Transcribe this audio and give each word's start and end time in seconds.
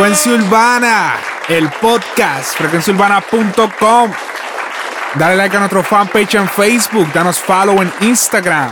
Frecuencia 0.00 0.32
Urbana, 0.32 1.12
el 1.46 1.68
podcast, 1.78 2.56
frecuenciaurbana.com. 2.56 4.10
Dale 5.16 5.36
like 5.36 5.54
a 5.54 5.58
nuestro 5.58 5.82
fanpage 5.82 6.36
en 6.36 6.48
Facebook, 6.48 7.12
danos 7.12 7.38
follow 7.38 7.82
en 7.82 7.92
Instagram. 8.00 8.70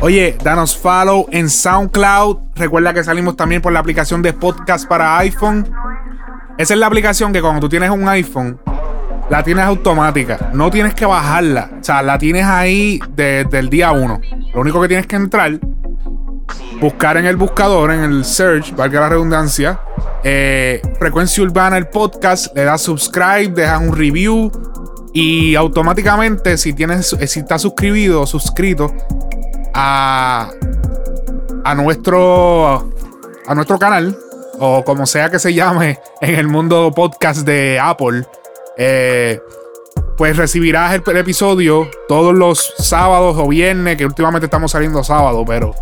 Oye, 0.00 0.38
danos 0.44 0.76
follow 0.76 1.26
en 1.32 1.50
SoundCloud. 1.50 2.38
Recuerda 2.54 2.94
que 2.94 3.02
salimos 3.02 3.34
también 3.34 3.60
por 3.60 3.72
la 3.72 3.80
aplicación 3.80 4.22
de 4.22 4.32
podcast 4.32 4.86
para 4.86 5.18
iPhone. 5.18 5.68
Esa 6.56 6.74
es 6.74 6.78
la 6.78 6.86
aplicación 6.86 7.32
que 7.32 7.40
cuando 7.40 7.60
tú 7.60 7.68
tienes 7.68 7.90
un 7.90 8.08
iPhone, 8.08 8.60
la 9.28 9.42
tienes 9.42 9.64
automática. 9.64 10.50
No 10.52 10.70
tienes 10.70 10.94
que 10.94 11.04
bajarla. 11.04 11.70
O 11.80 11.82
sea, 11.82 12.00
la 12.00 12.16
tienes 12.16 12.44
ahí 12.44 13.00
desde 13.08 13.58
el 13.58 13.70
día 13.70 13.90
1. 13.90 14.20
Lo 14.54 14.60
único 14.60 14.80
que 14.80 14.86
tienes 14.86 15.08
que 15.08 15.16
entrar 15.16 15.58
buscar 16.80 17.16
en 17.16 17.26
el 17.26 17.36
buscador, 17.36 17.90
en 17.90 18.00
el 18.00 18.24
search, 18.24 18.74
valga 18.74 19.00
la 19.00 19.08
redundancia, 19.08 19.80
eh, 20.22 20.82
Frecuencia 20.98 21.42
Urbana, 21.42 21.76
el 21.76 21.88
podcast, 21.88 22.54
le 22.56 22.64
das 22.64 22.82
subscribe, 22.82 23.48
dejas 23.48 23.80
un 23.80 23.96
review 23.96 24.50
y 25.12 25.54
automáticamente, 25.54 26.58
si 26.58 26.72
tienes, 26.72 27.12
eh, 27.14 27.26
si 27.26 27.40
estás 27.40 27.62
suscribido 27.62 28.22
o 28.22 28.26
suscrito 28.26 28.92
a, 29.72 30.50
a 31.64 31.74
nuestro 31.74 32.92
a 33.46 33.54
nuestro 33.54 33.78
canal 33.78 34.18
o 34.58 34.82
como 34.84 35.06
sea 35.06 35.30
que 35.30 35.38
se 35.38 35.54
llame 35.54 36.00
en 36.20 36.34
el 36.34 36.48
mundo 36.48 36.92
podcast 36.94 37.46
de 37.46 37.78
Apple, 37.80 38.26
eh, 38.76 39.40
pues 40.16 40.36
recibirás 40.36 40.94
el, 40.94 41.02
el 41.06 41.16
episodio 41.16 41.88
todos 42.08 42.34
los 42.34 42.74
sábados 42.78 43.36
o 43.38 43.48
viernes, 43.48 43.96
que 43.96 44.06
últimamente 44.06 44.46
estamos 44.46 44.72
saliendo 44.72 45.04
sábado, 45.04 45.44
pero 45.46 45.74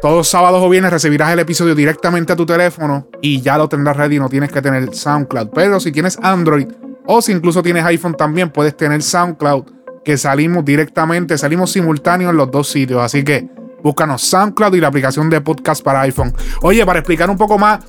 todos 0.00 0.28
sábados 0.28 0.62
o 0.62 0.68
viernes 0.68 0.92
recibirás 0.92 1.32
el 1.32 1.38
episodio 1.40 1.74
directamente 1.74 2.32
a 2.32 2.36
tu 2.36 2.46
teléfono 2.46 3.08
y 3.20 3.40
ya 3.40 3.58
lo 3.58 3.68
tendrás 3.68 3.96
ready. 3.96 4.18
No 4.18 4.28
tienes 4.28 4.50
que 4.50 4.62
tener 4.62 4.94
SoundCloud. 4.94 5.48
Pero 5.54 5.80
si 5.80 5.92
tienes 5.92 6.18
Android 6.22 6.68
o 7.06 7.22
si 7.22 7.32
incluso 7.32 7.62
tienes 7.62 7.84
iPhone 7.84 8.14
también, 8.14 8.50
puedes 8.50 8.76
tener 8.76 9.02
SoundCloud 9.02 9.64
que 10.04 10.16
salimos 10.16 10.64
directamente, 10.64 11.36
salimos 11.36 11.72
simultáneos 11.72 12.30
en 12.30 12.36
los 12.36 12.50
dos 12.50 12.68
sitios. 12.68 13.02
Así 13.02 13.24
que 13.24 13.48
búscanos 13.82 14.22
SoundCloud 14.22 14.74
y 14.74 14.80
la 14.80 14.88
aplicación 14.88 15.30
de 15.30 15.40
podcast 15.40 15.82
para 15.82 16.02
iPhone. 16.02 16.32
Oye, 16.62 16.84
para 16.86 17.00
explicar 17.00 17.28
un 17.28 17.36
poco 17.36 17.58
más 17.58 17.80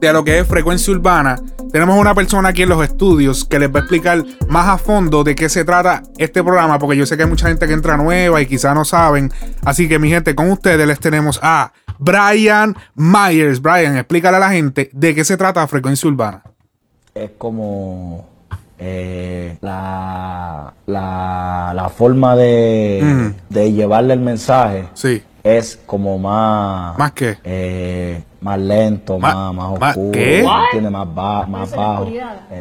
de 0.00 0.12
lo 0.12 0.22
que 0.22 0.38
es 0.38 0.46
frecuencia 0.46 0.92
urbana, 0.92 1.36
tenemos 1.74 1.98
una 1.98 2.14
persona 2.14 2.50
aquí 2.50 2.62
en 2.62 2.68
los 2.68 2.84
estudios 2.84 3.44
que 3.44 3.58
les 3.58 3.68
va 3.68 3.78
a 3.78 3.82
explicar 3.82 4.22
más 4.48 4.68
a 4.68 4.78
fondo 4.78 5.24
de 5.24 5.34
qué 5.34 5.48
se 5.48 5.64
trata 5.64 6.04
este 6.18 6.40
programa, 6.44 6.78
porque 6.78 6.96
yo 6.96 7.04
sé 7.04 7.16
que 7.16 7.24
hay 7.24 7.28
mucha 7.28 7.48
gente 7.48 7.66
que 7.66 7.72
entra 7.72 7.96
nueva 7.96 8.40
y 8.40 8.46
quizá 8.46 8.74
no 8.74 8.84
saben. 8.84 9.32
Así 9.64 9.88
que 9.88 9.98
mi 9.98 10.08
gente, 10.08 10.36
con 10.36 10.52
ustedes 10.52 10.86
les 10.86 11.00
tenemos 11.00 11.40
a 11.42 11.72
Brian 11.98 12.76
Myers. 12.94 13.60
Brian, 13.60 13.96
explícale 13.96 14.36
a 14.36 14.40
la 14.40 14.50
gente 14.50 14.88
de 14.92 15.16
qué 15.16 15.24
se 15.24 15.36
trata 15.36 15.66
frecuencia 15.66 16.08
urbana. 16.08 16.42
Es 17.12 17.32
como 17.36 18.24
eh, 18.78 19.58
la, 19.60 20.74
la, 20.86 21.72
la 21.74 21.88
forma 21.88 22.36
de, 22.36 23.32
de 23.48 23.72
llevarle 23.72 24.14
el 24.14 24.20
mensaje 24.20 24.84
Sí. 24.94 25.24
es 25.42 25.76
como 25.86 26.20
más... 26.20 26.96
¿Más 26.98 27.10
qué? 27.10 27.36
eh, 27.42 28.22
más 28.44 28.58
lento, 28.58 29.18
más, 29.18 29.34
más 29.34 29.54
ma- 29.80 29.88
oscuro, 29.88 30.12
¿qué? 30.12 30.46
tiene 30.70 30.90
más, 30.90 31.14
ba- 31.14 31.46
más 31.46 31.74
bajo. 31.74 32.10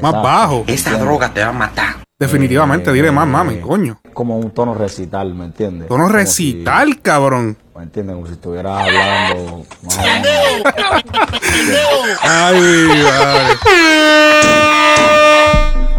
Más 0.02 0.14
bajo. 0.14 0.64
Esa 0.66 0.98
droga 0.98 1.30
te 1.34 1.42
va 1.44 1.50
a 1.50 1.52
matar. 1.52 1.96
Definitivamente, 2.18 2.90
Eh, 2.90 2.94
dile 2.94 3.12
más 3.12 3.28
mami, 3.28 3.58
coño. 3.58 4.00
Como 4.14 4.38
un 4.38 4.52
tono 4.52 4.74
recital, 4.74 5.34
¿me 5.34 5.44
entiendes? 5.46 5.90
Tono 5.90 6.04
Como 6.06 6.16
recital, 6.16 7.02
cabrón. 7.02 7.58
¿Me 7.76 7.84
entiendes? 7.84 8.16
Como 8.16 8.28
si 8.28 8.34
estuvieras 8.34 8.82
hablando 8.82 9.66
más 9.84 9.98
o 9.98 10.02
menos. 10.02 10.28
Ay, 12.22 13.04
madre. 13.04 13.58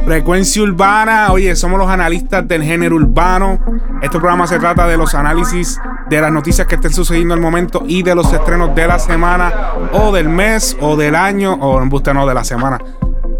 Frecuencia 0.06 0.62
urbana, 0.62 1.32
oye, 1.32 1.56
somos 1.56 1.78
los 1.78 1.88
analistas 1.88 2.46
del 2.46 2.62
género 2.62 2.96
urbano. 2.96 3.58
Este 4.02 4.18
programa 4.18 4.46
se 4.46 4.58
trata 4.58 4.86
de 4.86 4.96
los 4.98 5.14
análisis 5.14 5.78
de 6.08 6.20
las 6.20 6.32
noticias 6.32 6.66
que 6.66 6.76
estén 6.76 6.92
sucediendo 6.92 7.34
al 7.34 7.40
momento 7.40 7.82
y 7.86 8.02
de 8.02 8.14
los 8.14 8.32
estrenos 8.32 8.74
de 8.74 8.86
la 8.86 8.98
semana 8.98 9.72
o 9.92 10.12
del 10.12 10.28
mes 10.28 10.76
o 10.80 10.96
del 10.96 11.14
año 11.14 11.54
o 11.54 11.80
en 11.82 11.88
busca 11.88 12.12
no 12.12 12.26
de 12.26 12.34
la 12.34 12.44
semana. 12.44 12.78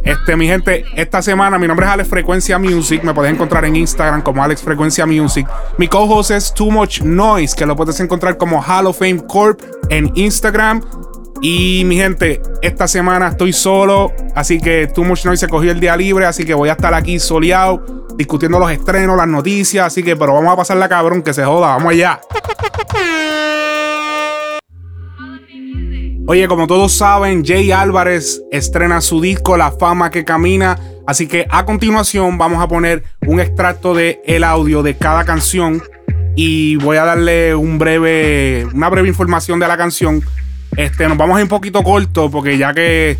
Este, 0.04 0.36
mi 0.36 0.46
gente, 0.46 0.84
esta 0.96 1.22
semana 1.22 1.58
mi 1.58 1.66
nombre 1.66 1.86
es 1.86 1.92
Alex 1.92 2.08
Frecuencia 2.10 2.58
Music. 2.58 3.02
Me 3.02 3.14
puedes 3.14 3.32
encontrar 3.32 3.64
en 3.64 3.74
Instagram 3.74 4.20
como 4.20 4.44
Alex 4.44 4.62
Frecuencia 4.62 5.06
Music. 5.06 5.48
Mi 5.78 5.88
co-host 5.88 6.30
es 6.30 6.52
Too 6.52 6.70
Much 6.70 7.00
Noise, 7.00 7.56
que 7.56 7.64
lo 7.64 7.74
puedes 7.74 7.98
encontrar 8.00 8.36
como 8.36 8.62
Hall 8.62 8.86
of 8.86 8.98
Fame 8.98 9.24
Corp 9.26 9.62
en 9.88 10.12
Instagram. 10.14 10.82
Y 11.40 11.82
mi 11.84 11.96
gente, 11.96 12.40
esta 12.62 12.88
semana 12.88 13.28
estoy 13.28 13.52
solo, 13.52 14.12
así 14.34 14.58
que 14.60 14.86
Too 14.86 15.04
Much 15.04 15.24
Noise 15.24 15.46
se 15.46 15.48
cogió 15.48 15.72
el 15.72 15.80
día 15.80 15.96
libre, 15.96 16.26
así 16.26 16.44
que 16.44 16.54
voy 16.54 16.70
a 16.70 16.72
estar 16.72 16.94
aquí 16.94 17.18
soleado, 17.18 18.06
discutiendo 18.16 18.58
los 18.58 18.70
estrenos, 18.70 19.16
las 19.16 19.28
noticias, 19.28 19.86
así 19.86 20.02
que, 20.02 20.16
pero 20.16 20.34
vamos 20.34 20.52
a 20.52 20.56
pasarla 20.56 20.88
cabrón, 20.88 21.22
que 21.22 21.34
se 21.34 21.44
joda, 21.44 21.68
vamos 21.68 21.92
allá. 21.92 22.20
Oye, 26.26 26.48
como 26.48 26.66
todos 26.66 26.94
saben, 26.94 27.44
Jay 27.44 27.70
Álvarez 27.70 28.42
estrena 28.50 29.02
su 29.02 29.20
disco 29.20 29.58
La 29.58 29.72
Fama 29.72 30.10
que 30.10 30.24
Camina. 30.24 30.78
Así 31.06 31.26
que 31.26 31.46
a 31.50 31.66
continuación 31.66 32.38
vamos 32.38 32.62
a 32.62 32.68
poner 32.68 33.04
un 33.26 33.40
extracto 33.40 33.92
de 33.92 34.22
el 34.24 34.42
audio 34.42 34.82
de 34.82 34.96
cada 34.96 35.24
canción. 35.26 35.82
Y 36.34 36.76
voy 36.76 36.96
a 36.96 37.04
darle 37.04 37.54
un 37.54 37.78
breve, 37.78 38.66
una 38.72 38.88
breve 38.88 39.06
información 39.08 39.60
de 39.60 39.68
la 39.68 39.76
canción. 39.76 40.22
Este, 40.76 41.08
nos 41.08 41.16
vamos 41.16 41.36
a 41.36 41.40
ir 41.40 41.44
un 41.44 41.48
poquito 41.48 41.82
corto 41.82 42.30
porque 42.30 42.58
ya 42.58 42.72
que 42.74 43.18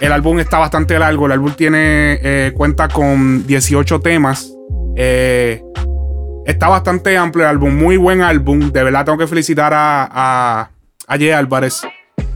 el 0.00 0.12
álbum 0.12 0.38
está 0.38 0.58
bastante 0.58 0.98
largo. 0.98 1.26
El 1.26 1.32
álbum 1.32 1.52
tiene, 1.52 2.18
eh, 2.22 2.52
cuenta 2.54 2.88
con 2.88 3.46
18 3.46 4.00
temas. 4.00 4.52
Eh, 4.96 5.62
está 6.46 6.68
bastante 6.68 7.16
amplio 7.16 7.44
el 7.44 7.50
álbum, 7.50 7.74
muy 7.74 7.96
buen 7.96 8.20
álbum. 8.22 8.70
De 8.70 8.82
verdad 8.82 9.04
tengo 9.04 9.18
que 9.18 9.26
felicitar 9.26 9.72
a, 9.72 10.08
a, 10.10 10.70
a 11.06 11.18
Jay 11.18 11.30
Álvarez. 11.30 11.82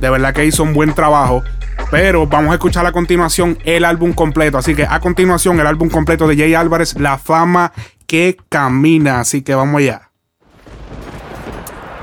De 0.01 0.11
verdad 0.11 0.33
que 0.33 0.45
hizo 0.45 0.63
un 0.63 0.73
buen 0.73 0.95
trabajo. 0.95 1.43
Pero 1.91 2.27
vamos 2.27 2.51
a 2.53 2.55
escuchar 2.55 2.85
a 2.87 2.93
continuación 2.93 3.59
el 3.65 3.85
álbum 3.85 4.13
completo. 4.13 4.59
Así 4.59 4.75
que 4.75 4.85
a 4.85 5.01
continuación 5.01 5.59
el 5.61 5.67
álbum 5.67 5.89
completo 5.89 6.27
de 6.27 6.37
Jay 6.37 6.55
Álvarez, 6.55 6.99
La 6.99 7.19
Fama 7.19 7.73
que 8.07 8.37
Camina. 8.49 9.21
Así 9.21 9.43
que 9.43 9.55
vamos 9.55 9.81
allá. 9.81 10.11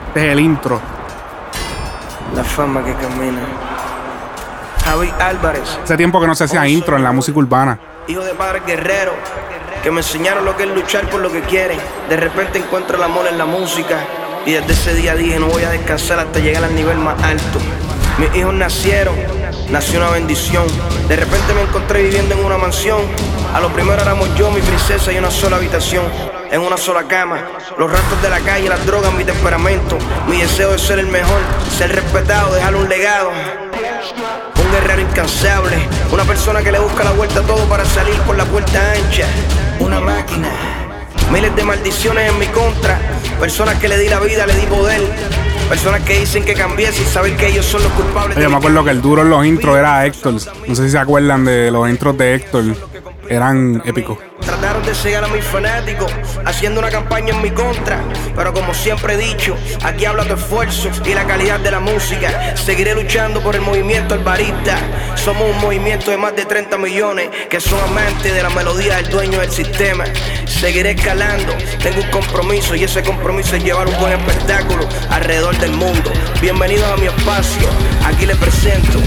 Este 0.07 0.28
es 0.28 0.31
el 0.31 0.39
intro. 0.39 0.94
La 2.33 2.43
fama 2.43 2.83
que 2.83 2.93
camina. 2.93 3.41
Javi 4.83 5.11
Álvarez, 5.19 5.79
Hace 5.83 5.97
tiempo 5.97 6.19
que 6.21 6.27
no 6.27 6.35
se 6.35 6.43
hacía 6.45 6.67
intro 6.67 6.95
en 6.97 7.03
la 7.03 7.11
música 7.11 7.37
urbana. 7.39 7.79
hijo 8.07 8.23
de 8.23 8.33
padres 8.33 8.63
guerreros, 8.65 9.15
que 9.83 9.89
me 9.91 10.01
enseñaron 10.01 10.45
lo 10.45 10.55
que 10.55 10.63
es 10.63 10.69
luchar 10.69 11.09
por 11.09 11.22
lo 11.22 11.31
que 11.31 11.41
quieren. 11.41 11.79
De 12.09 12.17
repente 12.17 12.59
encuentro 12.59 12.97
el 12.97 13.03
amor 13.03 13.27
en 13.27 13.37
la 13.37 13.45
música. 13.45 13.97
Y 14.45 14.51
desde 14.53 14.73
ese 14.73 14.93
día 14.93 15.16
dije, 15.16 15.39
no 15.39 15.47
voy 15.47 15.63
a 15.63 15.72
descansar 15.72 16.19
hasta 16.19 16.39
llegar 16.39 16.63
al 16.63 16.75
nivel 16.75 16.97
más 16.99 17.22
alto. 17.23 17.59
Mis 18.19 18.33
hijos 18.35 18.53
nacieron, 18.53 19.16
nació 19.71 19.99
una 19.99 20.11
bendición. 20.11 20.66
De 21.07 21.16
repente 21.16 21.53
me 21.55 21.61
encontré 21.63 22.03
viviendo 22.03 22.35
en 22.35 22.45
una 22.45 22.57
mansión. 22.57 22.99
A 23.55 23.59
lo 23.59 23.69
primero 23.69 23.99
éramos 24.01 24.33
yo, 24.35 24.51
mi 24.51 24.61
princesa 24.61 25.11
y 25.11 25.17
una 25.17 25.31
sola 25.31 25.55
habitación. 25.57 26.03
En 26.55 26.61
una 26.61 26.78
sola 26.78 27.03
cama, 27.03 27.37
los 27.78 27.91
rastros 27.91 28.22
de 28.22 28.29
la 28.29 28.40
calle, 28.40 28.69
las 28.69 28.85
drogas, 28.85 29.13
mi 29.13 29.25
temperamento. 29.25 29.97
Mi 30.25 30.37
deseo 30.37 30.72
de 30.72 30.79
ser 30.79 30.99
el 30.99 31.07
mejor, 31.07 31.41
ser 31.78 31.93
respetado, 31.93 32.55
dejar 32.55 32.73
un 32.78 32.87
legado. 32.87 33.29
Un 34.63 34.72
guerrero 34.72 35.02
incansable, 35.02 35.75
una 36.13 36.23
persona 36.23 36.63
que 36.63 36.72
le 36.72 36.79
busca 36.79 37.03
la 37.03 37.11
vuelta 37.11 37.41
a 37.41 37.43
todo 37.43 37.67
para 37.67 37.84
salir 37.84 38.16
por 38.22 38.37
la 38.37 38.46
puerta 38.46 38.93
ancha. 38.93 39.28
Una 39.81 39.99
máquina, 39.99 40.47
miles 41.29 41.53
de 41.57 41.63
maldiciones 41.66 42.31
en 42.31 42.40
mi 42.40 42.47
contra. 42.47 43.02
Personas 43.37 43.75
que 43.75 43.90
le 43.90 43.97
di 43.97 44.07
la 44.07 44.22
vida, 44.22 44.47
le 44.47 44.53
di 44.53 44.66
poder. 44.67 45.02
Personas 45.67 46.03
que 46.03 46.22
dicen 46.22 46.46
que 46.46 46.53
cambié 46.53 46.90
sin 46.93 47.05
saber 47.05 47.35
que 47.35 47.47
ellos 47.47 47.66
son 47.66 47.84
los 47.84 47.91
culpables. 47.91 48.37
De 48.37 48.47
me 48.47 48.55
acuerdo 48.55 48.81
que 48.81 48.91
el 48.91 49.02
duro 49.02 49.23
en 49.23 49.29
los 49.29 49.46
intros 49.46 49.78
era 49.78 50.05
Héctor. 50.05 50.35
No 50.67 50.73
sé 50.73 50.85
si 50.85 50.91
se 50.91 50.99
acuerdan 50.99 51.43
de 51.43 51.69
los 51.69 51.90
intros 51.90 52.17
de 52.17 52.35
Héctor. 52.35 52.63
Eran 53.29 53.81
épicos. 53.85 54.17
Trataron 54.41 54.85
de 54.85 54.93
cegar 54.93 55.23
a 55.23 55.27
mis 55.27 55.43
fanáticos, 55.43 56.11
haciendo 56.45 56.79
una 56.79 56.89
campaña 56.89 57.33
en 57.33 57.41
mi 57.41 57.49
contra. 57.49 57.99
Pero 58.35 58.53
como 58.53 58.73
siempre 58.73 59.16
he 59.16 59.17
dicho, 59.17 59.55
aquí 59.83 60.05
habla 60.05 60.25
tu 60.25 60.35
esfuerzo 60.35 60.89
y 61.03 61.13
la 61.13 61.25
calidad 61.25 61.59
de 61.59 61.72
la 61.72 61.79
música. 61.79 62.55
Seguiré 62.55 62.93
luchando 62.93 63.41
por 63.41 63.55
el 63.55 63.61
movimiento 63.61 64.13
albarista. 64.13 64.77
Somos 65.16 65.43
un 65.49 65.59
movimiento 65.59 66.11
de 66.11 66.17
más 66.17 66.35
de 66.35 66.45
30 66.45 66.77
millones 66.77 67.29
que 67.49 67.59
son 67.59 67.79
amantes 67.79 68.33
de 68.33 68.43
la 68.43 68.49
melodía 68.49 68.97
del 68.97 69.09
dueño 69.09 69.39
del 69.39 69.51
sistema. 69.51 70.03
Seguiré 70.45 70.91
escalando, 70.91 71.53
tengo 71.81 72.01
un 72.01 72.11
compromiso 72.11 72.75
y 72.75 72.83
ese 72.83 73.01
compromiso 73.01 73.55
es 73.55 73.63
llevar 73.63 73.87
un 73.87 73.97
buen 73.99 74.13
espectáculo 74.13 74.87
alrededor 75.09 75.57
del 75.57 75.71
mundo. 75.71 76.11
Bienvenidos 76.41 76.91
a 76.91 76.97
mi 76.97 77.07
espacio, 77.07 77.67
aquí 78.05 78.25
les 78.25 78.37
presento 78.37 78.99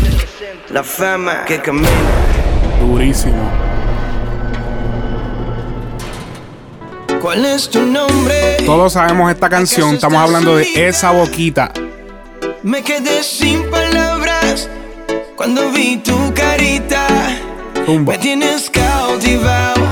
la 0.70 0.82
fama 0.82 1.44
que 1.44 1.60
camina. 1.60 1.88
Durísimo. 2.80 3.67
¿Cuál 7.20 7.44
es 7.44 7.68
tu 7.68 7.80
nombre? 7.80 8.58
Todos 8.64 8.92
sabemos 8.92 9.30
esta 9.30 9.48
canción. 9.48 9.94
Estamos 9.94 10.18
hablando 10.20 10.56
de 10.56 10.88
esa 10.88 11.10
boquita. 11.10 11.72
Me 12.62 12.82
quedé 12.82 13.22
sin 13.22 13.68
palabras 13.70 14.68
cuando 15.36 15.70
vi 15.70 15.96
tu 15.96 16.32
carita. 16.32 17.06
Tumba. 17.84 18.12
Me 18.12 18.18
tienes 18.18 18.70
cautivado, 18.70 19.84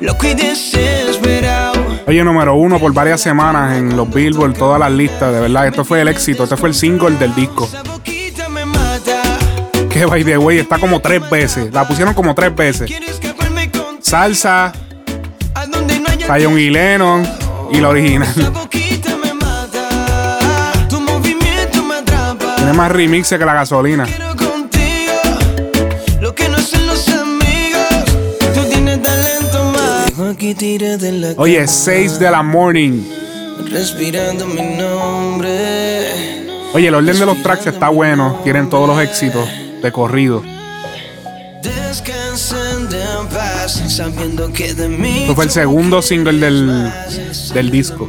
loco 0.00 0.26
y 0.26 0.34
desesperado. 0.34 1.80
Oye, 2.06 2.24
número 2.24 2.54
uno 2.56 2.80
por 2.80 2.92
varias 2.92 3.20
semanas 3.20 3.76
en 3.76 3.96
los 3.96 4.12
Billboard, 4.12 4.54
todas 4.54 4.80
las 4.80 4.90
listas. 4.90 5.32
De 5.32 5.40
verdad, 5.40 5.68
esto 5.68 5.84
fue 5.84 6.00
el 6.00 6.08
éxito. 6.08 6.44
Este 6.44 6.56
fue 6.56 6.70
el 6.70 6.74
single 6.74 7.16
del 7.16 7.34
disco. 7.34 7.64
Esa 7.64 7.82
boquita 7.84 8.48
me 8.48 8.64
mata. 8.64 9.22
Que 9.88 10.04
by 10.04 10.24
the 10.24 10.36
way 10.38 10.58
está 10.58 10.78
como 10.78 11.00
tres 11.00 11.28
veces. 11.30 11.72
La 11.72 11.86
pusieron 11.86 12.14
como 12.14 12.34
tres 12.34 12.54
veces. 12.54 12.90
Salsa, 14.00 14.72
Zion 16.32 16.56
y 16.56 16.70
Lennon 16.70 17.26
y 17.72 17.80
la 17.80 17.88
original. 17.88 18.28
Tiene 22.56 22.72
más 22.72 22.92
remixes 22.92 23.36
que 23.36 23.44
la 23.44 23.54
gasolina. 23.54 24.06
Oye, 31.36 31.66
6 31.66 32.18
de 32.20 32.30
la 32.30 32.42
morning. 32.44 33.02
Respirando 33.68 34.46
mi 34.46 34.62
nombre. 34.76 36.46
Oye, 36.72 36.86
el 36.86 36.94
orden 36.94 37.18
de 37.18 37.26
los 37.26 37.42
tracks 37.42 37.66
está 37.66 37.88
bueno. 37.88 38.38
Tienen 38.44 38.70
todos 38.70 38.86
los 38.86 39.00
éxitos 39.02 39.48
de 39.82 39.90
corrido. 39.90 40.44
Esto 43.90 45.34
fue 45.34 45.44
el 45.44 45.50
segundo 45.50 46.00
single 46.00 46.38
del, 46.38 46.92
del 47.52 47.70
disco. 47.72 48.08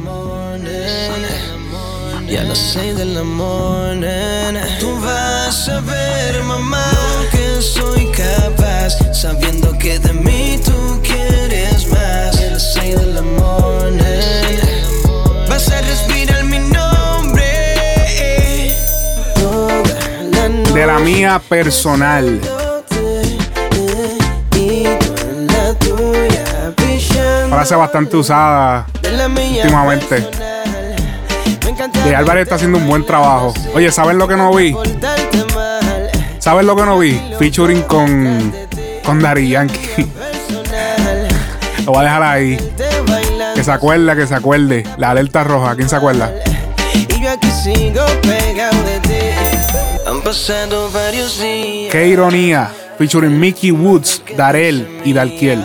Y 2.28 2.36
a 2.36 2.44
las 2.44 2.58
seis 2.58 2.96
de 2.96 3.04
la 3.04 3.24
morning 3.24 4.58
Tú 4.78 4.98
vas 5.00 5.68
a 5.68 5.80
ver, 5.80 6.42
mamá 6.44 6.90
Lo 6.92 7.28
que 7.30 7.60
soy 7.60 8.06
capaz. 8.12 8.90
Sabiendo 9.12 9.76
que 9.76 9.98
de 9.98 10.12
mí 10.12 10.60
tú 10.64 11.00
quieres 11.02 11.88
más. 11.88 12.40
Y 12.40 12.44
a 12.44 12.50
las 12.52 12.74
seis 12.74 12.96
de 12.96 13.06
la 13.06 13.22
morning 13.22 14.58
Vas 15.48 15.68
a 15.68 15.80
respirar 15.80 16.44
mi 16.44 16.60
nombre. 16.60 17.42
De 20.72 20.86
la 20.86 21.00
mía 21.00 21.42
personal. 21.48 22.40
Frase 27.52 27.74
bastante 27.76 28.16
usada. 28.16 28.86
últimamente. 29.60 30.26
De 32.02 32.16
Álvarez 32.16 32.44
está 32.44 32.54
haciendo 32.54 32.78
un 32.78 32.88
buen 32.88 33.04
trabajo. 33.04 33.52
Oye, 33.74 33.92
¿saben 33.92 34.16
lo 34.16 34.26
que 34.26 34.36
no 34.36 34.54
vi? 34.54 34.74
¿Saben 36.38 36.66
lo 36.66 36.74
que 36.74 36.82
no 36.82 36.98
vi? 36.98 37.20
Featuring 37.38 37.82
con, 37.82 38.52
con 39.04 39.20
Daddy 39.20 39.50
Yankee. 39.50 39.90
Lo 41.84 41.92
voy 41.92 42.00
a 42.00 42.04
dejar 42.04 42.22
ahí. 42.22 42.56
Que 43.54 43.62
se 43.62 43.72
acuerda, 43.72 44.16
que 44.16 44.26
se 44.26 44.34
acuerde. 44.34 44.84
La 44.96 45.10
alerta 45.10 45.44
roja. 45.44 45.74
¿Quién 45.76 45.88
se 45.90 45.96
acuerda? 45.96 46.32
Qué 51.90 52.06
ironía. 52.08 52.70
Featuring 52.96 53.38
Mickey 53.38 53.72
Woods, 53.72 54.22
Darel 54.36 55.00
y 55.04 55.12
Dalkiel. 55.12 55.62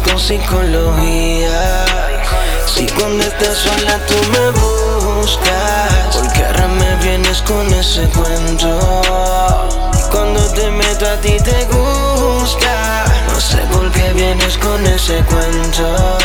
Con 0.00 0.18
psicología. 0.18 1.84
Si 2.66 2.86
cuando 2.86 3.22
estás 3.24 3.56
sola 3.56 3.98
tú 4.06 4.14
me 4.32 4.50
buscas 4.50 6.16
porque 6.16 6.44
ahora 6.44 6.68
me 6.68 6.96
vienes 7.04 7.42
con 7.42 7.72
ese 7.72 8.08
cuento 8.08 9.02
y 9.98 10.10
cuando 10.10 10.40
te 10.52 10.70
meto 10.70 11.08
a 11.08 11.16
ti 11.20 11.36
te 11.38 11.64
gusta 11.66 13.04
no 13.28 13.40
sé 13.40 13.58
por 13.72 13.90
qué 13.92 14.12
vienes 14.12 14.58
con 14.58 14.86
ese 14.86 15.22
cuento. 15.24 16.18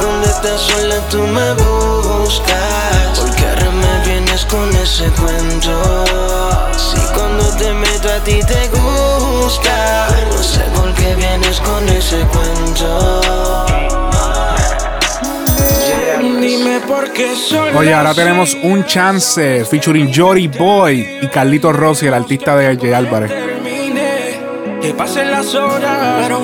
Cuando 0.00 0.26
estás 0.26 0.60
sola 0.60 0.96
tú 1.10 1.22
me 1.22 1.52
buscas 1.54 3.18
Porque 3.18 3.46
ahora 3.46 3.70
me 3.70 4.06
vienes 4.06 4.44
con 4.44 4.68
ese 4.76 5.06
cuento 5.12 6.04
Si 6.76 6.98
cuando 7.14 7.44
te 7.56 7.72
meto 7.72 8.12
a 8.12 8.18
ti 8.20 8.40
te 8.44 8.63
Oye, 17.76 17.92
ahora 17.92 18.14
tenemos 18.14 18.56
un 18.62 18.84
chance. 18.84 19.64
Featuring 19.64 20.12
Jory 20.14 20.48
Boy 20.48 21.18
y 21.22 21.26
Carlito 21.28 21.72
Rossi, 21.72 22.06
el 22.06 22.14
artista 22.14 22.56
de 22.56 22.74
J. 22.74 22.96
Álvarez. 22.96 23.30
termine, 23.30 24.40
que 24.80 24.94
pasen 24.94 25.30
las 25.30 25.54
horas, 25.54 26.22
pero 26.22 26.40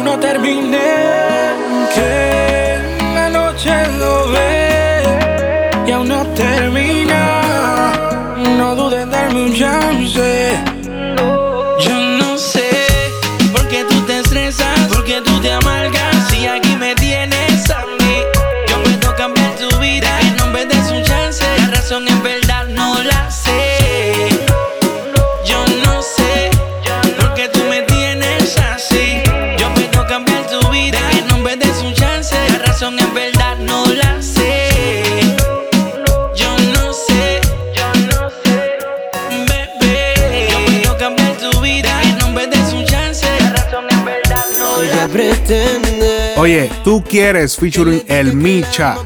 Oye, 46.40 46.70
tú 46.82 47.04
quieres 47.04 47.54
featuring 47.54 48.02
el 48.08 48.34
Micha. 48.34 48.96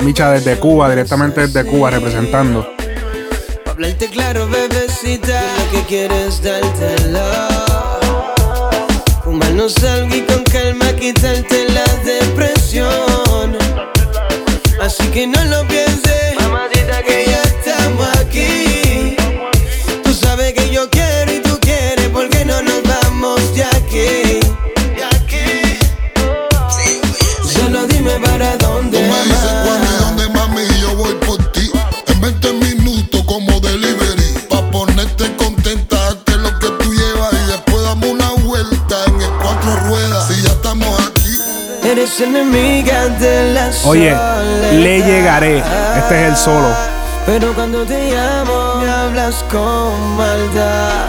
Micha 0.00 0.32
desde 0.32 0.56
Cuba, 0.56 0.90
directamente 0.90 1.42
desde 1.42 1.64
Cuba, 1.64 1.88
representando. 1.88 2.68
Hablarte 3.64 4.08
claro, 4.08 4.48
bebecita 4.48 5.40
que 5.70 5.82
quieres 5.82 6.42
dártelo 6.42 7.20
Fumarnos 9.22 9.76
algo 9.84 10.16
y 10.16 10.22
con 10.22 10.42
calma 10.42 10.92
quitarte 10.96 11.68
la 11.68 11.84
depresión 12.02 13.56
Así 14.82 15.04
que 15.12 15.28
no 15.28 15.44
lo 15.44 15.68
pienses 15.68 15.89
Oye, 43.84 44.14
le 44.72 45.02
llegaré. 45.02 45.58
Este 45.96 46.22
es 46.22 46.28
el 46.30 46.36
solo. 46.36 46.68
Pero 47.26 47.52
cuando 47.54 47.84
te 47.84 48.12
llamo, 48.12 48.76
me 48.80 48.90
hablas 48.90 49.44
con 49.50 50.16
maldad. 50.16 51.04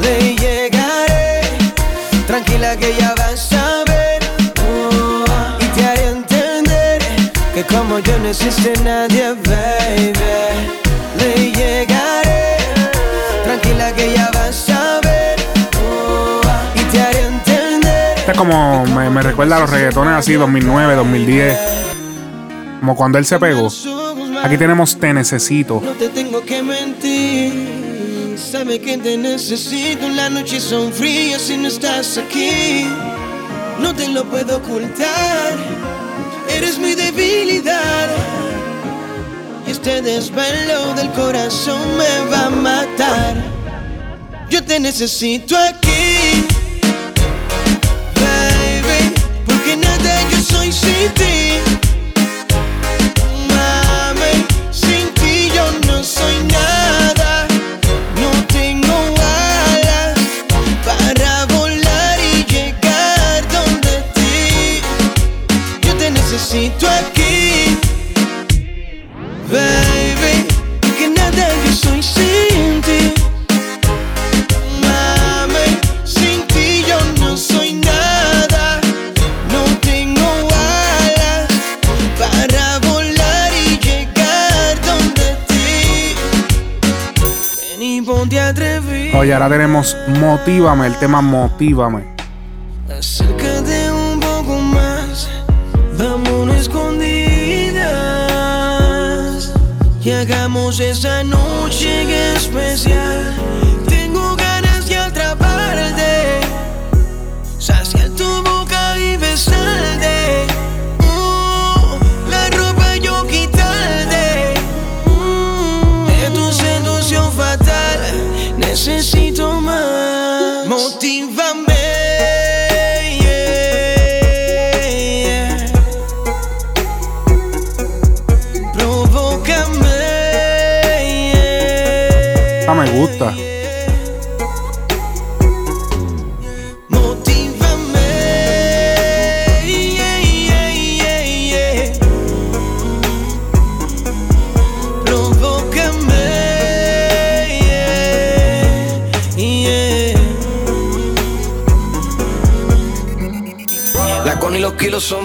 Le 0.00 0.34
llegaré, 0.36 1.42
tranquila 2.26 2.76
que 2.76 2.94
ya 2.98 3.14
vas 3.16 3.52
a 3.52 3.84
ver. 3.86 4.22
Y 5.60 5.64
te 5.66 5.86
haré 5.86 6.08
entender 6.08 7.02
que 7.54 7.64
como 7.64 7.98
yo 8.00 8.18
no 8.18 8.28
existe 8.28 8.72
nadie, 8.82 9.34
baby. 9.44 10.49
Este 18.30 18.42
es 18.42 18.46
como 18.46 18.86
me, 18.86 19.10
me 19.10 19.22
recuerda 19.22 19.56
a 19.56 19.60
los 19.60 19.70
reggaetones 19.70 20.14
así, 20.14 20.34
2009, 20.34 20.94
2010. 20.94 21.58
Como 22.78 22.94
cuando 22.94 23.18
él 23.18 23.24
se 23.24 23.40
pegó. 23.40 23.68
Aquí 24.44 24.56
tenemos 24.56 24.96
Te 25.00 25.12
Necesito. 25.12 25.82
No 25.84 25.90
te 25.94 26.10
tengo 26.10 26.40
que 26.42 26.62
mentir. 26.62 28.38
Sabe 28.38 28.80
que 28.80 28.98
te 28.98 29.18
necesito. 29.18 30.08
Las 30.10 30.30
noches 30.30 30.62
son 30.62 30.92
frías 30.92 31.50
y 31.50 31.56
no 31.56 31.66
estás 31.66 32.18
aquí. 32.18 32.86
No 33.80 33.96
te 33.96 34.06
lo 34.06 34.22
puedo 34.26 34.58
ocultar. 34.58 35.56
Eres 36.56 36.78
mi 36.78 36.94
debilidad. 36.94 38.10
Este 39.66 40.02
desvelo 40.02 40.94
del 40.94 41.10
corazón 41.14 41.80
me 41.96 42.30
va 42.30 42.46
a 42.46 42.50
matar. 42.50 43.34
Yo 44.48 44.62
te 44.62 44.78
necesito 44.78 45.56
aquí. 45.58 46.49
Nada 50.70 51.24
yo 51.24 51.89
Oye, 89.20 89.34
ahora 89.34 89.50
tenemos 89.50 89.94
Motívame, 90.18 90.86
el 90.86 90.96
tema 90.96 91.20
Motívame. 91.20 92.06
Acércate 92.88 93.92
un 93.92 94.18
poco 94.18 94.58
más, 94.58 95.28
vámonos 95.98 96.56
escondidas 96.56 97.12
y 100.02 100.10
hagamos 100.10 100.80
esa 100.80 101.22
noche 101.22 102.34
especial. 102.34 103.39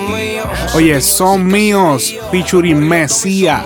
Míos. 0.10 0.50
Oye, 0.74 1.02
son 1.02 1.46
míos. 1.46 2.16
Featuring 2.32 2.80
Mesía. 2.80 3.66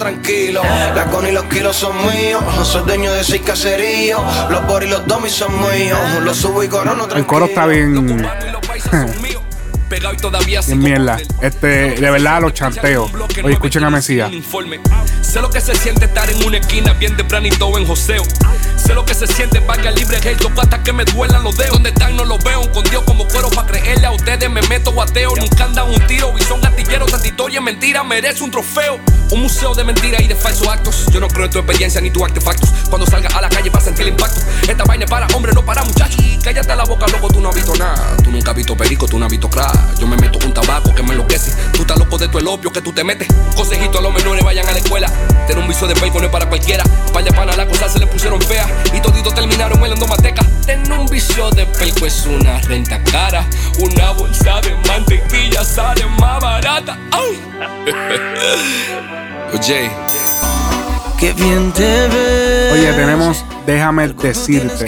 Tranquilo. 0.00 0.62
La 0.96 1.04
con 1.04 1.26
y 1.28 1.30
los 1.30 1.44
kilos 1.44 1.76
son 1.76 1.94
míos. 2.08 2.42
No 2.56 2.64
soy 2.64 2.82
dueño 2.84 3.12
de 3.12 3.22
seis 3.22 3.42
caseríos. 3.42 4.20
Los 4.50 4.62
por 4.62 4.82
y 4.82 4.88
los 4.88 5.06
domis 5.06 5.32
son 5.32 5.52
míos. 5.60 5.98
Lo 6.22 6.34
subo 6.34 6.64
y 6.64 6.68
corono 6.68 7.06
tranquilo. 7.06 7.18
El 7.18 7.26
coro 7.26 7.44
está 7.44 7.66
bien. 7.66 8.26
Y 10.12 10.16
todavía 10.16 10.60
Bien 10.60 10.78
mierda. 10.78 11.18
Este, 11.40 11.66
de 11.94 12.10
verdad, 12.10 12.40
los 12.40 12.54
chanteos. 12.54 13.10
Oye, 13.42 13.52
escuchen 13.52 13.84
a 13.84 13.90
Mesía. 13.90 14.26
Un 14.26 14.34
informe. 14.34 14.80
Sé 15.22 15.40
lo 15.40 15.50
que 15.50 15.60
se 15.60 15.74
siente 15.76 16.06
estar 16.06 16.28
en 16.28 16.42
una 16.42 16.58
esquina 16.58 16.92
bien 16.94 17.16
tempranito 17.16 17.76
en 17.78 17.86
joseo. 17.86 18.24
Sé 18.76 18.94
lo 18.94 19.04
que 19.04 19.14
se 19.14 19.26
siente 19.26 19.60
vaga 19.60 19.90
libre 19.90 20.18
toco 20.36 20.60
hasta 20.60 20.82
que 20.82 20.92
me 20.92 21.04
duelan 21.04 21.42
los 21.42 21.56
dedos. 21.56 21.74
Donde 21.74 21.90
están 21.90 22.16
no 22.16 22.24
los 22.24 22.42
veo, 22.42 22.70
con 22.72 22.82
Dios 22.84 23.02
como 23.04 23.26
cuero 23.28 23.48
para 23.50 23.68
creerle 23.68 24.06
a 24.06 24.10
ustedes 24.10 24.50
me 24.50 24.62
meto 24.62 24.92
guateo. 24.92 25.34
Nunca 25.36 25.64
andan 25.64 25.88
un 25.88 26.06
tiro 26.06 26.34
y 26.36 26.42
son 26.42 26.60
gatilleros, 26.60 27.10
tanta 27.10 27.26
historia 27.26 27.60
mentira, 27.60 28.02
merece 28.02 28.42
un 28.42 28.50
trofeo. 28.50 28.98
Un 29.30 29.42
museo 29.42 29.74
de 29.74 29.84
mentiras 29.84 30.20
y 30.20 30.26
de 30.26 30.34
falsos 30.34 30.66
actos. 30.66 31.06
Yo 31.12 31.20
no 31.20 31.28
creo 31.28 31.44
en 31.44 31.52
tu 31.52 31.58
experiencia 31.58 32.00
ni 32.00 32.10
tus 32.10 32.24
artefactos. 32.24 32.70
Cuando 32.88 33.06
salga 33.06 33.28
a 33.28 33.40
la 33.40 33.48
calle 33.48 33.70
vas 33.70 33.82
a 33.82 33.86
sentir 33.86 34.02
el 34.02 34.08
impacto. 34.08 34.40
Esta 34.68 34.82
vaina 34.84 35.04
es 35.04 35.10
para 35.10 35.26
hombre, 35.36 35.52
no 35.52 35.64
para 35.64 35.84
muchachos. 35.84 36.20
Cállate 36.42 36.74
la 36.74 36.84
boca, 36.84 37.06
loco, 37.06 37.28
tú 37.28 37.40
no 37.40 37.50
has 37.50 37.54
visto 37.54 37.76
nada. 37.76 38.16
Tú 38.24 38.32
nunca 38.32 38.50
has 38.50 38.56
visto 38.56 38.76
perico, 38.76 39.06
tú 39.06 39.18
no 39.18 39.26
has 39.26 39.30
visto 39.30 39.48
crack. 39.48 39.99
Yo 40.00 40.06
me 40.06 40.16
meto 40.16 40.38
un 40.46 40.54
tabaco 40.54 40.94
que 40.94 41.02
me 41.02 41.10
enloquece. 41.10 41.52
Tú 41.74 41.82
estás 41.82 41.98
loco 41.98 42.16
de 42.16 42.28
tu 42.28 42.38
elopio 42.38 42.72
que 42.72 42.80
tú 42.80 42.92
te 42.92 43.04
metes. 43.04 43.28
Consejito 43.54 43.98
a 43.98 44.02
los 44.02 44.14
menores, 44.14 44.42
vayan 44.42 44.66
a 44.66 44.72
la 44.72 44.78
escuela. 44.78 45.08
Tener 45.46 45.62
un 45.62 45.68
viso 45.68 45.86
de 45.86 45.94
payphone 45.94 46.22
no 46.22 46.26
es 46.26 46.32
para 46.32 46.48
cualquiera. 46.48 46.84
Para 47.12 47.24
de 47.26 47.32
pana 47.32 47.54
las 47.54 47.66
cosas 47.66 47.92
se 47.92 47.98
le 47.98 48.06
pusieron 48.06 48.40
feas. 48.40 48.66
Y 48.94 49.00
toditos 49.00 49.34
terminaron 49.34 49.80
huelando 49.80 50.06
mateca. 50.06 50.42
Tener 50.64 50.90
un 50.92 51.06
vicio 51.06 51.50
de 51.50 51.66
pelco 51.66 52.06
es 52.06 52.24
una 52.26 52.60
renta 52.62 53.02
cara. 53.04 53.46
Una 53.78 54.12
bolsa 54.12 54.60
de 54.62 54.74
mantequilla 54.88 55.62
sale 55.64 56.06
más 56.18 56.40
barata. 56.40 56.98
¡Ay! 57.12 57.42
Oye. 59.58 59.90
Qué 61.18 61.34
bien 61.34 61.70
te 61.72 62.08
ves. 62.08 62.72
Oye, 62.72 62.92
tenemos 62.94 63.44
Déjame 63.66 64.08
decirte. 64.08 64.86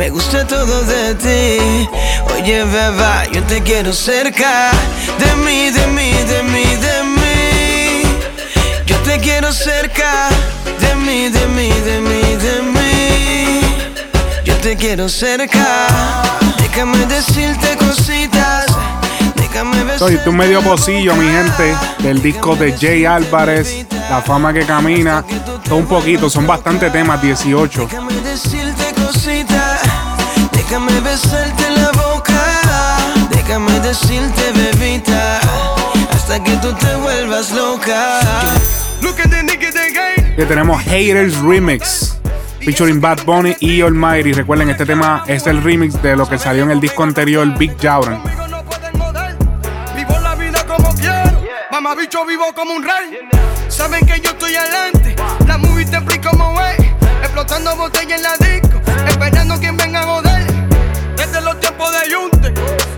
Me 0.00 0.08
gusta 0.08 0.46
todo 0.46 0.82
de 0.84 1.14
ti. 1.16 1.88
Oye, 2.34 2.64
beba, 2.64 3.22
yo 3.32 3.42
te 3.42 3.60
quiero 3.60 3.92
cerca. 3.92 4.70
De 5.18 5.30
mí, 5.44 5.68
de 5.68 5.86
mí, 5.88 6.10
de 6.32 6.42
mí, 6.42 6.64
de 6.86 6.96
mí. 7.16 8.02
Yo 8.86 8.96
te 9.00 9.18
quiero 9.18 9.52
cerca. 9.52 10.30
De 10.80 10.94
mí, 10.94 11.28
de 11.28 11.46
mí, 11.48 11.68
de 11.88 12.00
mí, 12.00 12.22
de 12.46 12.62
mí. 12.74 13.60
Yo 14.42 14.56
te 14.62 14.74
quiero 14.74 15.06
cerca. 15.06 15.86
Déjame 16.62 17.04
decirte 17.04 17.76
cositas. 17.76 18.70
Soy 19.98 20.18
tú 20.24 20.32
medio 20.32 20.62
pocillo, 20.62 21.14
mi 21.16 21.26
gente, 21.26 21.76
del 21.98 22.22
disco 22.22 22.56
de 22.56 22.72
Jay 22.72 23.04
Álvarez, 23.04 23.84
La 24.08 24.22
fama 24.22 24.52
que 24.52 24.64
camina. 24.64 25.24
Todo 25.64 25.76
un 25.76 25.86
poquito, 25.86 26.30
son 26.30 26.46
bastantes 26.46 26.90
temas, 26.90 27.20
18. 27.20 27.86
Déjame 27.86 28.14
decirte 28.20 28.94
cositas, 28.94 29.79
déjame 30.70 31.00
besarte 31.00 31.68
la 31.70 31.90
boca, 32.00 33.26
déjame 33.30 33.80
decirte 33.80 34.52
bebita, 34.52 35.40
hasta 36.12 36.40
que 36.44 36.52
tú 36.58 36.72
te 36.74 36.94
vuelvas 36.94 37.50
loca. 37.50 38.20
Look 39.02 39.18
at 39.18 39.30
the 39.30 39.42
nigga 39.42 39.72
the 39.72 39.90
game. 39.92 40.36
Que 40.36 40.46
tenemos 40.46 40.80
Haters 40.84 41.36
Remix, 41.38 42.16
featuring 42.60 43.00
Bad 43.00 43.24
Bunny 43.24 43.56
y 43.58 43.82
Almighty. 43.82 44.32
Recuerden, 44.32 44.70
este 44.70 44.86
tema 44.86 45.24
es 45.26 45.44
el 45.48 45.60
remix 45.60 46.00
de 46.02 46.14
lo 46.14 46.28
que 46.28 46.38
salió 46.38 46.62
en 46.62 46.70
el 46.70 46.80
disco 46.80 47.02
anterior, 47.02 47.48
Big 47.58 47.76
como 50.68 50.94
quiero. 50.94 51.42
Mamá 51.72 51.96
bicho 51.96 52.24
vivo 52.24 52.44
como 52.54 52.74
un 52.74 52.84
rey. 52.84 53.28
Saben 53.68 54.06
que 54.06 54.20
yo 54.20 54.30
estoy 54.30 54.54
adelante. 54.54 55.16
La 55.48 55.58
movie 55.58 55.84
te 55.84 55.96
explico 55.96 56.30
cómo 56.30 56.60
es. 56.60 56.78
Explotando 57.22 57.74
botella 57.74 58.14
en 58.14 58.22
la 58.22 58.36
disco. 58.36 58.80
Esperando 59.08 59.58
quien 59.58 59.76
venga 59.76 60.00
a 60.00 60.04
joder 60.04 60.29
de 61.40 61.46
los 61.46 61.60
tiempos 61.60 61.90
de 61.92 62.10
Yunte. 62.10 62.54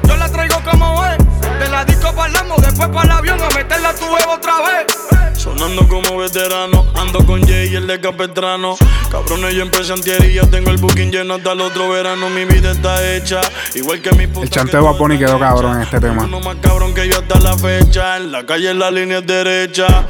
Yo 0.09 0.17
la 0.17 0.29
traigo 0.29 0.57
como 0.69 1.05
es. 1.07 1.19
De 1.59 1.69
la 1.69 1.85
disco 1.85 2.13
parlamos, 2.15 2.61
después 2.61 2.89
para 2.89 3.05
el 3.05 3.11
avión 3.11 3.41
a 3.41 3.49
meterla 3.55 3.91
a 3.91 3.95
tu 3.95 4.05
huevo 4.05 4.33
otra 4.33 4.59
vez. 4.59 5.39
Sonando 5.39 5.89
como 5.89 6.19
veterano, 6.19 6.87
ando 6.95 7.25
con 7.27 7.43
Jay 7.47 7.73
y 7.73 7.77
el 7.77 7.87
de 7.87 8.01
Capetrano. 8.01 8.77
Cabrones, 9.11 9.55
yo 9.55 9.63
empecé 9.63 9.93
antiería, 9.93 10.43
tengo 10.49 10.71
el 10.71 10.77
booking 10.77 11.11
lleno 11.11 11.35
hasta 11.35 11.53
el 11.53 11.61
otro 11.61 11.89
verano. 11.89 12.31
Mi 12.31 12.45
vida 12.45 12.73
está 12.73 13.15
hecha, 13.15 13.41
igual 13.75 14.01
que 14.01 14.13
mi 14.13 14.27
puta 14.27 14.45
El 14.45 14.51
chanteo 14.51 14.89
a 14.89 14.97
Pony 14.97 15.19
quedó 15.19 15.39
cabrón 15.39 15.77
en 15.77 15.83
este 15.83 16.01
tema. 16.01 16.27
No 16.27 16.41
más 16.41 16.57
cabrón 16.61 16.95
que 16.95 17.09
yo 17.09 17.19
hasta 17.19 17.41
la 17.41 17.57
fecha. 17.57 18.17
En 18.17 18.33
la 18.33 18.47
calle 18.47 18.73
la 18.75 18.91
línea 18.91 19.21
derecha. 19.21 20.07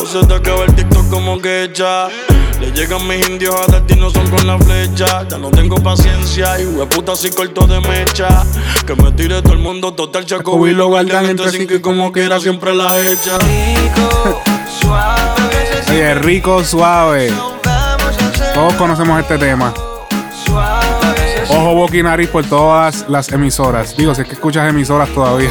O 0.00 0.06
se 0.06 0.26
te 0.26 0.34
acaba 0.34 0.64
el 0.64 0.74
TikTok 0.74 1.08
como 1.10 1.38
que 1.40 1.64
echa. 1.64 2.08
Le 2.60 2.70
llegan 2.72 3.06
mis 3.06 3.28
indios 3.28 3.54
a 3.54 3.70
darte 3.70 3.94
y 3.94 3.96
no 3.96 4.10
son 4.10 4.28
con 4.30 4.46
la 4.46 4.58
flecha. 4.58 5.26
Ya 5.28 5.38
no 5.38 5.50
tengo 5.50 5.76
paciencia 5.76 6.60
y 6.60 6.66
puta 6.86 7.12
así 7.12 7.30
corto 7.30 7.66
de 7.66 7.80
mecha. 7.80 8.44
Que 8.86 8.94
me 8.94 9.12
tire 9.12 9.42
todo 9.42 9.54
el 9.54 9.58
mundo 9.58 9.94
total 9.94 10.24
chaco 10.24 10.66
y 10.66 10.72
lo 10.72 10.88
guardan 10.88 11.26
entre 11.26 11.50
cinco 11.50 11.74
y 11.74 11.80
como 11.80 12.12
quiera 12.12 12.40
siempre 12.40 12.74
la 12.74 12.98
echa. 13.00 13.38
Oye, 15.88 16.14
rico, 16.14 16.64
suave. 16.64 17.32
Todos 18.54 18.74
conocemos 18.74 19.20
este 19.20 19.38
tema. 19.38 19.74
Ojo, 21.48 21.74
boca 21.74 21.96
y 21.96 22.02
nariz 22.02 22.28
por 22.28 22.44
todas 22.44 23.04
las 23.08 23.30
emisoras. 23.30 23.96
Digo, 23.96 24.14
si 24.14 24.22
es 24.22 24.26
que 24.26 24.34
escuchas 24.34 24.68
emisoras 24.68 25.08
todavía. 25.10 25.50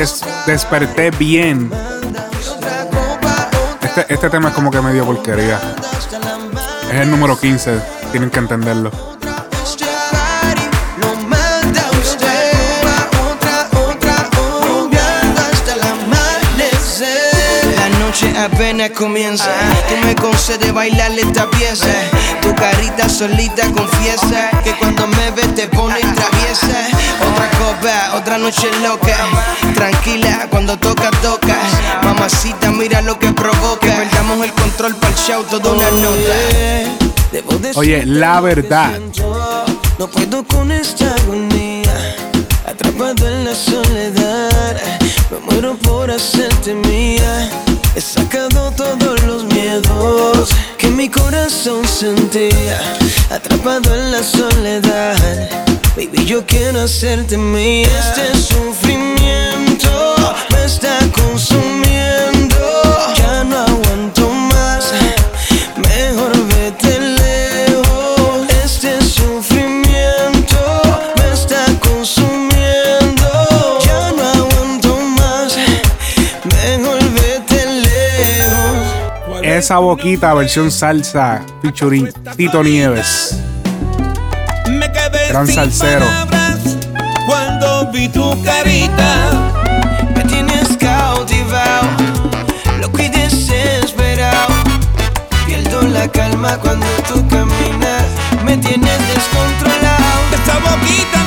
Des- 0.00 0.24
desperté 0.46 1.10
bien. 1.10 1.70
Este, 3.82 4.06
este 4.08 4.30
tema 4.30 4.48
es 4.48 4.54
como 4.54 4.70
que 4.70 4.80
medio 4.80 5.04
porquería. 5.04 5.60
Es 6.90 7.00
el 7.02 7.10
número 7.10 7.38
15. 7.38 7.78
Tienen 8.10 8.30
que 8.30 8.38
entenderlo. 8.38 8.90
Apenas 18.40 18.90
comienza. 18.90 19.50
Tú 19.88 20.06
me 20.06 20.14
concedes 20.14 20.72
bailar 20.72 21.12
esta 21.18 21.48
pieza. 21.50 21.88
Tu 22.40 22.54
carita 22.54 23.08
solita 23.08 23.70
confiesa 23.72 24.50
que 24.64 24.72
cuando 24.72 25.06
me 25.06 25.30
ves 25.32 25.54
te 25.54 25.68
pones 25.68 26.00
traviesa. 26.00 26.88
Otra 27.30 27.50
copa, 27.58 28.16
otra 28.16 28.38
noche 28.38 28.68
loca. 28.82 29.16
Tranquila, 29.74 30.46
cuando 30.50 30.78
toca, 30.78 31.10
toca. 31.22 31.56
Mamacita, 32.02 32.70
mira 32.70 33.02
lo 33.02 33.18
que 33.18 33.32
provoca. 33.32 33.80
Que 33.80 33.92
perdamos 33.92 34.44
el 34.44 34.52
control 34.52 34.94
para 34.96 35.12
el 35.12 35.18
show, 35.18 35.44
toda 35.44 35.72
una 35.72 35.90
nota. 35.90 37.78
Oye, 37.78 38.04
la 38.06 38.40
verdad. 38.40 38.98
no 39.98 40.06
puedo 40.08 40.44
con 40.44 40.72
esta 40.72 41.14
agonía, 41.14 42.16
atrapado 42.66 43.28
en 43.28 43.44
la 43.44 43.54
soledad. 43.54 44.80
Me 45.30 45.38
muero 45.38 45.74
por 45.76 46.10
hacerte 46.10 46.74
mía. 46.74 47.50
He 48.00 48.02
sacado 48.02 48.72
todos 48.78 49.22
los 49.24 49.44
miedos 49.44 50.48
que 50.78 50.88
mi 50.88 51.10
corazón 51.10 51.86
sentía, 51.86 52.80
atrapado 53.28 53.94
en 53.94 54.10
la 54.10 54.22
soledad. 54.22 55.18
Baby, 55.94 56.24
yo 56.24 56.46
quiero 56.46 56.80
hacerte 56.80 57.36
mía. 57.36 57.88
Este 57.88 58.54
sufrimiento 58.54 60.14
me 60.50 60.64
está 60.64 60.98
consumiendo. 61.12 61.89
Esa 79.60 79.78
boquita, 79.78 80.32
versión 80.32 80.70
salsa, 80.70 81.42
featuring 81.60 82.10
Tito 82.34 82.64
Nieves. 82.64 83.38
Me 84.70 84.90
quedé 84.90 85.28
Gran 85.28 85.46
sin 85.46 85.56
salsero. 85.56 86.06
palabras 86.06 86.78
cuando 87.26 87.92
vi 87.92 88.08
tu 88.08 88.42
carita. 88.42 89.16
Me 90.16 90.24
tienes 90.24 90.66
cautivado, 90.78 91.88
loco 92.80 93.02
y 93.02 93.08
desesperado. 93.10 94.54
Pierdo 95.44 95.82
la 95.82 96.08
calma 96.08 96.56
cuando 96.56 96.86
tú 97.06 97.16
caminas. 97.28 98.06
Me 98.42 98.56
tienes 98.56 98.98
descontrolado. 99.14 100.20
Esa 100.42 100.54
boquita 100.70 101.19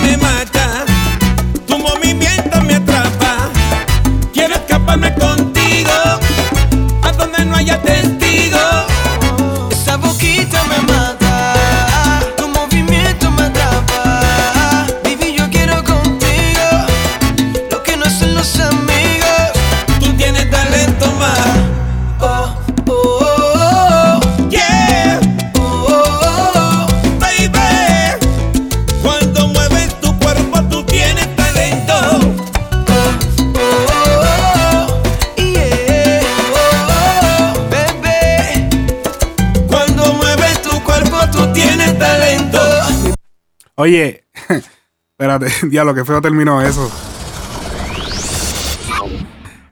Oye, 43.84 44.24
espérate, 45.12 45.48
diablo, 45.68 45.94
que 45.94 46.06
feo 46.06 46.22
terminó 46.22 46.62
eso. 46.62 46.90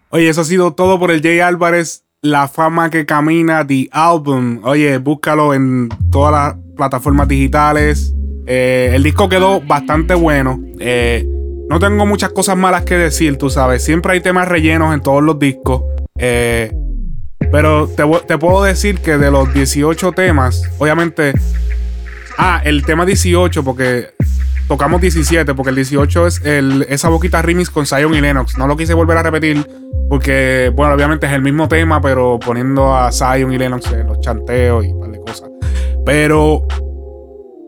Oye, 0.09 0.27
eso 0.27 0.41
ha 0.41 0.43
sido 0.43 0.73
todo 0.73 0.99
por 0.99 1.11
el 1.11 1.21
Jay 1.21 1.39
Álvarez, 1.39 2.03
La 2.21 2.49
fama 2.49 2.89
que 2.89 3.05
camina, 3.05 3.65
The 3.65 3.87
Album. 3.93 4.59
Oye, 4.65 4.97
búscalo 4.97 5.53
en 5.53 5.87
todas 6.11 6.33
las 6.33 6.55
plataformas 6.75 7.29
digitales. 7.29 8.13
Eh, 8.47 8.91
el 8.93 9.03
disco 9.03 9.29
quedó 9.29 9.61
bastante 9.61 10.13
bueno. 10.13 10.59
Eh, 10.79 11.25
no 11.69 11.79
tengo 11.79 12.05
muchas 12.05 12.31
cosas 12.33 12.57
malas 12.57 12.83
que 12.83 12.97
decir, 12.97 13.37
tú 13.37 13.49
sabes. 13.49 13.81
Siempre 13.81 14.11
hay 14.11 14.19
temas 14.19 14.45
rellenos 14.45 14.93
en 14.93 14.99
todos 14.99 15.23
los 15.23 15.39
discos. 15.39 15.83
Eh, 16.19 16.69
pero 17.49 17.87
te 17.87 18.37
puedo 18.37 18.61
decir 18.61 18.99
que 18.99 19.17
de 19.17 19.31
los 19.31 19.53
18 19.53 20.11
temas, 20.11 20.69
obviamente 20.79 21.31
Ah, 22.43 22.59
el 22.65 22.83
tema 22.83 23.05
18, 23.05 23.63
porque 23.63 24.15
tocamos 24.67 24.99
17, 24.99 25.53
porque 25.53 25.69
el 25.69 25.75
18 25.75 26.25
es 26.25 26.41
el, 26.43 26.87
esa 26.89 27.07
boquita 27.07 27.39
remix 27.43 27.69
con 27.69 27.85
Zion 27.85 28.15
y 28.15 28.19
Lennox. 28.19 28.57
No 28.57 28.65
lo 28.65 28.75
quise 28.75 28.95
volver 28.95 29.15
a 29.19 29.21
repetir, 29.21 29.63
porque, 30.09 30.71
bueno, 30.75 30.95
obviamente 30.95 31.27
es 31.27 31.33
el 31.33 31.43
mismo 31.43 31.67
tema, 31.67 32.01
pero 32.01 32.39
poniendo 32.43 32.95
a 32.95 33.11
Zion 33.11 33.53
y 33.53 33.59
Lennox 33.59 33.91
en 33.91 34.07
los 34.07 34.19
chanteos 34.21 34.83
y 34.83 34.87
un 34.87 34.99
par 35.01 35.11
de 35.11 35.19
cosas. 35.19 35.51
Pero, 36.03 36.65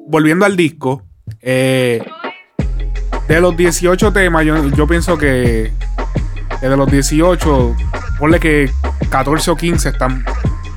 volviendo 0.07 0.43
al 0.43 0.55
disco, 0.55 1.03
eh, 1.39 2.03
de 3.27 3.41
los 3.41 3.55
18 3.55 4.11
temas, 4.11 4.43
yo, 4.43 4.69
yo 4.69 4.87
pienso 4.87 5.19
que, 5.19 5.71
de 6.61 6.77
los 6.77 6.89
18, 6.89 7.75
ponle 8.17 8.39
que 8.39 8.71
14 9.11 9.51
o 9.51 9.55
15 9.55 9.89
están 9.89 10.25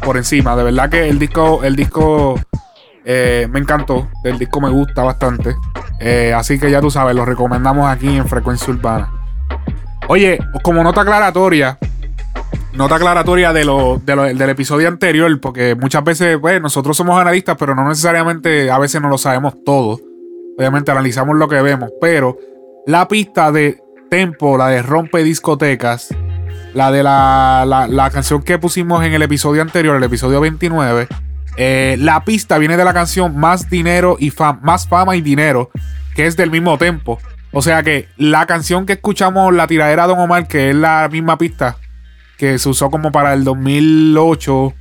por 0.02 0.18
encima. 0.18 0.54
De 0.54 0.64
verdad 0.64 0.90
que 0.90 1.08
el 1.08 1.18
disco, 1.18 1.64
el 1.64 1.76
disco 1.76 2.38
eh, 3.06 3.46
me 3.50 3.60
encantó. 3.60 4.08
El 4.24 4.38
disco 4.38 4.60
me 4.60 4.68
gusta 4.68 5.02
bastante. 5.02 5.54
Eh, 6.00 6.34
así 6.36 6.58
que 6.58 6.70
ya 6.70 6.80
tú 6.82 6.90
sabes, 6.90 7.14
lo 7.16 7.24
recomendamos 7.24 7.88
aquí 7.88 8.16
en 8.16 8.26
Frecuencia 8.28 8.72
Urbana. 8.72 9.10
Oye, 10.08 10.38
como 10.62 10.82
nota 10.82 11.00
aclaratoria, 11.00 11.78
nota 12.74 12.96
aclaratoria 12.96 13.52
de 13.52 13.64
lo, 13.64 14.00
de 14.04 14.14
lo- 14.16 14.22
del 14.24 14.50
episodio 14.50 14.88
anterior, 14.88 15.40
porque 15.40 15.74
muchas 15.74 16.04
veces, 16.04 16.38
pues, 16.40 16.60
nosotros 16.60 16.96
somos 16.96 17.18
analistas, 17.20 17.56
pero 17.58 17.74
no 17.74 17.88
necesariamente 17.88 18.70
a 18.70 18.78
veces 18.78 19.00
no 19.00 19.08
lo 19.08 19.18
sabemos 19.18 19.54
todo. 19.64 19.98
Obviamente 20.58 20.90
analizamos 20.90 21.36
lo 21.36 21.48
que 21.48 21.60
vemos, 21.62 21.90
pero 22.00 22.36
la 22.86 23.08
pista 23.08 23.50
de 23.52 23.80
Tempo, 24.10 24.56
la 24.56 24.68
de 24.68 24.82
Rompe 24.82 25.24
Discotecas, 25.24 26.14
la 26.74 26.90
de 26.92 27.02
la, 27.02 27.64
la- 27.66 27.88
la 27.88 28.10
canción 28.10 28.42
que 28.42 28.58
pusimos 28.58 29.04
en 29.04 29.12
el 29.14 29.22
episodio 29.22 29.62
anterior, 29.62 29.96
el 29.96 30.04
episodio 30.04 30.40
29, 30.40 31.08
eh, 31.56 31.96
la 31.98 32.24
pista 32.24 32.58
viene 32.58 32.76
de 32.76 32.84
la 32.84 32.94
canción 32.94 33.36
Más 33.36 33.70
Dinero 33.70 34.16
y 34.18 34.30
Fama, 34.30 34.60
Más 34.62 34.86
Fama 34.86 35.16
y 35.16 35.20
Dinero, 35.20 35.70
que 36.14 36.26
es 36.26 36.36
del 36.36 36.50
mismo 36.50 36.78
tempo. 36.78 37.18
O 37.52 37.62
sea 37.62 37.82
que 37.82 38.08
la 38.16 38.46
canción 38.46 38.84
que 38.86 38.94
escuchamos, 38.94 39.54
la 39.54 39.66
tiradera 39.66 40.02
de 40.02 40.08
Don 40.08 40.18
Omar, 40.20 40.46
que 40.46 40.70
es 40.70 40.76
la 40.76 41.08
misma 41.10 41.38
pista 41.38 41.76
que 42.36 42.58
se 42.58 42.68
usó 42.68 42.90
como 42.90 43.12
para 43.12 43.32
el 43.32 43.44
2008, 43.44 44.74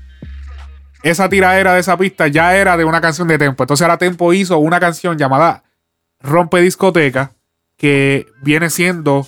esa 1.03 1.29
tiradera 1.29 1.73
de 1.73 1.79
esa 1.79 1.97
pista 1.97 2.27
ya 2.27 2.55
era 2.57 2.75
de 2.75 2.83
una 2.83 2.99
canción 2.99 3.27
de 3.27 3.37
Tempo. 3.37 3.63
Entonces 3.63 3.83
ahora 3.83 3.97
Tempo 3.97 4.33
hizo 4.33 4.57
una 4.57 4.79
canción 4.79 5.17
llamada 5.17 5.63
Rompe 6.19 6.61
Discoteca, 6.61 7.31
que 7.77 8.25
viene 8.41 8.69
siendo 8.69 9.27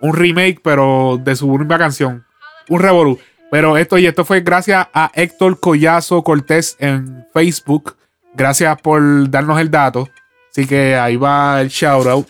un 0.00 0.14
remake, 0.14 0.60
pero 0.62 1.18
de 1.20 1.36
su 1.36 1.48
única 1.48 1.76
canción. 1.76 2.24
Un 2.68 2.80
revolú. 2.80 3.18
Pero 3.52 3.76
esto 3.76 3.98
y 3.98 4.06
esto 4.06 4.24
fue 4.24 4.40
gracias 4.40 4.88
a 4.94 5.10
Héctor 5.12 5.60
Collazo 5.60 6.24
Cortés 6.24 6.74
en 6.80 7.26
Facebook. 7.34 7.98
Gracias 8.32 8.80
por 8.80 9.28
darnos 9.28 9.60
el 9.60 9.70
dato. 9.70 10.08
Así 10.50 10.66
que 10.66 10.96
ahí 10.96 11.16
va 11.16 11.60
el 11.60 11.68
shout 11.68 12.06
out. 12.06 12.28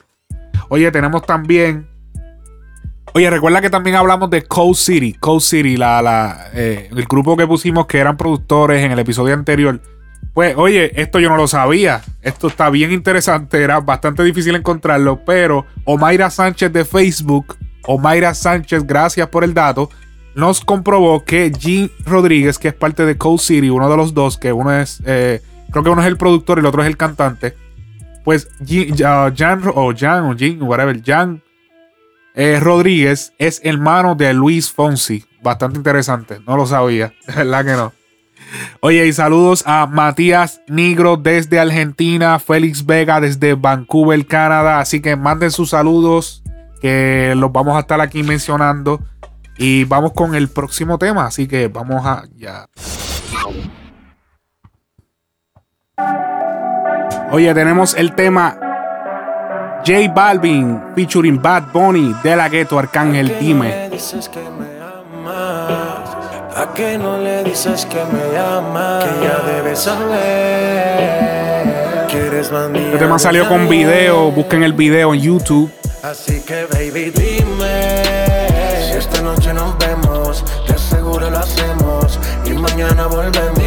Oye, 0.68 0.90
tenemos 0.90 1.24
también. 1.24 1.88
Oye, 3.14 3.30
recuerda 3.30 3.60
que 3.60 3.70
también 3.70 3.94
hablamos 3.94 4.30
de 4.30 4.42
Cold 4.42 4.74
City. 4.74 5.12
Cold 5.12 5.42
City, 5.42 5.76
la, 5.76 6.02
la, 6.02 6.48
eh, 6.54 6.88
el 6.90 7.04
grupo 7.04 7.36
que 7.36 7.46
pusimos 7.46 7.86
que 7.86 7.98
eran 7.98 8.16
productores 8.16 8.82
en 8.82 8.90
el 8.90 8.98
episodio 8.98 9.34
anterior. 9.34 9.80
Pues, 10.34 10.56
oye, 10.56 10.90
esto 11.00 11.20
yo 11.20 11.28
no 11.28 11.36
lo 11.36 11.46
sabía. 11.46 12.02
Esto 12.22 12.48
está 12.48 12.68
bien 12.68 12.90
interesante. 12.90 13.62
Era 13.62 13.78
bastante 13.78 14.24
difícil 14.24 14.56
encontrarlo. 14.56 15.24
Pero 15.24 15.66
Omaira 15.84 16.30
Sánchez 16.30 16.72
de 16.72 16.84
Facebook, 16.84 17.56
Omaira 17.86 18.34
Sánchez, 18.34 18.84
gracias 18.84 19.28
por 19.28 19.44
el 19.44 19.54
dato, 19.54 19.88
nos 20.34 20.60
comprobó 20.60 21.24
que 21.24 21.50
Jean 21.50 21.90
Rodríguez, 22.04 22.58
que 22.58 22.68
es 22.68 22.74
parte 22.74 23.04
de 23.04 23.16
Cold 23.16 23.40
City, 23.40 23.70
uno 23.70 23.90
de 23.90 23.96
los 23.96 24.14
dos, 24.14 24.38
que 24.38 24.52
uno 24.52 24.72
es, 24.72 25.02
eh, 25.04 25.42
creo 25.70 25.84
que 25.84 25.90
uno 25.90 26.02
es 26.02 26.08
el 26.08 26.16
productor 26.16 26.58
y 26.58 26.60
el 26.60 26.66
otro 26.66 26.82
es 26.82 26.88
el 26.88 26.96
cantante. 26.96 27.56
Pues 28.24 28.48
Jean, 28.60 28.96
Jan, 29.36 29.62
o 29.74 29.92
Jan, 29.96 30.24
o 30.24 30.64
whatever, 30.64 31.02
Jan 31.04 31.42
eh, 32.34 32.58
Rodríguez 32.60 33.34
es 33.38 33.60
hermano 33.64 34.14
de 34.14 34.32
Luis 34.32 34.72
Fonsi. 34.72 35.24
Bastante 35.42 35.76
interesante. 35.76 36.40
No 36.46 36.56
lo 36.56 36.66
sabía. 36.66 37.12
De 37.26 37.34
verdad 37.34 37.64
que 37.64 37.72
no. 37.72 37.92
Oye, 38.80 39.06
y 39.06 39.12
saludos 39.12 39.62
a 39.66 39.86
Matías 39.86 40.60
Nigro 40.68 41.16
desde 41.16 41.58
Argentina, 41.58 42.38
Félix 42.38 42.84
Vega 42.84 43.20
desde 43.20 43.54
Vancouver, 43.54 44.26
Canadá. 44.26 44.80
Así 44.80 45.00
que 45.00 45.16
manden 45.16 45.50
sus 45.50 45.70
saludos, 45.70 46.42
que 46.80 47.34
los 47.36 47.50
vamos 47.52 47.76
a 47.76 47.80
estar 47.80 48.00
aquí 48.00 48.22
mencionando. 48.22 49.00
Y 49.58 49.84
vamos 49.84 50.12
con 50.12 50.34
el 50.34 50.48
próximo 50.48 50.98
tema. 50.98 51.26
Así 51.26 51.46
que 51.46 51.68
vamos 51.68 52.04
a 52.04 52.24
ya. 52.36 52.66
Oye, 57.30 57.54
tenemos 57.54 57.94
el 57.94 58.14
tema 58.14 58.58
J 59.86 60.12
Balvin 60.14 60.80
featuring 60.94 61.40
Bad 61.40 61.72
Bunny 61.72 62.14
de 62.22 62.36
la 62.36 62.48
Ghetto 62.48 62.78
Arcángel 62.78 63.38
Dime. 63.40 63.90
¿A 66.54 66.74
qué 66.74 66.98
no 66.98 67.16
le 67.18 67.42
dices 67.44 67.86
que 67.86 68.04
me 68.04 68.38
amas? 68.38 69.04
Que 69.04 69.24
ya 69.24 69.38
debes 69.46 69.78
saber 69.78 71.32
que 72.08 72.26
eres 72.26 72.52
más 72.52 72.68
mía 72.68 72.82
Este 72.88 72.98
tema 72.98 73.18
salió 73.18 73.48
con 73.48 73.68
video, 73.68 74.30
busquen 74.30 74.62
el 74.62 74.74
video 74.74 75.14
en 75.14 75.20
YouTube. 75.20 75.72
Así 76.02 76.42
que 76.42 76.66
baby 76.66 77.10
dime 77.10 78.21
esta 79.02 79.20
noche 79.20 79.52
nos 79.52 79.76
vemos 79.78 80.44
Te 80.66 80.74
aseguro 80.74 81.28
lo 81.30 81.38
hacemos 81.38 82.18
Y 82.44 82.50
mañana 82.50 83.06
volvemos 83.06 83.58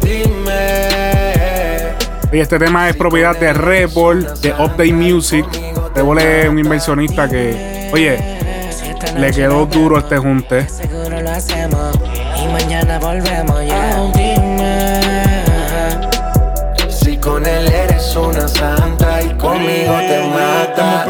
Dime 0.00 0.88
Y 2.32 2.38
este 2.38 2.58
tema 2.58 2.88
es 2.88 2.96
propiedad 2.96 3.36
de 3.38 3.52
Red 3.52 3.90
Bull, 3.90 4.26
de 4.40 4.52
Update 4.52 4.92
Music. 4.92 5.46
Red 5.94 6.02
Bull 6.02 6.18
es 6.18 6.48
un 6.48 6.58
inversionista 6.58 7.28
que, 7.28 7.90
oye, 7.92 8.18
le 9.18 9.30
quedó 9.32 9.66
duro 9.66 9.98
este 9.98 10.16
junte. 10.16 10.66
Seguro 10.66 11.20
lo 11.20 11.30
hacemos 11.30 11.94
y 12.42 12.46
mañana 12.48 12.98
volvemos 12.98 13.60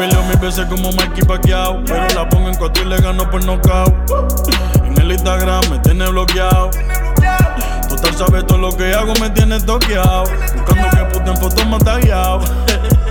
peleado 0.03 0.23
mil 0.27 0.37
veces 0.37 0.65
como 0.65 0.91
Mikey 0.91 1.23
Pacquiao. 1.23 1.83
Pero 1.85 2.07
la 2.15 2.29
pongo 2.29 2.49
en 2.49 2.55
cuatro 2.55 2.83
y 2.83 2.87
le 2.87 2.97
gano 2.97 3.29
por 3.29 3.43
nocaut 3.43 3.93
En 4.85 5.01
el 5.01 5.11
Instagram 5.11 5.63
me 5.69 5.79
tiene 5.79 6.07
bloqueado. 6.09 6.71
Total 7.89 8.13
sabe 8.13 8.43
todo 8.43 8.57
lo 8.57 8.75
que 8.75 8.93
hago 8.93 9.13
me 9.21 9.29
tiene 9.29 9.59
toqueado. 9.61 10.23
Buscando 10.55 10.89
que 10.89 11.05
puta 11.13 11.31
en 11.31 11.37
fotos 11.37 11.67
me 11.67 11.75
ha 11.75 11.79
tagueado. 11.79 12.41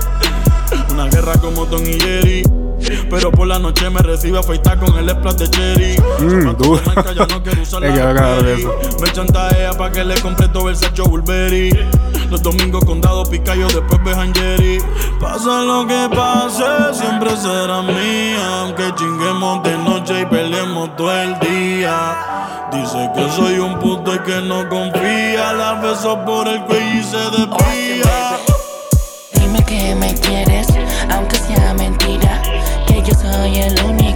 Una 0.90 1.06
guerra 1.06 1.34
como 1.40 1.66
Tom 1.66 1.82
y 1.82 2.00
Jerry. 2.00 2.42
Pero 3.08 3.30
por 3.30 3.46
la 3.46 3.58
noche 3.58 3.88
me 3.88 4.00
recibe 4.00 4.40
afeitar 4.40 4.78
con 4.78 4.96
el 4.98 5.08
splash 5.08 5.34
de 5.34 5.50
cherry. 5.50 5.96
Mm, 6.18 6.46
marca, 6.84 7.12
ya 7.12 7.26
no 7.26 7.42
quiero 7.42 7.62
usar 7.62 7.82
la. 7.82 8.38
Me 9.00 9.12
chantajea 9.12 9.72
pa' 9.72 9.90
que 9.92 10.04
le 10.04 10.20
compre 10.20 10.48
todo 10.48 10.68
el 10.68 10.76
sacho 10.76 11.04
Burberry. 11.04 11.70
Los 12.32 12.42
domingos 12.42 12.82
condado 12.86 13.24
picayo, 13.24 13.66
después 13.68 14.02
bejan 14.02 14.34
Jerry. 14.34 14.78
Pasa 15.20 15.60
lo 15.60 15.86
que 15.86 16.08
pase, 16.16 16.64
siempre 16.94 17.36
será 17.36 17.82
mía. 17.82 18.60
Aunque 18.62 18.90
chinguemos 18.94 19.62
de 19.62 19.76
noche 19.76 20.22
y 20.22 20.24
peleemos 20.24 20.96
todo 20.96 21.12
el 21.12 21.38
día. 21.40 22.16
Dice 22.72 23.10
que 23.14 23.30
soy 23.32 23.58
un 23.58 23.78
puto 23.78 24.14
y 24.14 24.18
que 24.20 24.40
no 24.40 24.66
confía. 24.70 25.52
La 25.52 25.74
beso 25.74 26.24
por 26.24 26.48
el 26.48 26.64
cuello 26.64 27.00
y 27.00 27.02
se 27.02 27.18
desvía. 27.18 28.38
Dime 29.34 29.62
que 29.66 29.94
me 29.94 30.14
quieres, 30.14 30.68
aunque 31.10 31.36
sea 31.36 31.74
mentira. 31.74 32.40
Que 32.86 33.02
yo 33.02 33.12
soy 33.12 33.58
el 33.58 33.84
único 33.84 34.11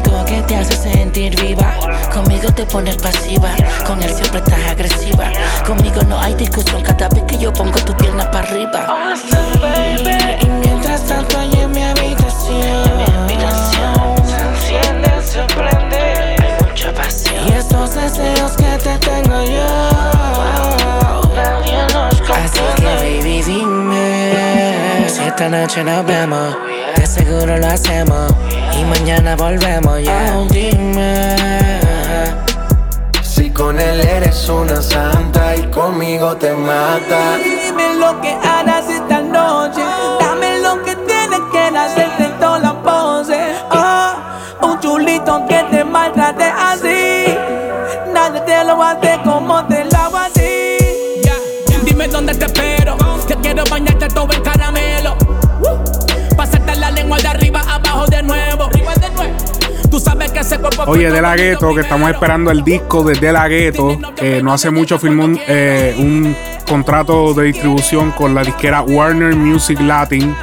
te 0.46 0.56
hace 0.56 0.76
sentir 0.76 1.40
viva. 1.40 1.74
Conmigo 2.12 2.52
te 2.52 2.64
pones 2.66 2.96
pasiva, 2.96 3.50
con 3.86 4.02
él 4.02 4.10
siempre 4.10 4.38
estás 4.38 4.60
agresiva. 4.70 5.30
Conmigo 5.66 6.02
no 6.08 6.18
hay 6.20 6.34
discusión 6.34 6.82
cada 6.82 7.08
vez 7.08 7.24
que 7.24 7.38
yo 7.38 7.52
pongo 7.52 7.78
tu 7.80 7.94
pierna 7.96 8.30
para 8.30 8.48
arriba. 8.48 8.86
Awesome, 8.86 9.58
baby. 9.60 10.36
Y 10.42 10.48
mientras 10.66 11.02
tanto, 11.04 11.38
ahí 11.38 11.52
en 11.60 11.72
mi 11.72 11.82
habitación. 11.82 12.96
mi 12.96 13.04
habitación 13.04 14.16
se 14.26 14.40
enciende, 14.76 15.10
se 15.22 15.42
prende. 15.54 16.36
Hay 16.42 16.66
mucha 16.66 16.92
pasión. 16.92 17.48
Y 17.48 17.52
estos 17.52 17.94
deseos 17.94 18.52
que 18.52 18.78
te 18.78 18.98
tengo 18.98 19.42
yo. 19.44 19.66
Nadie 21.34 21.78
nos 21.92 22.30
Así 22.30 22.60
que, 22.76 22.84
baby, 22.84 23.42
dime. 23.42 25.08
Si 25.08 25.22
esta 25.22 25.48
noche 25.48 25.84
nos 25.84 26.04
vemos, 26.06 26.56
de 26.96 27.06
seguro 27.06 27.56
lo 27.58 27.66
hacemos. 27.66 28.32
Y 28.78 28.84
mañana 28.84 29.36
volvemos, 29.36 30.02
ya. 30.02 30.36
dime. 30.50 31.36
Si 33.22 33.50
con 33.50 33.78
él 33.78 34.00
eres 34.00 34.48
una 34.48 34.80
santa 34.80 35.54
Y 35.56 35.64
conmigo 35.70 36.36
te 36.36 36.52
mata 36.52 37.36
Dime 37.36 37.94
lo 37.96 38.20
que 38.20 38.32
harás 38.32 38.88
esta 38.88 39.20
noche. 39.20 39.82
Dame 40.20 40.58
lo 40.60 40.82
que 40.82 40.96
tienes 40.96 41.40
que 41.52 41.58
hacerte 41.58 42.24
en 42.24 42.38
toda 42.38 42.58
la 42.58 42.82
pose. 42.82 43.38
Ah, 43.70 44.38
un 44.62 44.80
chulito 44.80 45.44
que 45.46 45.55
Oye, 60.84 61.10
De 61.10 61.22
La 61.22 61.34
Ghetto, 61.34 61.74
que 61.74 61.80
estamos 61.80 62.10
esperando 62.10 62.50
el 62.50 62.62
disco 62.62 63.02
de 63.02 63.14
De 63.14 63.32
La 63.32 63.48
Ghetto, 63.48 63.98
que 64.14 64.42
no 64.42 64.52
hace 64.52 64.70
mucho 64.70 64.98
firmó 64.98 65.24
un, 65.24 65.40
eh, 65.48 65.94
un 65.98 66.36
contrato 66.68 67.32
de 67.34 67.44
distribución 67.44 68.10
con 68.12 68.34
la 68.34 68.42
disquera 68.42 68.82
Warner 68.82 69.34
Music 69.34 69.80
Latin. 69.80 70.36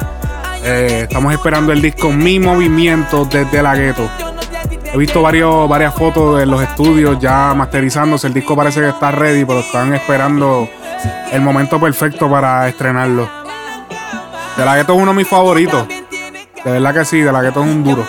Eh, 0.64 1.06
estamos 1.08 1.32
esperando 1.32 1.72
el 1.72 1.80
disco 1.80 2.10
Mi 2.10 2.40
Movimiento 2.40 3.24
de 3.24 3.44
De 3.44 3.62
La 3.62 3.76
Ghetto. 3.76 4.08
He 4.92 4.98
visto 4.98 5.22
varios, 5.22 5.68
varias 5.68 5.94
fotos 5.94 6.38
de 6.38 6.46
los 6.46 6.62
estudios 6.62 7.18
ya 7.20 7.54
masterizándose. 7.54 8.26
El 8.26 8.34
disco 8.34 8.56
parece 8.56 8.80
que 8.80 8.88
está 8.88 9.10
ready, 9.12 9.44
pero 9.44 9.60
están 9.60 9.94
esperando 9.94 10.68
el 11.32 11.40
momento 11.40 11.80
perfecto 11.80 12.28
para 12.28 12.68
estrenarlo. 12.68 13.28
De 14.56 14.64
La 14.64 14.76
Ghetto 14.76 14.94
es 14.94 15.00
uno 15.00 15.12
de 15.12 15.16
mis 15.16 15.28
favoritos. 15.28 15.86
De 16.64 16.70
verdad 16.70 16.94
que 16.94 17.04
sí, 17.04 17.20
De 17.20 17.32
La 17.32 17.42
Ghetto 17.42 17.62
es 17.62 17.70
un 17.70 17.84
duro. 17.84 18.06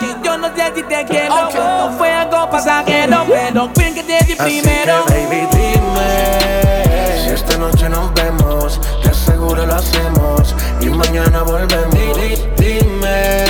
Te 0.88 1.04
quiero. 1.06 1.50
No 1.54 1.92
fue 1.98 2.12
algo 2.12 2.50
pasajero, 2.50 3.26
pero 3.28 3.70
ven 3.76 3.94
que 3.96 4.04
te 4.04 4.24
di 4.26 4.34
Así 4.34 4.62
primero. 4.62 5.06
que 5.06 5.14
baby 5.14 5.48
dime 5.52 7.24
Si 7.24 7.30
esta 7.32 7.58
noche 7.58 7.90
nos 7.90 8.14
vemos 8.14 8.80
Te 9.02 9.10
aseguro 9.10 9.66
lo 9.66 9.76
hacemos 9.76 10.56
Y 10.82 10.86
mañana 10.90 11.42
volvemos 11.44 12.20
Dime 12.58 13.44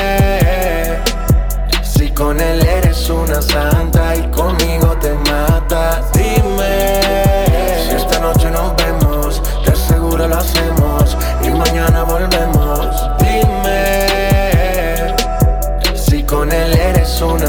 Si 1.84 2.10
con 2.12 2.40
él 2.40 2.66
eres 2.66 3.10
una 3.10 3.42
santa 3.42 4.16
Y 4.16 4.22
conmigo 4.32 4.65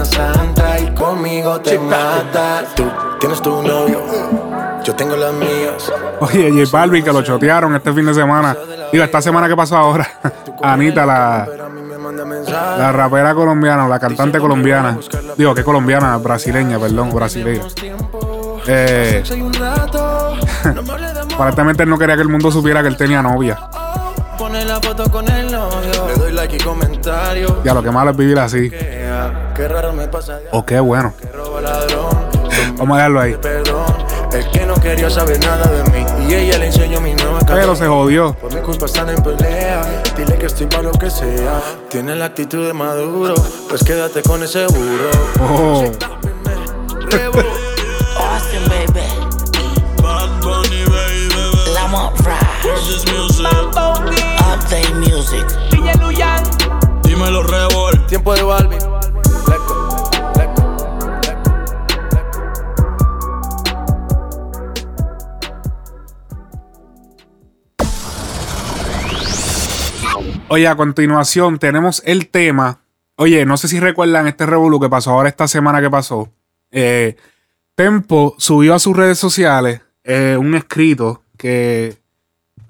santa 0.07 0.79
y 0.79 0.95
conmigo 0.95 1.61
te 1.61 1.79
mata 1.79 2.65
Tú 2.75 2.85
tienes 3.21 3.41
tu 3.43 3.63
novio, 3.63 4.03
yo 4.83 4.95
tengo 4.95 5.17
las 5.17 5.33
mías. 5.35 5.93
Oye, 6.21 6.51
J 6.51 6.71
Balvin 6.71 7.05
que 7.05 7.13
lo 7.13 7.23
chotearon 7.23 7.75
este 7.75 7.93
fin 7.93 8.07
de 8.07 8.15
semana. 8.15 8.57
Digo, 8.93 9.05
esta 9.05 9.21
semana 9.21 9.49
que 9.49 9.57
pasó 9.57 9.77
ahora. 9.77 10.09
Anita, 10.63 11.05
la, 11.05 11.47
la 12.79 12.93
rapera 12.93 13.35
colombiana, 13.35 13.89
la 13.89 13.99
cantante 13.99 14.39
colombiana. 14.39 14.99
Digo, 15.37 15.55
que 15.55 15.65
colombiana, 15.65 16.17
brasileña, 16.19 16.79
perdón, 16.79 17.13
brasileña. 17.13 17.65
Eh, 18.69 19.23
aparentemente 21.35 21.83
él 21.85 21.89
no 21.89 21.99
quería 21.99 22.17
que 22.17 22.23
el 22.23 22.29
mundo 22.29 22.51
supiera 22.51 22.83
que 22.83 22.89
él 22.89 22.97
tenía 22.97 23.23
novia. 23.23 23.59
Pone 24.39 24.65
la 24.65 24.81
foto 24.81 25.11
con 25.11 25.29
el 25.29 25.51
novio. 25.51 26.07
Le 26.09 26.15
doy 26.15 26.33
like 26.33 26.57
y 26.57 26.59
comentario. 26.59 27.63
Ya 27.65 27.73
lo 27.73 27.83
que 27.83 27.91
malo 27.91 28.11
es 28.11 28.17
vivir 28.17 28.39
así. 28.39 28.71
Qué 29.57 29.67
raro 29.69 29.95
me 29.95 30.07
pasa. 30.07 30.39
O 30.53 30.67
qué 30.67 30.79
bueno. 30.81 31.15
Vamos 32.77 32.95
a 32.95 32.97
dejarlo 32.97 33.21
ahí. 33.21 33.35
Perdón. 33.41 33.87
El 34.31 34.51
que 34.51 34.67
no 34.67 34.75
quería 34.75 35.09
saber 35.09 35.41
nada 35.41 35.65
de 35.71 35.83
mí. 35.91 36.05
Y 36.29 36.35
ella 36.35 36.59
le 36.59 36.67
enseñó 36.67 37.01
mi 37.01 37.15
nueva 37.15 37.39
Pero 37.47 37.75
se 37.75 37.87
jodió. 37.87 38.35
Por 38.35 38.55
mi 38.55 38.61
culpa 38.61 38.85
están 38.85 39.09
en 39.09 39.23
pelea. 39.23 39.81
Dile 40.15 40.37
que 40.37 40.47
estoy 40.47 40.67
para 40.67 40.83
lo 40.83 40.93
que 40.93 41.09
sea. 41.09 41.63
Tiene 41.89 42.15
la 42.17 42.27
actitud 42.27 42.67
de 42.67 42.75
maduro. 42.75 43.35
Pues 43.71 43.83
quédate 43.83 44.23
con 44.23 44.43
ese 44.43 44.67
burro. 44.67 45.11
Oh. 45.41 45.85
Austin, 48.19 48.63
baby. 48.69 49.07
Bad 50.03 50.29
Bunny, 50.43 50.85
baby. 50.85 51.73
Lamont 51.73 52.15
Rise. 52.19 52.69
Versus 52.69 53.07
Music. 53.11 53.47
Update 54.53 54.95
Music. 54.97 55.47
Dímelo, 57.05 57.43
Revol. 57.43 58.07
Tiempo 58.07 58.35
de 58.35 58.43
Balvin. 58.43 58.76
Oye, 70.57 70.69
a 70.69 70.75
continuación 70.75 71.59
tenemos 71.59 72.03
el 72.07 72.29
tema. 72.29 72.81
Oye, 73.17 73.45
no 73.45 73.59
sé 73.59 73.69
si 73.69 73.79
recuerdan 73.79 74.27
este 74.27 74.47
revolú 74.47 74.81
que 74.81 74.89
pasó 74.89 75.11
ahora 75.11 75.29
esta 75.29 75.47
semana 75.49 75.83
que 75.83 75.91
pasó. 75.91 76.33
Eh, 76.71 77.15
Tempo 77.75 78.35
subió 78.39 78.75
a 78.75 78.79
sus 78.79 78.97
redes 78.97 79.19
sociales 79.19 79.83
eh, 80.03 80.35
un 80.41 80.55
escrito 80.55 81.25
que. 81.37 81.99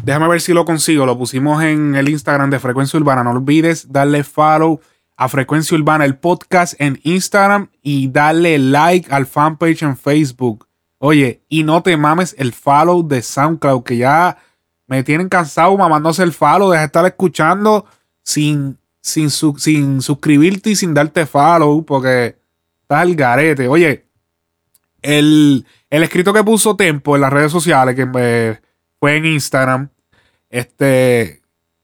Déjame 0.02 0.26
ver 0.26 0.40
si 0.40 0.52
lo 0.52 0.64
consigo. 0.64 1.06
Lo 1.06 1.16
pusimos 1.16 1.62
en 1.62 1.94
el 1.94 2.08
Instagram 2.08 2.50
de 2.50 2.58
Frecuencia 2.58 2.98
Urbana. 2.98 3.22
No 3.22 3.30
olvides 3.30 3.92
darle 3.92 4.24
follow 4.24 4.80
a 5.16 5.28
Frecuencia 5.28 5.78
Urbana, 5.78 6.04
el 6.04 6.16
podcast 6.16 6.74
en 6.80 6.98
Instagram 7.04 7.68
y 7.82 8.08
darle 8.08 8.58
like 8.58 9.14
al 9.14 9.26
fanpage 9.26 9.84
en 9.84 9.96
Facebook. 9.96 10.66
Oye, 10.98 11.44
y 11.48 11.62
no 11.62 11.84
te 11.84 11.96
mames 11.96 12.34
el 12.36 12.52
follow 12.52 13.06
de 13.06 13.22
SoundCloud, 13.22 13.84
que 13.84 13.98
ya 13.98 14.38
me 14.86 15.02
tienen 15.02 15.28
cansado 15.28 15.76
mamándose 15.76 16.22
el 16.22 16.32
follow. 16.32 16.70
Deja 16.70 16.82
de 16.82 16.86
estar 16.86 17.06
escuchando 17.06 17.86
sin, 18.22 18.78
sin, 19.00 19.30
su- 19.30 19.58
sin 19.58 20.00
suscribirte 20.02 20.70
y 20.70 20.76
sin 20.76 20.94
darte 20.94 21.26
follow, 21.26 21.84
porque 21.84 22.36
estás 22.82 23.00
al 23.00 23.14
garete. 23.14 23.68
Oye, 23.68 24.06
el, 25.02 25.66
el 25.90 26.02
escrito 26.02 26.32
que 26.32 26.42
puso 26.44 26.76
Tempo 26.76 27.14
en 27.16 27.22
las 27.22 27.32
redes 27.32 27.52
sociales, 27.52 27.94
que 27.94 28.08
eh, 28.18 28.60
fue 28.98 29.16
en 29.16 29.26
Instagram, 29.26 29.88
este 30.50 31.42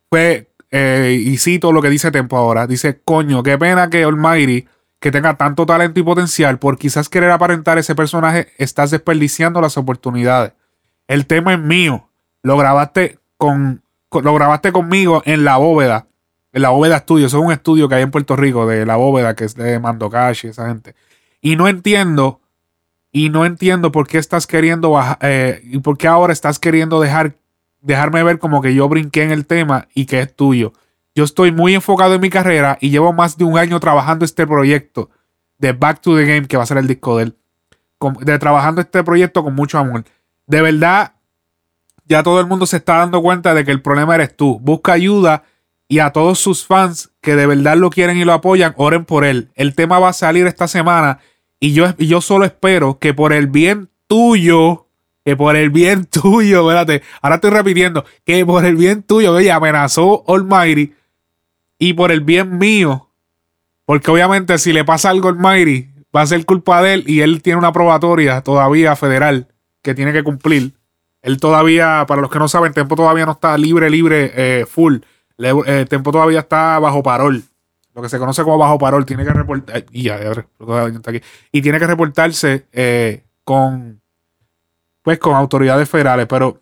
fue, 0.09 0.51
eh, 0.71 1.17
y 1.21 1.37
cito 1.39 1.73
lo 1.73 1.83
que 1.83 1.91
dice 1.91 2.11
Tempo 2.11 2.37
ahora, 2.37 2.67
dice, 2.67 3.01
coño, 3.05 3.43
qué 3.43 3.59
pena 3.59 3.91
que 3.91 4.05
Almighty, 4.05 4.67
que 4.99 5.11
tenga 5.11 5.37
tanto 5.37 5.67
talento 5.67 5.99
y 6.01 6.03
potencial, 6.03 6.59
por 6.59 6.79
quizás 6.79 7.09
querer 7.09 7.31
aparentar 7.31 7.79
ese 7.79 7.95
personaje, 7.95 8.53
estás 8.59 8.91
desperdiciando 8.91 9.61
las 9.61 9.77
oportunidades. 9.77 10.53
El 11.09 11.27
tema 11.27 11.55
es 11.55 11.59
mío, 11.61 12.09
lo 12.43 12.57
grabaste 12.57 13.19
con, 13.37 13.83
lo 14.11 14.35
grabaste 14.35 14.73
conmigo 14.73 15.23
en 15.25 15.45
la 15.45 15.57
bóveda, 15.57 16.07
en 16.53 16.63
la 16.63 16.71
bóveda 16.71 16.99
estudio, 16.99 17.27
eso 17.27 17.39
es 17.39 17.45
un 17.45 17.53
estudio 17.53 17.89
que 17.89 17.97
hay 17.97 18.03
en 18.03 18.11
Puerto 18.11 18.37
Rico, 18.37 18.67
de 18.67 18.85
la 18.85 18.97
bóveda, 18.97 19.35
que 19.35 19.45
es 19.45 19.55
de 19.55 19.79
Mando 19.79 20.11
Cash 20.11 20.47
y 20.47 20.49
esa 20.49 20.69
gente. 20.69 20.95
Y 21.41 21.57
no 21.57 21.69
entiendo 21.69 22.41
y 23.13 23.29
no 23.29 23.45
entiendo 23.45 23.93
por 23.93 24.09
qué 24.09 24.19
estás 24.19 24.47
queriendo 24.47 24.91
bajar, 24.91 25.19
eh, 25.21 25.61
y 25.65 25.79
por 25.79 25.99
qué 25.99 26.09
ahora 26.09 26.33
estás 26.33 26.59
queriendo 26.59 27.01
dejar, 27.01 27.37
dejarme 27.83 28.23
ver 28.23 28.39
como 28.39 28.63
que 28.63 28.75
yo 28.75 28.89
brinqué 28.89 29.23
en 29.23 29.31
el 29.31 29.47
tema 29.47 29.87
y 29.95 30.07
que 30.07 30.21
es 30.21 30.35
tuyo. 30.35 30.73
Yo 31.15 31.25
estoy 31.25 31.53
muy 31.53 31.75
enfocado 31.75 32.15
en 32.15 32.23
mi 32.23 32.31
carrera 32.31 32.79
y 32.81 32.89
llevo 32.89 33.13
más 33.13 33.37
de 33.37 33.45
un 33.45 33.59
año 33.59 33.79
trabajando 33.81 34.25
este 34.25 34.47
proyecto 34.47 35.11
de 35.59 35.73
Back 35.73 36.01
to 36.01 36.17
the 36.17 36.25
Game, 36.25 36.49
que 36.49 36.57
va 36.57 36.63
a 36.63 36.67
ser 36.67 36.79
el 36.79 36.87
disco 36.87 37.19
de 37.19 37.25
él. 37.25 37.37
De 38.21 38.39
trabajando 38.39 38.81
este 38.81 39.05
proyecto 39.05 39.45
con 39.45 39.55
mucho 39.55 39.79
amor. 39.79 40.05
De 40.47 40.63
verdad, 40.63 41.13
ya 42.07 42.23
todo 42.23 42.41
el 42.41 42.47
mundo 42.47 42.67
se 42.67 42.79
está 42.79 42.99
dando 42.99 43.23
cuenta 43.23 43.55
de 43.55 43.65
que 43.65 43.71
el 43.71 43.83
problema 43.83 44.15
eres 44.15 44.37
tú. 44.37 44.59
Busca 44.61 44.93
ayuda 44.93 45.45
y 45.89 45.99
a 45.99 46.11
todos 46.11 46.39
sus 46.39 46.67
fans 46.67 47.11
que 47.21 47.37
de 47.37 47.47
verdad 47.47 47.77
lo 47.77 47.91
quieren 47.91 48.17
y 48.17 48.25
lo 48.25 48.33
apoyan, 48.33 48.75
oren 48.77 49.05
por 49.05 49.25
él. 49.25 49.51
El 49.55 49.75
tema 49.75 49.99
va 49.99 50.09
a 50.09 50.15
salir 50.15 50.47
esta 50.47 50.69
semana 50.69 51.21
y 51.61 51.75
yo, 51.75 51.97
yo 51.99 52.21
solo 52.21 52.45
espero 52.45 52.99
que 52.99 53.15
por 53.15 53.33
el 53.33 53.47
bien 53.47 53.89
tuyo, 54.09 54.89
que 55.25 55.37
por 55.37 55.55
el 55.55 55.71
bien 55.71 56.07
tuyo, 56.11 56.71
espérate, 56.71 57.03
ahora 57.21 57.37
estoy 57.37 57.51
repitiendo, 57.51 58.05
que 58.25 58.45
por 58.45 58.65
el 58.65 58.77
bien 58.77 59.03
tuyo, 59.03 59.33
oye, 59.33 59.53
amenazó 59.53 60.25
Almighty 60.27 60.95
y 61.79 61.93
por 61.93 62.11
el 62.11 62.21
bien 62.21 62.59
mío, 62.59 63.11
porque 63.85 64.11
obviamente 64.11 64.59
si 64.59 64.73
le 64.73 64.85
pasa 64.85 65.11
algo 65.11 65.29
a 65.29 65.33
Almighty, 65.33 65.91
va 66.15 66.23
a 66.23 66.27
ser 66.27 66.45
culpa 66.45 66.83
de 66.83 66.95
él 66.95 67.05
y 67.07 67.21
él 67.21 67.43
tiene 67.43 67.59
una 67.59 67.73
probatoria 67.73 68.41
todavía 68.41 68.97
federal 68.97 69.49
que 69.83 69.95
tiene 69.95 70.13
que 70.13 70.23
cumplir. 70.23 70.75
Él 71.23 71.39
todavía, 71.39 72.05
para 72.09 72.21
los 72.21 72.31
que 72.31 72.39
no 72.39 72.49
saben, 72.49 72.73
Tempo 72.73 72.97
todavía 72.97 73.25
no 73.25 73.33
está 73.33 73.57
libre, 73.57 73.89
libre, 73.91 74.33
eh, 74.35 74.67
full. 74.67 74.99
Le- 75.37 75.53
eh, 75.67 75.87
Tempo 75.87 76.11
todavía 76.13 76.41
está 76.41 76.79
bajo 76.79 77.03
parol. 77.03 77.43
Lo 77.95 78.03
que 78.03 78.09
se 78.09 78.19
conoce 78.19 78.43
como 78.43 78.59
bajo 78.59 78.79
parol. 78.79 79.05
Tiene 79.07 79.25
que 79.25 79.33
reportar. 79.33 79.85
Y 79.93 81.63
tiene 81.63 81.79
que 81.79 81.87
reportarse 81.87 82.67
eh, 82.73 83.23
con. 83.45 84.01
Pues 85.03 85.19
con 85.19 85.35
autoridades 85.35 85.89
federales. 85.89 86.27
Pero. 86.27 86.59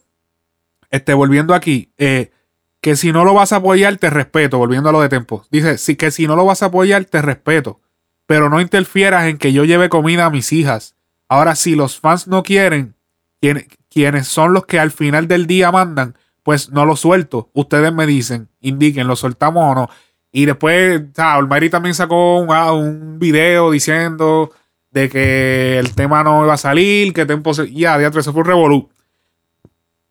Este, 0.91 1.15
volviendo 1.15 1.55
aquí. 1.55 1.91
que 1.97 2.97
si 2.97 3.13
no 3.13 3.25
lo 3.25 3.33
vas 3.35 3.53
a 3.53 3.57
apoyar, 3.57 3.97
te 3.97 4.11
respeto. 4.11 4.59
Volviendo 4.59 4.89
a 4.89 4.93
lo 4.93 5.01
de 5.01 5.09
Tempo. 5.09 5.45
Dice, 5.51 5.97
que 5.97 6.11
si 6.11 6.27
no 6.27 6.37
lo 6.37 6.45
vas 6.45 6.63
a 6.63 6.67
apoyar, 6.67 7.05
te 7.05 7.23
respeto. 7.23 7.81
Pero 8.27 8.49
no 8.51 8.61
interfieras 8.61 9.25
en 9.27 9.39
que 9.39 9.53
yo 9.53 9.65
lleve 9.65 9.89
comida 9.89 10.27
a 10.27 10.31
mis 10.31 10.53
hijas. 10.53 10.97
Ahora, 11.29 11.55
si 11.55 11.75
los 11.77 11.99
fans 12.01 12.27
no 12.27 12.43
quieren, 12.43 12.95
quien- 13.41 13.67
quienes 13.91 14.29
son 14.29 14.55
los 14.55 14.67
que 14.67 14.79
al 14.79 14.91
final 14.91 15.29
del 15.29 15.47
día 15.47 15.71
mandan, 15.73 16.17
pues 16.43 16.71
no 16.71 16.87
lo 16.87 16.97
suelto. 16.97 17.51
Ustedes 17.53 17.93
me 17.93 18.07
dicen, 18.07 18.49
indiquen, 18.61 19.07
¿lo 19.07 19.17
soltamos 19.17 19.65
o 19.65 19.75
no? 19.75 19.91
Y 20.33 20.47
después, 20.47 21.03
o 21.03 21.15
sea, 21.15 21.37
Olmairi 21.39 21.71
también 21.71 21.95
sacó 21.95 22.39
un, 22.39 22.53
ah, 22.53 22.73
un 22.73 23.19
video 23.19 23.71
diciendo 23.71 24.53
de 24.91 25.09
que 25.09 25.79
el 25.79 25.95
tema 25.95 26.23
no 26.23 26.45
iba 26.45 26.55
a 26.55 26.57
salir, 26.57 27.13
que 27.13 27.27
Tempo 27.27 27.53
se... 27.53 27.71
Ya, 27.73 27.99
de 27.99 28.07
eso 28.07 28.33
fue 28.33 28.43
un 28.43 28.49
revolú. 28.49 28.89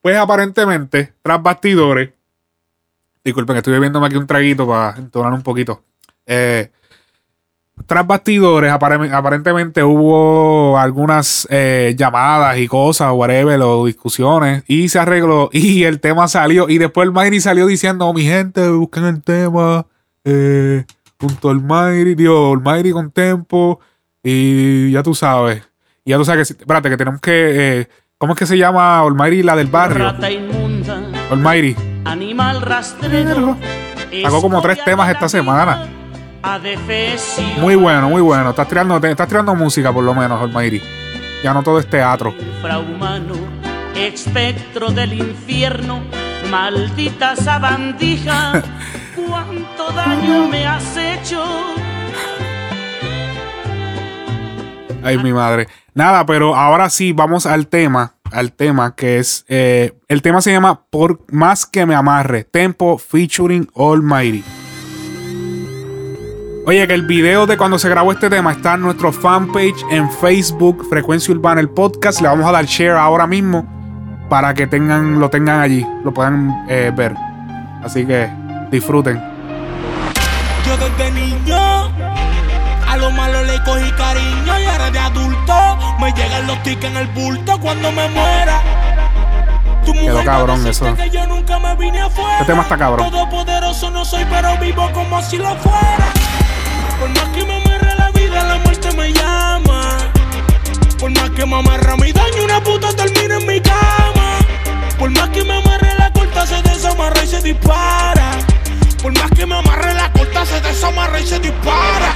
Pues 0.02 0.18
aparentemente, 0.18 1.14
tras 1.22 1.42
bastidores, 1.42 2.12
disculpen 3.24 3.56
que 3.56 3.60
estoy 3.60 3.74
bebiéndome 3.74 4.08
aquí 4.08 4.16
un 4.16 4.28
traguito 4.28 4.68
para 4.68 4.98
entonar 4.98 5.34
un 5.34 5.42
poquito. 5.42 5.84
Eh, 6.26 6.72
tras 7.90 8.06
bastidores, 8.06 8.72
apare- 8.72 9.12
aparentemente 9.12 9.84
hubo 9.84 10.78
algunas 10.78 11.48
eh, 11.50 11.96
llamadas 11.98 12.60
y 12.60 12.68
cosas, 12.68 13.12
whatever, 13.14 13.60
o 13.64 13.86
discusiones, 13.88 14.64
y 14.68 14.90
se 14.90 15.00
arregló, 15.00 15.50
y 15.54 15.84
el 15.86 16.00
tema 16.00 16.28
salió, 16.28 16.70
y 16.70 16.78
después 16.78 17.08
el 17.08 17.12
Mayri 17.12 17.42
salió 17.42 17.66
diciendo, 17.66 18.06
"Oh, 18.08 18.14
mi 18.14 18.24
gente, 18.24 18.70
busquen 18.70 19.06
el 19.06 19.24
tema, 19.24 19.88
eh, 20.24 20.86
junto 21.20 21.50
al 21.50 21.62
Mayri, 21.62 22.14
digo, 22.14 22.54
el 22.54 22.60
Mayri 22.60 22.92
con 22.92 23.10
tempo, 23.10 23.80
y 24.24 24.92
ya 24.92 25.02
tú 25.02 25.16
sabes, 25.16 25.64
y 26.06 26.12
ya 26.12 26.18
tú 26.18 26.26
sabes 26.26 26.48
que, 26.48 26.62
espérate, 26.62 26.90
que 26.92 26.98
tenemos 26.98 27.20
que, 27.22 27.80
eh, 27.82 27.88
¿cómo 28.20 28.34
es 28.34 28.40
que 28.40 28.46
se 28.46 28.58
llama 28.58 29.02
Olmairi, 29.04 29.42
la 29.42 29.56
del 29.56 29.66
barrio? 29.68 30.06
Rata 30.06 30.30
inmunda, 30.30 31.02
Olmairi, 31.32 31.76
animal 32.06 32.62
rastrero. 32.62 33.58
sacó 34.22 34.42
como 34.42 34.62
tres 34.62 34.78
temas 34.86 35.10
esta 35.10 35.28
semana. 35.28 35.88
Muy 37.60 37.76
bueno, 37.76 38.10
muy 38.10 38.22
bueno. 38.22 38.50
Estás 38.52 38.68
tirando, 38.68 38.98
estás 38.98 39.28
tirando 39.28 39.56
música 39.56 39.92
por 39.92 40.04
lo 40.04 40.14
menos, 40.14 40.42
Olmairi. 40.42 40.82
Ya 41.44 41.54
no 41.54 41.64
todo 41.64 41.80
es 41.80 41.90
teatro. 41.90 42.34
infrahumano, 42.40 43.36
espectro 43.96 44.90
del 44.92 45.14
infierno, 45.14 46.02
maldita 46.52 47.36
sabandija, 47.36 48.62
cuánto 49.16 49.92
daño 49.96 50.48
me 50.48 50.66
has 50.66 50.98
hecho. 50.98 51.44
Ay, 55.02 55.18
mi 55.18 55.32
madre. 55.32 55.68
Nada, 55.94 56.26
pero 56.26 56.56
ahora 56.56 56.90
sí, 56.90 57.14
vamos 57.14 57.46
al 57.46 57.68
tema. 57.68 58.16
Al 58.32 58.52
tema 58.52 58.96
que 58.96 59.18
es. 59.18 59.44
eh, 59.48 59.94
el 60.08 60.22
tema 60.22 60.42
se 60.42 60.52
llama 60.52 60.82
Por 60.90 61.22
más 61.32 61.66
que 61.66 61.86
me 61.86 61.96
amarre. 61.96 62.44
Tempo 62.44 62.98
featuring 62.98 63.68
Almighty. 63.76 64.44
Oye, 66.70 66.86
que 66.88 66.94
el 66.94 67.02
video 67.02 67.48
de 67.48 67.58
cuando 67.58 67.80
se 67.80 67.90
grabó 67.90 68.12
este 68.12 68.30
tema 68.30 68.52
está 68.52 68.76
en 68.76 68.82
nuestro 68.82 69.12
fanpage 69.12 69.84
en 69.90 70.08
Facebook, 70.08 70.86
Frecuencia 70.88 71.34
Urbana, 71.34 71.60
el 71.62 71.70
podcast. 71.72 72.22
Le 72.22 72.28
vamos 72.28 72.46
a 72.46 72.52
dar 72.52 72.64
share 72.66 72.92
ahora 72.92 73.26
mismo 73.26 73.66
para 74.30 74.54
que 74.54 74.68
tengan, 74.68 75.20
lo 75.20 75.32
tengan 75.32 75.62
allí, 75.62 75.84
lo 76.04 76.14
puedan 76.14 76.68
eh, 76.70 76.92
ver. 76.96 77.16
Así 77.84 78.06
que 78.06 78.30
disfruten. 78.70 79.20
Yo 80.64 80.78
desde 80.78 81.10
niño 81.10 81.58
a 81.58 82.98
lo 82.98 83.10
malo 83.14 83.44
le 83.46 83.58
cogí 83.64 83.92
cariño 83.94 84.60
y 84.60 84.66
ahora 84.66 84.92
de 84.92 85.00
adulto 85.00 85.56
me 86.00 86.12
llegan 86.12 86.46
los 86.46 86.62
tickets 86.62 86.86
en 86.86 86.98
el 86.98 87.08
bulto 87.08 87.60
cuando 87.60 87.92
me 87.92 88.08
muera. 88.10 88.62
Tu 89.88 89.94
Quedó 89.94 90.24
cabrón 90.24 90.68
eso. 90.68 90.96
que 90.96 91.10
yo 91.10 91.26
nunca 91.26 91.58
me 91.58 91.76
vine 91.78 92.00
afuera. 92.00 92.34
Este 92.34 92.46
tema 92.46 92.62
está 92.62 92.78
cabrón. 92.78 93.10
Todopoderoso 93.10 93.90
no 93.90 94.06
soy, 94.06 94.24
pero 94.30 94.56
vivo 94.60 94.88
como 94.94 95.20
si 95.24 95.38
lo 95.38 95.56
fuera. 95.56 96.14
Por 97.00 97.10
más 97.10 97.30
que 97.30 97.46
me 97.46 97.56
amarre 97.56 97.96
la 97.96 98.12
vida, 98.12 98.44
la 98.44 98.58
muerte 98.58 98.92
me 98.94 99.14
llama. 99.14 99.98
Por 101.00 101.12
más 101.12 101.30
que 101.30 101.46
me 101.46 101.56
amarra 101.56 101.96
mi 101.96 102.12
daño, 102.12 102.44
una 102.44 102.62
puta 102.62 102.94
termina 102.94 103.38
en 103.38 103.48
mi 103.48 103.62
cama. 103.62 104.40
Por 104.98 105.10
más 105.12 105.30
que 105.30 105.44
me 105.44 105.58
amarre 105.58 105.96
la 105.98 106.12
corta, 106.12 106.46
se 106.46 106.62
desamarra 106.62 107.24
y 107.24 107.28
se 107.28 107.42
dispara. 107.42 108.32
Por 109.02 109.18
más 109.18 109.32
que 109.32 109.46
me 109.46 109.56
amarre 109.56 109.94
la 109.94 110.12
corta, 110.12 110.46
se 110.46 110.60
desamarra 110.60 111.20
y 111.22 111.26
se 111.26 111.40
dispara. 111.40 112.12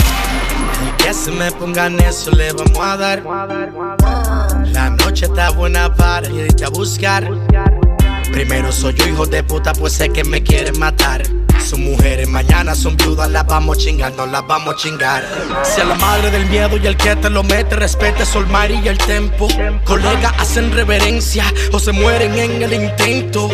Que 0.97 1.13
se 1.13 1.31
me 1.31 1.49
pongan 1.51 1.99
eso 2.01 2.31
le 2.31 2.51
vamos 2.51 2.79
a 2.79 2.97
dar. 2.97 3.23
La 4.65 4.89
noche 4.89 5.25
está 5.25 5.51
buena 5.51 5.93
para 5.93 6.27
irte 6.27 6.65
a 6.65 6.69
buscar. 6.69 7.29
Primero 8.33 8.71
soy 8.71 8.95
yo 8.95 9.07
hijo 9.07 9.27
de 9.27 9.43
puta, 9.43 9.73
pues 9.73 9.93
sé 9.93 10.09
que 10.09 10.23
me 10.23 10.41
quieren 10.41 10.79
matar. 10.79 11.21
Son 11.63 11.83
mujeres, 11.83 12.27
mañana 12.27 12.73
son 12.73 12.97
viudas, 12.97 13.29
las 13.29 13.45
vamos 13.45 13.77
chingando, 13.77 14.25
las 14.25 14.45
vamos 14.47 14.73
a 14.73 14.77
chingar. 14.77 15.23
Si 15.63 15.79
a 15.79 15.83
la 15.83 15.93
madre 15.93 16.31
del 16.31 16.47
miedo 16.47 16.75
y 16.77 16.87
el 16.87 16.97
que 16.97 17.15
te 17.15 17.29
lo 17.29 17.43
mete, 17.43 17.75
respete 17.75 18.25
Sol 18.25 18.47
Mari 18.47 18.81
y 18.83 18.87
el 18.87 18.97
tempo. 18.97 19.47
Colegas 19.85 20.33
hacen 20.39 20.73
reverencia 20.73 21.45
o 21.71 21.77
se 21.77 21.91
mueren 21.91 22.35
en 22.35 22.63
el 22.63 22.73
intento. 22.73 23.49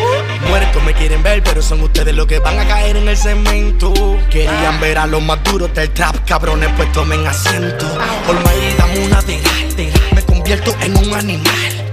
Muertos 0.47 0.81
me 0.83 0.93
quieren 0.93 1.21
ver, 1.23 1.43
pero 1.43 1.61
son 1.61 1.81
ustedes 1.81 2.15
los 2.15 2.25
que 2.25 2.39
van 2.39 2.57
a 2.57 2.65
caer 2.65 2.95
en 2.95 3.09
el 3.09 3.17
cemento. 3.17 3.93
Querían 4.31 4.79
ver 4.79 4.97
a 4.97 5.07
los 5.07 5.21
más 5.21 5.43
duros 5.43 5.73
del 5.73 5.89
trap, 5.89 6.25
cabrones, 6.25 6.69
pues 6.77 6.89
tomen 6.93 7.27
asiento. 7.27 7.85
Olmairi, 8.29 8.75
dame 8.77 9.07
una 9.07 9.21
de 9.23 9.91
Me 10.15 10.21
convierto 10.23 10.73
en 10.79 10.95
un 10.95 11.13
animal. 11.13 11.88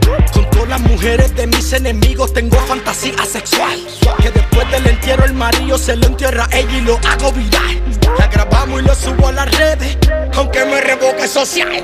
Las 0.77 0.91
mujeres 0.91 1.35
de 1.35 1.47
mis 1.47 1.73
enemigos 1.73 2.35
tengo 2.35 2.59
fantasía 2.67 3.25
sexual. 3.25 3.81
Que 4.21 4.31
después 4.31 4.71
del 4.71 4.87
entierro 4.87 5.25
el 5.25 5.33
marido 5.33 5.79
se 5.79 5.97
lo 5.97 6.07
entierra 6.07 6.47
a 6.53 6.55
ella 6.59 6.77
y 6.77 6.81
lo 6.83 6.99
hago 6.99 7.33
viral. 7.33 7.83
La 8.19 8.27
grabamos 8.27 8.83
y 8.83 8.85
lo 8.85 8.95
subo 8.95 9.29
a 9.29 9.33
las 9.33 9.51
redes, 9.57 9.97
aunque 10.35 10.67
me 10.67 10.83
revoque 10.83 11.27
social. 11.29 11.83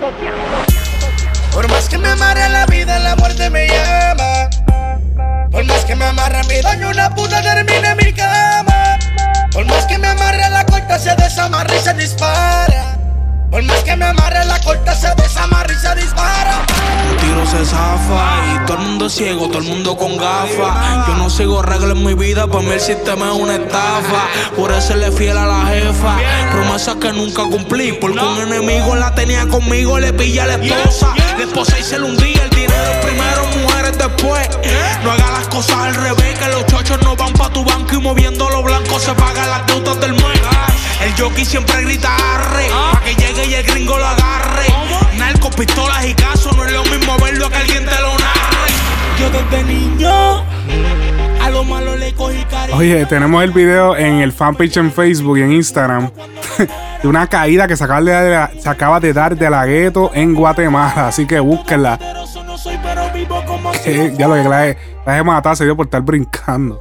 Por 1.55 1.71
más 1.71 1.89
que 1.89 1.97
me 1.97 2.09
amarre 2.09 2.47
la 2.51 2.67
vida, 2.67 2.99
la 2.99 3.17
muerte 3.17 3.49
me 3.49 3.67
llama. 3.67 4.51
Por 5.51 5.65
más 5.65 5.87
que 5.87 5.97
me 5.97 6.05
amarre 6.05 6.45
mi 6.45 6.61
daño, 6.61 6.91
una 6.91 7.15
puta 7.15 7.41
termina 7.41 7.93
en 7.93 7.97
mi 7.97 8.13
cama. 8.13 8.99
Por 9.53 9.65
más 9.65 9.87
que 9.87 9.97
me 9.97 10.09
amarre 10.09 10.51
la 10.51 10.67
corta, 10.67 10.99
se 10.99 11.17
desamarra 11.17 11.75
y 11.75 11.79
se 11.79 11.95
dispara. 11.95 12.92
Por 13.53 13.63
más 13.65 13.85
que 13.85 13.95
me 13.97 14.07
amarre 14.07 14.47
la 14.47 14.59
corta, 14.63 14.95
se 14.97 15.15
desamarra 15.15 15.71
y 15.71 15.77
se 15.77 15.95
dispara. 15.95 16.65
Un 17.11 17.17
tiro 17.19 17.45
se 17.45 17.67
zafa 17.67 18.41
y 18.55 18.67
todo 18.67 18.79
el 18.79 18.83
mundo 18.85 19.07
es 19.07 19.13
ciego, 19.13 19.47
todo 19.49 19.59
el 19.59 19.65
mundo 19.65 19.95
con 19.95 20.17
gafas. 20.17 21.07
Yo 21.07 21.15
no 21.19 21.29
sigo 21.29 21.61
reglas 21.61 21.91
en 21.91 22.03
mi 22.03 22.15
vida, 22.15 22.47
para 22.47 22.65
mí 22.65 22.71
el 22.71 22.81
sistema 22.81 23.27
es 23.27 23.35
una 23.35 23.57
estafa. 23.57 24.27
Por 24.57 24.73
eso 24.73 24.97
le 24.97 25.13
fiel 25.13 25.37
a 25.37 25.45
la 25.45 25.67
jefa. 25.67 26.17
Promesas 26.51 26.95
que 26.95 27.13
nunca 27.13 27.43
cumplí, 27.43 27.93
porque 27.93 28.21
un 28.21 28.41
enemigo 28.41 28.97
la 28.97 29.15
tenía 29.15 29.47
conmigo, 29.47 29.99
le 29.99 30.15
pilla 30.15 30.47
la 30.47 30.55
esposa. 30.55 31.13
La 31.37 31.45
esposa 31.45 31.79
y 31.79 31.83
se 31.83 31.99
le 31.99 32.07
hundía, 32.07 32.43
el 32.45 32.51
dinero 32.51 33.01
primero, 33.03 33.45
mujeres 33.63 33.99
después. 33.99 34.49
No 35.05 35.13
hagas 35.13 35.31
las 35.31 35.49
cosas 35.49 35.77
al 35.77 35.95
revés, 35.95 36.39
que 36.39 36.49
los 36.49 36.65
chochos 36.65 37.03
no 37.03 37.15
van 37.17 37.35
pa' 37.35 37.51
tu 37.51 37.63
banco 37.63 37.97
y 37.97 37.99
moviendo 37.99 38.49
los 38.49 38.65
blancos 38.65 39.03
se 39.03 39.13
pagan 39.13 39.51
las 39.51 39.67
deudas 39.67 40.01
del 40.01 40.15
mes. 40.15 40.23
El 41.05 41.13
jockey 41.21 41.45
siempre 41.45 41.83
grita 41.83 42.09
arre, 42.15 42.69
pa' 42.71 43.01
que 43.05 43.15
llegue 43.15 43.47
y 43.51 43.55
el 43.55 43.65
gringo 43.67 43.99
lo 43.99 44.07
agarre. 44.07 44.67
Narcos, 45.19 45.55
pistolas 45.57 46.05
y 46.07 46.15
casos, 46.15 46.57
no 46.57 46.65
es 46.65 46.73
lo 46.73 46.85
mismo 46.85 47.17
verlo 47.19 47.51
que 47.51 47.57
alguien 47.57 47.85
te 47.85 48.01
lo 48.01 48.13
narre. 48.19 48.73
Yo 49.19 49.31
desde 49.31 49.65
niño 49.65 50.45
a 51.43 51.51
lo 51.51 51.65
malo 51.65 51.97
le 51.97 52.13
cogí 52.15 52.45
cariño. 52.45 52.79
Oye, 52.79 53.05
tenemos 53.07 53.43
el 53.43 53.51
video 53.51 53.97
en 53.97 54.21
el 54.21 54.33
fanpage 54.33 54.77
en 54.77 54.93
Facebook 54.93 55.39
y 55.39 55.43
en 55.43 55.53
Instagram 55.53 56.11
de 57.03 57.09
una 57.09 57.27
caída 57.27 57.67
que 57.67 57.77
se 57.77 57.83
acaba 57.85 58.01
de, 58.01 58.31
dar- 58.31 58.51
se 58.61 58.69
acaba 58.69 59.01
de 59.01 59.13
dar 59.13 59.37
de 59.37 59.51
la 59.51 59.67
gueto 59.67 60.13
en 60.15 60.35
Guatemala. 60.35 61.09
Así 61.09 61.27
que 61.27 61.41
búsquenla. 61.41 61.99
Que 63.85 64.15
ya 64.19 64.29
lo 64.29 64.35
que 64.35 64.49
la 64.49 64.69
he, 64.69 64.79
la 65.05 65.19
he 65.19 65.23
matado 65.25 65.57
se 65.57 65.65
dio 65.65 65.77
por 65.77 65.87
estar 65.87 66.01
brincando. 66.03 66.81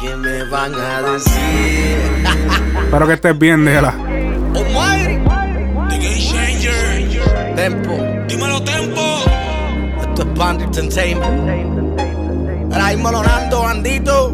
¿Qué 0.00 0.16
me 0.16 0.44
van 0.44 0.74
a 0.74 1.02
decir? 1.02 2.09
Espero 2.90 3.06
que 3.06 3.12
estés 3.12 3.38
bien, 3.38 3.64
déjala. 3.64 3.94
Almighty. 4.52 5.22
The 5.90 5.98
Game 6.00 6.18
Changer. 6.18 7.54
Tempo. 7.54 7.96
Dímelo, 8.26 8.60
Tempo. 8.64 9.00
Esto 10.00 10.22
es 10.22 10.34
Bandit 10.34 10.76
Entertainment. 10.76 12.00
Ahora 12.72 12.88
mismo 12.88 13.10
Leonardo, 13.12 13.62
bandito. 13.62 14.32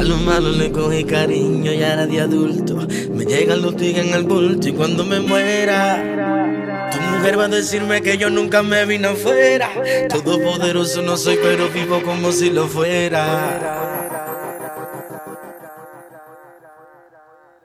A 0.00 0.02
lo 0.02 0.16
malo 0.16 0.50
le 0.50 0.72
cogí 0.72 1.04
cariño 1.04 1.74
y 1.74 1.84
ahora 1.84 2.06
de 2.06 2.22
adulto. 2.22 2.88
Me 3.12 3.26
llegan 3.26 3.60
los 3.60 3.76
tigres 3.76 4.06
en 4.06 4.14
el 4.14 4.24
bulto 4.24 4.66
y 4.70 4.72
cuando 4.72 5.04
me 5.04 5.20
muera. 5.20 6.88
Tu 6.90 6.98
mujer 6.98 7.38
va 7.38 7.44
a 7.44 7.48
decirme 7.48 8.00
que 8.00 8.16
yo 8.16 8.30
nunca 8.30 8.62
me 8.62 8.86
vine 8.86 9.08
afuera. 9.08 9.68
Todopoderoso 10.08 11.02
no 11.02 11.18
soy, 11.18 11.38
pero 11.42 11.68
vivo 11.68 12.00
como 12.02 12.32
si 12.32 12.48
lo 12.48 12.66
fuera. 12.66 14.08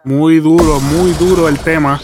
Muy 0.04 0.42
duro, 0.42 0.82
muy 0.82 1.14
duro 1.14 1.48
el 1.48 1.58
tema. 1.60 2.02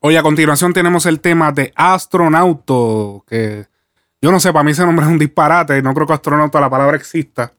Oye, 0.00 0.18
a 0.18 0.22
continuación 0.24 0.72
tenemos 0.72 1.06
el 1.06 1.20
tema 1.20 1.52
de 1.52 1.72
astronauto. 1.76 3.24
Que 3.28 3.68
yo 4.20 4.32
no 4.32 4.40
sé, 4.40 4.52
para 4.52 4.64
mí 4.64 4.72
ese 4.72 4.84
nombre 4.84 5.06
es 5.06 5.12
un 5.12 5.20
disparate. 5.20 5.80
No 5.82 5.94
creo 5.94 6.08
que 6.08 6.14
astronauta 6.14 6.60
la 6.60 6.68
palabra 6.68 6.96
exista. 6.96 7.52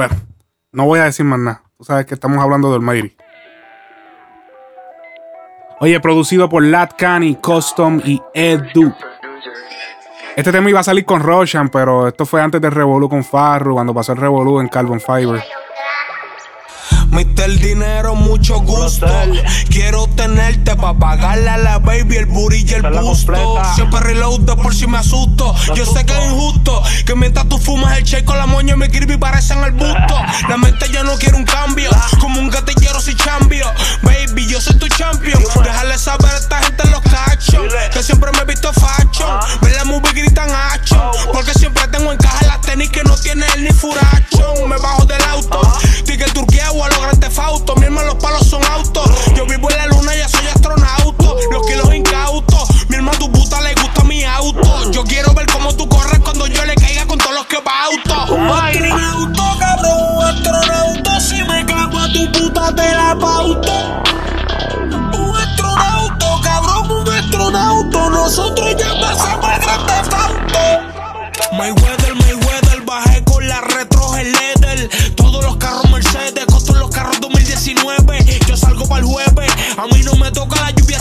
Bueno, 0.00 0.16
no 0.72 0.86
voy 0.86 0.98
a 0.98 1.04
decir 1.04 1.26
más 1.26 1.38
nada. 1.38 1.62
Tú 1.76 1.84
sabes 1.84 2.06
que 2.06 2.14
estamos 2.14 2.38
hablando 2.38 2.72
del 2.72 2.80
Mayri. 2.80 3.14
Oye, 5.78 6.00
producido 6.00 6.48
por 6.48 6.62
Latcani, 6.62 7.34
Custom 7.34 8.00
y 8.02 8.18
Edu. 8.32 8.94
Este 10.34 10.52
tema 10.52 10.70
iba 10.70 10.80
a 10.80 10.84
salir 10.84 11.04
con 11.04 11.20
Roshan, 11.20 11.68
pero 11.68 12.08
esto 12.08 12.24
fue 12.24 12.40
antes 12.40 12.62
del 12.62 12.72
Revolu 12.72 13.10
con 13.10 13.22
Farru, 13.22 13.74
cuando 13.74 13.92
pasó 13.92 14.12
el 14.12 14.18
Revolu 14.18 14.60
en 14.60 14.68
Carbon 14.68 15.00
Fiber. 15.00 15.44
Mr. 17.10 17.58
Dinero, 17.58 18.14
mucho 18.14 18.60
gusto. 18.60 19.06
Quiero 19.68 20.06
tenerte 20.08 20.76
para 20.76 20.98
pagarle 20.98 21.50
a 21.50 21.58
la 21.58 21.78
baby 21.78 22.16
el 22.16 22.26
booty 22.26 22.64
y 22.68 22.74
el 22.74 22.82
busto. 22.82 23.62
Siempre 23.74 24.00
reload 24.00 24.44
por 24.56 24.74
si 24.74 24.86
me 24.86 24.98
asusto. 24.98 25.54
Yo 25.74 25.84
sé 25.86 26.04
que 26.04 26.16
es 26.16 26.32
injusto 26.32 26.82
que 27.04 27.14
mientras 27.14 27.48
tú 27.48 27.58
fumas 27.58 27.98
el 27.98 28.04
cheque 28.04 28.24
con 28.24 28.38
la 28.38 28.46
moña 28.46 28.76
me 28.76 28.86
y 28.86 29.16
parecen 29.16 29.62
el 29.64 29.72
busto. 29.72 30.14
La 30.48 30.56
mente 30.56 30.86
ya 30.92 31.02
no 31.02 31.16
quiere 31.16 31.36
un 31.36 31.44
cambio, 31.44 31.90
como 32.20 32.40
un 32.40 32.50
gatillero 32.50 33.00
si 33.00 33.14
cambio. 33.14 33.66
Baby, 34.02 34.46
yo 34.46 34.60
soy 34.60 34.78
tu 34.78 34.88
champion. 34.88 35.42
Déjale 35.62 35.98
saber 35.98 36.30
a 36.30 36.36
esta 36.36 36.62
gente 36.62 36.82
en 36.84 36.90
los 36.90 37.00
cachos 37.00 37.74
que 37.92 38.02
siempre 38.02 38.30
me 38.32 38.38
he 38.40 38.44
visto 38.44 38.72
facho. 38.72 39.26
Ven 39.62 39.74
la 39.74 39.84
movie 39.84 40.12
gritan 40.12 40.50
hacho, 40.50 41.10
porque 41.32 41.52
siempre 41.54 41.86
tengo 41.88 42.12
en 42.12 42.18
caja 42.18 42.46
las 42.46 42.60
tenis 42.60 42.90
que 42.90 43.02
no 43.02 43.16
tiene 43.16 43.44
él 43.54 43.64
ni 43.64 43.70
furacho. 43.70 44.66
Me 44.68 44.76
bajo 44.76 45.04
del 45.06 45.22
auto, 45.22 45.60
ticket 46.04 46.32
turqueado 46.32 46.84
a 46.84 46.88
los 46.88 46.99
grandes 47.02 47.32
fautos. 47.32 47.76
Mi 47.76 47.84
hermano, 47.86 48.08
los 48.08 48.16
palos 48.16 48.46
son 48.46 48.64
autos. 48.64 49.10
Yo 49.34 49.46
vivo 49.46 49.70
en 49.70 49.76
la 49.76 49.86
luna, 49.86 50.14
ya 50.14 50.28
soy 50.28 50.46
astronauta. 50.46 51.24
Los 51.50 51.66
kilos 51.66 51.94
incautos. 51.94 52.68
Mi 52.88 52.96
hermano, 52.96 53.18
tu 53.18 53.30
puta 53.30 53.60
le 53.60 53.74
gusta 53.74 54.04
mi 54.04 54.24
auto. 54.24 54.90
Yo 54.90 55.04
quiero 55.04 55.32
ver 55.34 55.46
cómo 55.46 55.74
tú 55.74 55.88
corres 55.88 56.18
cuando 56.20 56.46
yo 56.46 56.64
le 56.64 56.74
caiga 56.74 57.06
con 57.06 57.18
todos 57.18 57.34
los 57.34 57.46
que 57.46 57.58
pauto. 57.60 58.34
Un 58.34 58.50
astronauta, 58.50 59.42
cabrón, 59.58 60.16
un 60.16 60.24
astronauta. 60.24 61.20
Si 61.20 61.42
me 61.42 61.64
cago 61.66 61.98
a 61.98 62.12
tu 62.12 62.32
puta, 62.32 62.74
te 62.74 62.94
la 62.94 63.16
pauto. 63.18 63.72
Un 65.18 65.36
astronauta, 65.36 66.26
cabrón, 66.42 66.90
un 66.90 67.08
astronauta. 67.08 68.10
Nosotros 68.10 68.76
ya 68.76 69.00
pasamos 69.00 69.59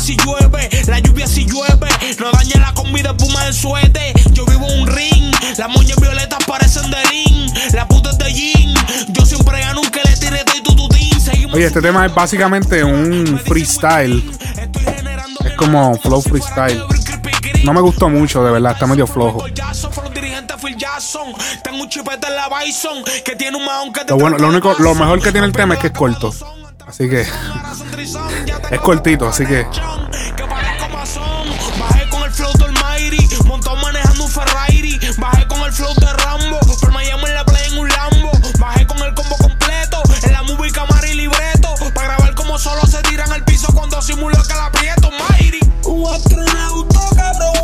si 0.10 0.18
llueve. 0.18 0.70
La 0.88 1.00
lluvia 1.00 1.28
si 1.28 1.46
llueve, 1.46 1.88
no 2.20 2.32
dañe 2.32 2.56
la 2.56 2.74
comida, 2.74 3.12
espuma 3.12 3.44
del 3.44 3.54
suete. 3.54 4.14
Yo 4.32 4.46
vivo 4.46 4.68
en 4.68 4.82
un 4.82 4.88
ring, 4.88 5.34
las 5.58 5.70
moñas 5.70 6.00
violetas 6.02 6.40
parecen 6.48 6.84
senderín. 6.84 7.52
La 7.74 7.88
puta 7.88 8.10
es 8.10 8.18
de 8.18 8.34
jean. 8.34 8.74
Yo 9.10 9.26
siempre 9.26 9.60
gano 9.60 9.82
un 9.82 9.90
que 9.90 10.02
le 10.04 10.16
tire 10.18 10.44
todo 10.44 10.58
y 10.58 10.64
tu 10.64 10.76
tutín. 10.76 11.22
Seguimos 11.22 11.56
Oye, 11.56 11.66
este 11.66 11.82
tema 11.82 12.06
es 12.08 12.16
básicamente 12.16 12.84
un 12.84 13.40
freestyle. 13.46 14.24
Es 15.46 15.54
como 15.54 15.96
flow 16.00 16.22
freestyle. 16.22 16.82
No 17.64 17.74
me 17.74 17.82
gustó 17.82 18.10
mucho, 18.10 18.44
de 18.44 18.52
verdad, 18.52 18.72
está 18.74 18.88
medio 18.88 19.06
flojo. 19.06 19.46
Lo 24.08 24.18
bueno, 24.18 24.38
lo 24.40 24.48
único, 24.48 24.76
lo 24.80 24.96
mejor 24.96 25.22
que 25.22 25.32
tiene 25.32 25.46
el 25.46 25.54
tema 25.54 25.76
es 25.76 25.80
que 25.82 25.88
es 25.88 25.94
corto. 25.94 26.34
Así 26.90 27.08
que 27.08 27.22
es 27.22 28.82
cortito, 28.82 29.28
así 29.28 29.46
que 29.46 29.64
Bajé 31.78 32.10
con 32.10 32.24
el 32.24 32.32
flow 32.32 32.52
del 32.54 32.72
Mighty, 32.72 33.28
montado 33.46 33.76
manejando 33.76 34.24
un 34.24 34.30
Ferrari. 34.30 35.00
Bajé 35.20 35.48
con 35.48 35.62
el 35.62 35.72
flow 35.72 35.94
de 35.94 36.12
Rambo, 36.14 36.60
por 36.82 36.92
Miami 36.92 37.26
en 37.26 37.36
la 37.36 37.46
playa 37.46 37.68
en 37.68 37.78
un 37.78 37.88
Lambo. 37.90 38.32
Bajé 38.58 38.88
con 38.88 38.98
el 39.04 39.14
combo 39.14 39.38
completo, 39.38 40.02
en 40.24 40.32
la 40.34 40.42
movie, 40.42 40.72
cámara 40.72 41.08
y 41.08 41.14
libreto. 41.14 41.76
Para 41.94 42.16
grabar 42.16 42.34
como 42.34 42.58
solo 42.58 42.82
se 42.88 43.04
tiran 43.04 43.32
al 43.32 43.46
piso 43.46 43.72
cuando 43.72 44.02
simulo 44.02 44.42
que 44.42 44.54
la 44.56 44.66
aprieto, 44.66 45.12
Mighty. 45.12 45.60
Un 45.86 46.12
astronauta, 46.12 47.02
cabrón, 47.16 47.59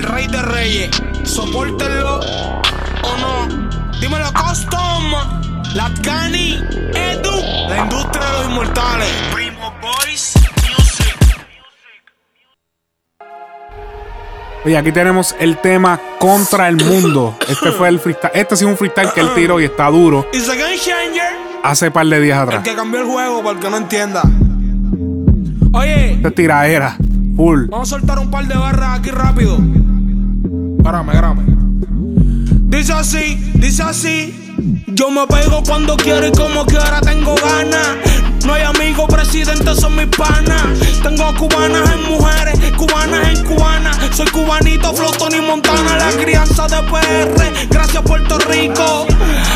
el 0.00 0.06
rey 0.06 0.26
de 0.28 0.42
reyes. 0.42 0.90
Sopórtenlo 1.24 2.20
o 2.20 3.16
no. 3.18 3.90
Dímelo, 4.00 4.26
Custom, 4.32 5.12
Latcani, 5.74 6.58
Edu, 6.94 7.68
la 7.68 7.78
industria 7.82 8.24
de 8.26 8.32
los 8.38 8.46
inmortales. 8.50 9.08
Primo 9.32 9.72
Boys, 9.82 10.34
Music. 10.56 11.16
Oye, 14.64 14.76
aquí 14.78 14.92
tenemos 14.92 15.34
el 15.38 15.58
tema 15.58 16.00
contra 16.18 16.68
el 16.68 16.76
mundo. 16.82 17.36
Este 17.48 17.70
fue 17.72 17.88
el 17.88 18.00
freestyle. 18.00 18.32
Este 18.34 18.56
sí 18.56 18.64
es 18.64 18.70
un 18.70 18.76
freestyle 18.78 19.12
que 19.14 19.20
él 19.20 19.30
tiró 19.34 19.60
y 19.60 19.64
está 19.64 19.88
duro. 19.90 20.26
It's 20.32 20.46
the 20.46 20.56
game 20.56 20.76
changer. 20.78 21.50
Hace 21.62 21.90
par 21.90 22.06
de 22.06 22.20
días 22.20 22.38
El 22.38 22.42
atrás. 22.48 22.62
que 22.64 22.74
cambió 22.74 23.00
el 23.00 23.06
juego, 23.06 23.42
para 23.42 23.56
el 23.56 23.58
que 23.62 23.68
no 23.70 23.76
entienda. 23.76 24.22
Oye, 25.72 26.14
Esta 26.14 26.30
tiraera. 26.30 26.96
Full. 27.36 27.66
Vamos 27.68 27.88
a 27.92 27.98
soltar 27.98 28.18
un 28.18 28.30
par 28.30 28.46
de 28.46 28.54
barras 28.54 28.98
aquí 28.98 29.10
rápido. 29.10 29.58
Grame, 30.82 31.12
grame. 31.12 31.42
Dice 32.68 32.92
así, 32.92 33.52
dice 33.54 33.82
así. 33.82 34.34
Yo 34.88 35.10
me 35.10 35.26
pego 35.26 35.62
cuando 35.62 35.96
quiero 35.96 36.26
y 36.26 36.32
como 36.32 36.64
quiera 36.66 37.00
tengo 37.00 37.34
ganas. 37.36 38.19
No 38.44 38.54
hay 38.54 38.62
amigos, 38.62 39.06
presidentes 39.08 39.78
son 39.80 39.96
mis 39.96 40.06
panas. 40.06 40.62
Tengo 41.02 41.34
cubanas 41.34 41.90
en 41.92 42.02
mujeres, 42.10 42.58
cubanas 42.76 43.28
en 43.28 43.44
cubanas. 43.44 43.96
Soy 44.16 44.26
cubanito, 44.28 44.92
flotón 44.94 45.34
y 45.34 45.40
montana, 45.40 45.96
la 45.98 46.10
crianza 46.22 46.66
de 46.66 46.76
PR. 46.82 47.68
Gracias 47.70 48.02
Puerto 48.02 48.38
Rico. 48.38 49.06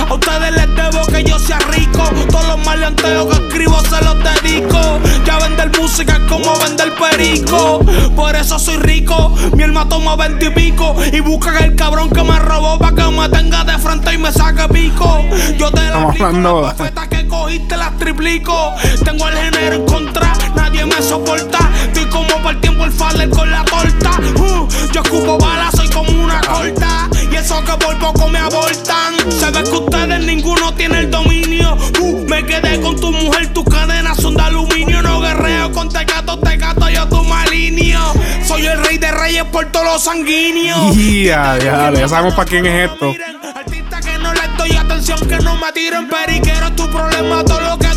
A 0.08 0.14
ustedes 0.14 0.52
les 0.52 0.74
debo 0.76 1.06
que 1.06 1.24
yo 1.24 1.38
sea 1.38 1.58
rico. 1.70 2.02
Todos 2.30 2.46
los 2.48 2.64
maleanteos 2.64 3.26
que 3.38 3.46
escribo 3.48 3.80
se 3.82 4.04
los 4.04 4.16
dedico. 4.22 4.78
Ya 5.24 5.38
vender 5.38 5.70
música 5.80 6.12
es 6.14 6.30
como 6.30 6.56
vender 6.58 6.92
perico. 6.94 7.80
Por 8.14 8.36
eso 8.36 8.58
soy 8.58 8.76
rico. 8.76 9.34
Mi 9.56 9.62
alma 9.64 9.88
toma 9.88 10.14
veinte 10.16 10.46
y 10.46 10.50
pico. 10.50 10.94
Y 11.12 11.20
busca 11.20 11.58
el 11.58 11.74
cabrón 11.74 12.10
que 12.10 12.22
me 12.22 12.38
robó 12.38 12.78
para 12.78 12.94
que 12.94 13.02
me 13.10 13.28
tenga 13.28 13.64
de 13.64 13.78
frente 13.78 14.12
y 14.14 14.18
me 14.18 14.30
saque 14.32 14.68
pico. 14.72 15.24
Yo 15.58 15.70
te 15.70 15.80
la 15.80 16.10
Estamos 16.12 16.20
hablando- 16.20 16.74
que 17.10 17.26
cogiste 17.26 17.76
las 17.76 17.96
triplico. 17.98 18.73
Tengo 19.04 19.28
el 19.28 19.36
género 19.36 19.76
en 19.76 19.84
contra, 19.86 20.32
nadie 20.54 20.84
me 20.84 21.00
soporta. 21.02 21.58
Estoy 21.86 22.06
como 22.06 22.28
para 22.38 22.50
el 22.50 22.60
tiempo 22.60 22.84
el 22.84 22.92
fader 22.92 23.30
con 23.30 23.50
la 23.50 23.64
torta. 23.64 24.10
Uh, 24.36 24.68
yo 24.92 25.02
escupo 25.02 25.38
balas, 25.38 25.74
soy 25.76 25.88
como 25.88 26.10
una 26.10 26.40
corta. 26.40 27.08
Y 27.30 27.36
eso 27.36 27.62
que 27.64 27.72
por 27.84 27.98
poco 27.98 28.28
me 28.28 28.38
abortan. 28.38 29.14
Se 29.30 29.50
ve 29.50 29.62
que 29.64 29.76
ustedes 29.76 30.24
ninguno 30.24 30.74
tiene 30.74 31.00
el 31.00 31.10
dominio. 31.10 31.76
Uh, 32.00 32.24
me 32.28 32.44
quedé 32.44 32.80
con 32.80 32.98
tu 32.98 33.12
mujer, 33.12 33.52
tus 33.52 33.64
cadenas 33.64 34.16
son 34.18 34.34
de 34.34 34.42
aluminio. 34.42 35.02
No 35.02 35.20
guerreo 35.20 35.72
con 35.72 35.88
tecato, 35.88 36.38
tecato, 36.38 36.88
yo 36.88 37.06
tu 37.08 37.22
malinio. 37.24 38.00
Soy 38.46 38.66
el 38.66 38.84
rey 38.84 38.98
de 38.98 39.10
reyes 39.10 39.44
por 39.44 39.66
todos 39.66 39.86
los 39.86 40.02
sanguíneos. 40.02 40.94
Ya, 41.24 41.56
ya, 41.58 41.90
ya 41.90 42.06
sabemos 42.08 42.34
para 42.34 42.48
quién 42.48 42.66
es 42.66 42.90
esto. 42.90 43.14
Artista 43.54 44.00
que 44.00 44.18
no 44.18 44.34
les 44.34 44.56
doy 44.58 44.76
atención, 44.76 45.18
que 45.20 45.38
no 45.38 45.56
me 45.56 45.72
tiren 45.72 46.06
periquero. 46.08 46.70
Tu 46.72 46.86
problema, 46.90 47.42
todo 47.44 47.60
lo 47.60 47.78
que 47.78 47.93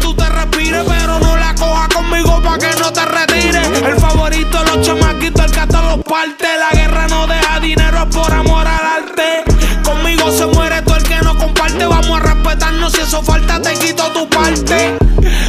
Pero 0.70 1.20
no 1.20 1.36
la 1.38 1.56
cojas 1.56 1.88
conmigo 1.90 2.42
pa' 2.42 2.58
que 2.58 2.70
no 2.80 2.92
te 2.92 3.06
retires. 3.06 3.68
El 3.82 3.96
favorito 3.96 4.64
de 4.64 4.66
los 4.66 4.86
chamaquitos, 4.86 5.46
el 5.46 5.52
que 5.52 5.60
hasta 5.60 5.82
los 5.82 6.04
parte. 6.04 6.48
La 6.60 6.78
guerra 6.78 7.08
no 7.08 7.26
deja 7.26 7.60
dinero, 7.60 8.08
por 8.10 8.32
amor 8.34 8.68
al 8.68 8.86
arte. 9.04 9.44
Conmigo 9.84 10.30
se 10.32 10.46
muere 10.48 10.82
todo 10.82 10.98
el 10.98 11.04
que 11.04 11.18
no 11.22 11.38
comparte. 11.38 11.86
Vamos 11.86 12.20
a 12.20 12.27
si 12.90 13.02
eso 13.02 13.22
falta, 13.22 13.62
te 13.62 13.74
quito 13.74 14.04
tu 14.14 14.30
parte. 14.30 14.98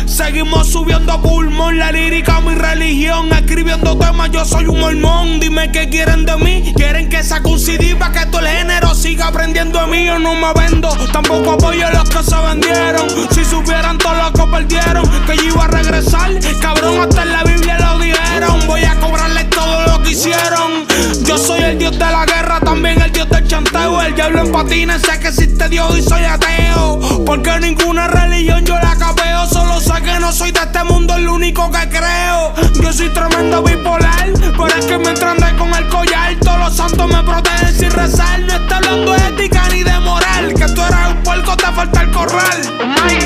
Seguimos 0.07 0.69
subiendo 0.69 1.21
pulmón, 1.23 1.79
la 1.79 1.93
lírica, 1.93 2.41
mi 2.41 2.55
religión. 2.55 3.33
Escribiendo 3.33 3.97
temas, 3.97 4.31
yo 4.31 4.45
soy 4.45 4.67
un 4.67 4.81
mormón. 4.81 5.41
Dime 5.41 5.71
qué 5.71 5.89
quieren 5.89 6.25
de 6.25 6.37
mí. 6.37 6.73
Quieren 6.77 7.09
que 7.09 7.23
saque 7.23 7.49
un 7.49 7.59
CD 7.59 7.95
para 7.95 8.13
que 8.13 8.27
todo 8.27 8.41
el 8.41 8.49
género 8.49 8.95
siga 8.95 9.29
aprendiendo 9.29 9.81
de 9.81 9.87
mí. 9.87 10.07
Yo 10.07 10.19
no 10.19 10.35
me 10.35 10.53
vendo, 10.55 10.89
tampoco 11.13 11.53
apoyo 11.53 11.87
a 11.87 11.91
los 11.91 12.09
que 12.09 12.23
se 12.23 12.37
vendieron. 12.37 13.09
Si 13.33 13.45
supieran 13.45 13.99
todo 13.99 14.15
lo 14.15 14.33
que 14.33 14.51
perdieron, 14.51 15.09
que 15.27 15.37
yo 15.37 15.45
iba 15.45 15.65
a 15.65 15.69
regresar. 15.69 16.31
Cabrón, 16.61 17.01
hasta 17.01 17.23
en 17.23 17.33
la 17.33 17.45
Biblia 17.45 17.79
lo 17.79 17.99
dijeron. 17.99 18.67
Voy 18.67 18.85
a 18.85 18.95
cobrarle 18.97 19.45
todo 19.45 19.87
lo 19.87 19.88
Yo 20.11 21.37
soy 21.37 21.61
el 21.61 21.79
dios 21.79 21.93
de 21.93 21.99
la 21.99 22.25
guerra, 22.25 22.61
también 22.61 22.99
el 23.03 23.13
dios 23.13 23.29
del 23.29 23.47
chanteo. 23.47 24.01
El 24.01 24.15
diablo 24.15 24.41
en 24.41 24.53
patines, 24.53 25.03
sé 25.03 25.21
que 25.21 25.29
existe 25.29 25.69
Dios 25.69 25.99
y 25.99 26.03
soy 26.03 26.25
ateo. 26.25 27.25
Porque 27.27 27.61
ninguna 27.61 28.09
religión 28.09 28.65
yo 28.65 28.75
la 28.77 28.97
capeo. 28.97 29.47
Solo 29.47 29.79
sé 29.81 30.01
que 30.03 30.19
no 30.19 30.33
soy 30.33 30.51
de 30.51 30.61
este 30.61 30.83
mundo, 30.85 31.15
el 31.15 31.29
único 31.29 31.71
que 31.71 31.91
creo. 31.91 32.55
Yo 32.83 32.91
soy 32.91 33.11
tremendo 33.11 33.63
bipolar, 33.63 34.31
pero 34.41 34.67
es 34.69 34.87
que 34.87 34.97
mientras 34.97 35.33
ande 35.33 35.59
con 35.59 35.75
el 35.75 35.87
collar, 35.89 36.35
los 36.59 36.77
santos 36.77 37.07
me 37.07 37.23
protegen 37.23 37.75
sin 37.75 37.91
rezar. 37.91 38.41
No 38.41 38.55
está 38.55 38.77
hablando 38.77 39.13
de 39.13 39.29
ética 39.29 39.69
ni 39.71 39.83
de 39.83 39.99
moral. 40.01 40.55
Que 40.55 40.67
tú 40.67 40.83
eres 40.83 41.07
un 41.09 41.23
puerco, 41.23 41.57
te 41.57 41.67
falta 41.67 42.01
el 42.03 42.11
corral. 42.11 42.61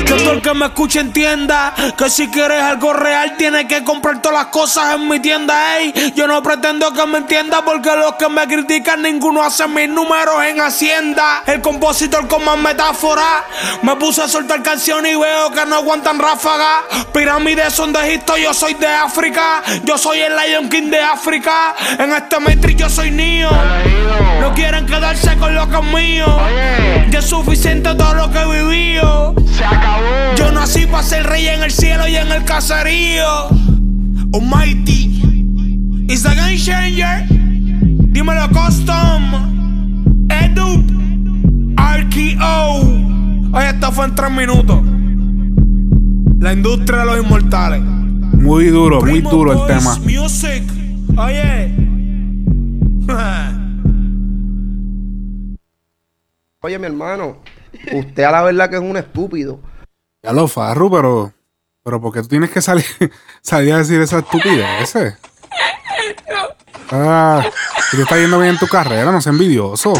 Que 0.05 0.13
todo 0.13 0.31
el 0.31 0.41
que 0.41 0.53
me 0.53 0.65
escuche 0.65 0.99
entienda 0.99 1.73
que 1.97 2.09
si 2.09 2.27
quieres 2.29 2.61
algo 2.61 2.93
real, 2.93 3.35
tienes 3.37 3.65
que 3.65 3.83
comprar 3.83 4.21
todas 4.21 4.37
las 4.37 4.47
cosas 4.47 4.95
en 4.95 5.07
mi 5.07 5.19
tienda. 5.19 5.77
Ey, 5.77 6.13
yo 6.15 6.27
no 6.27 6.41
pretendo 6.43 6.93
que 6.93 7.05
me 7.05 7.19
entienda 7.19 7.63
porque 7.63 7.95
los 7.95 8.13
que 8.15 8.29
me 8.29 8.47
critican, 8.47 9.01
ninguno 9.01 9.43
hace 9.43 9.67
mis 9.67 9.89
números 9.89 10.43
en 10.45 10.59
Hacienda. 10.61 11.43
El 11.45 11.61
compositor 11.61 12.27
con 12.27 12.43
más 12.45 12.57
metáfora. 12.57 13.45
Me 13.81 13.95
puse 13.95 14.21
a 14.21 14.27
soltar 14.27 14.61
canciones 14.61 15.13
y 15.13 15.15
veo 15.15 15.51
que 15.51 15.65
no 15.65 15.75
aguantan 15.75 16.19
ráfaga. 16.19 16.83
Pirámides 17.13 17.73
son 17.73 17.93
de 17.93 18.07
Egipto, 18.07 18.37
yo 18.37 18.53
soy 18.53 18.73
de 18.75 18.87
África. 18.87 19.63
Yo 19.83 19.97
soy 19.97 20.19
el 20.19 20.33
Lion 20.35 20.69
King 20.69 20.89
de 20.89 21.01
África. 21.01 21.75
En 21.97 22.11
este 22.11 22.39
Matrix 22.39 22.79
yo 22.79 22.89
soy 22.89 23.11
No 24.41 24.53
quieren 24.53 24.85
quedarse 24.85 25.35
con 25.37 25.53
lo 25.55 25.67
que 25.69 25.77
es 25.77 25.93
mío. 25.93 26.25
Ya 27.09 27.19
es 27.19 27.25
suficiente 27.25 27.93
todo 27.95 28.13
lo 28.13 28.31
que 28.31 28.39
he 28.39 28.63
vivido. 28.63 29.35
Se 29.51 29.63
acabó. 29.63 30.35
Yo 30.35 30.51
nací 30.51 30.85
para 30.85 31.03
ser 31.03 31.25
rey 31.25 31.47
en 31.47 31.63
el 31.63 31.71
cielo 31.71 32.07
y 32.07 32.15
en 32.15 32.31
el 32.31 32.43
caserío. 32.43 33.49
Almighty. 34.33 36.05
Is 36.09 36.23
the 36.23 36.35
game 36.35 36.57
changer. 36.57 37.25
Dímelo 37.29 38.47
custom. 38.49 40.27
Edu. 40.29 40.83
RKO. 41.77 43.03
Oye, 43.53 43.69
esto 43.69 43.91
fue 43.91 44.05
en 44.05 44.15
tres 44.15 44.31
minutos. 44.31 44.81
La 46.39 46.53
industria 46.53 46.99
de 46.99 47.05
los 47.05 47.23
inmortales. 47.23 47.81
Muy 47.81 48.65
duro, 48.65 48.99
muy 49.01 49.21
duro 49.21 49.53
el 49.53 49.67
tema. 49.67 49.97
Music. 49.99 50.63
Oye. 51.15 51.82
Oye, 56.61 56.79
mi 56.79 56.85
hermano, 56.85 57.37
usted 57.91 58.23
a 58.23 58.31
la 58.31 58.43
verdad 58.43 58.69
que 58.69 58.77
es 58.77 58.81
un 58.81 58.95
estúpido. 58.95 59.59
Ya 60.21 60.31
lo 60.31 60.47
farru, 60.47 60.89
pero. 60.89 61.33
Pero 61.83 61.99
¿por 61.99 62.13
qué 62.13 62.21
tú 62.21 62.29
tienes 62.29 62.49
que 62.49 62.61
salir, 62.61 62.85
salir 63.41 63.73
a 63.73 63.79
decir 63.79 63.99
esa 64.01 64.19
estupidez? 64.19 64.95
Ah, 66.89 67.43
que 67.91 67.97
te 67.97 68.03
está 68.03 68.17
yendo 68.17 68.39
bien 68.39 68.51
en 68.51 68.57
tu 68.57 68.67
carrera, 68.67 69.11
no 69.11 69.19
seas 69.19 69.33
envidioso. 69.33 69.91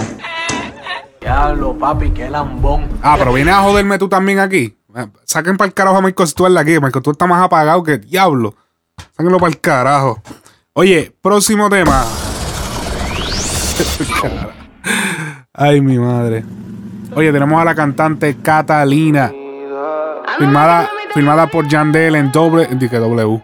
Diablo, 1.19 1.77
papi, 1.77 2.11
qué 2.11 2.29
lambón. 2.29 2.87
Ah, 3.01 3.15
pero 3.17 3.33
vienes 3.33 3.53
a 3.53 3.63
joderme 3.63 3.97
tú 3.97 4.07
también 4.07 4.39
aquí. 4.39 4.77
Saquen 5.25 5.57
para 5.57 5.67
el 5.67 5.73
carajo 5.73 5.97
a 5.97 6.01
Michael 6.01 6.29
Stuart 6.29 6.53
de 6.53 6.59
aquí. 6.59 6.71
Michael 6.73 7.01
Stuart 7.01 7.15
está 7.15 7.27
más 7.27 7.43
apagado 7.43 7.83
que 7.83 7.97
diablo. 7.97 8.55
Sáquenlo 9.17 9.39
para 9.39 9.49
el 9.49 9.59
carajo. 9.59 10.21
Oye, 10.73 11.13
próximo 11.21 11.69
tema. 11.69 12.05
Ay, 15.53 15.81
mi 15.81 15.97
madre. 15.97 16.43
Oye, 17.15 17.31
tenemos 17.31 17.61
a 17.61 17.65
la 17.65 17.75
cantante 17.75 18.37
Catalina. 18.41 19.31
Filmada, 20.37 20.89
filmada 21.13 21.47
por 21.47 21.67
Yandel 21.67 22.15
en 22.15 22.31
doble, 22.31 22.67
W. 22.67 23.43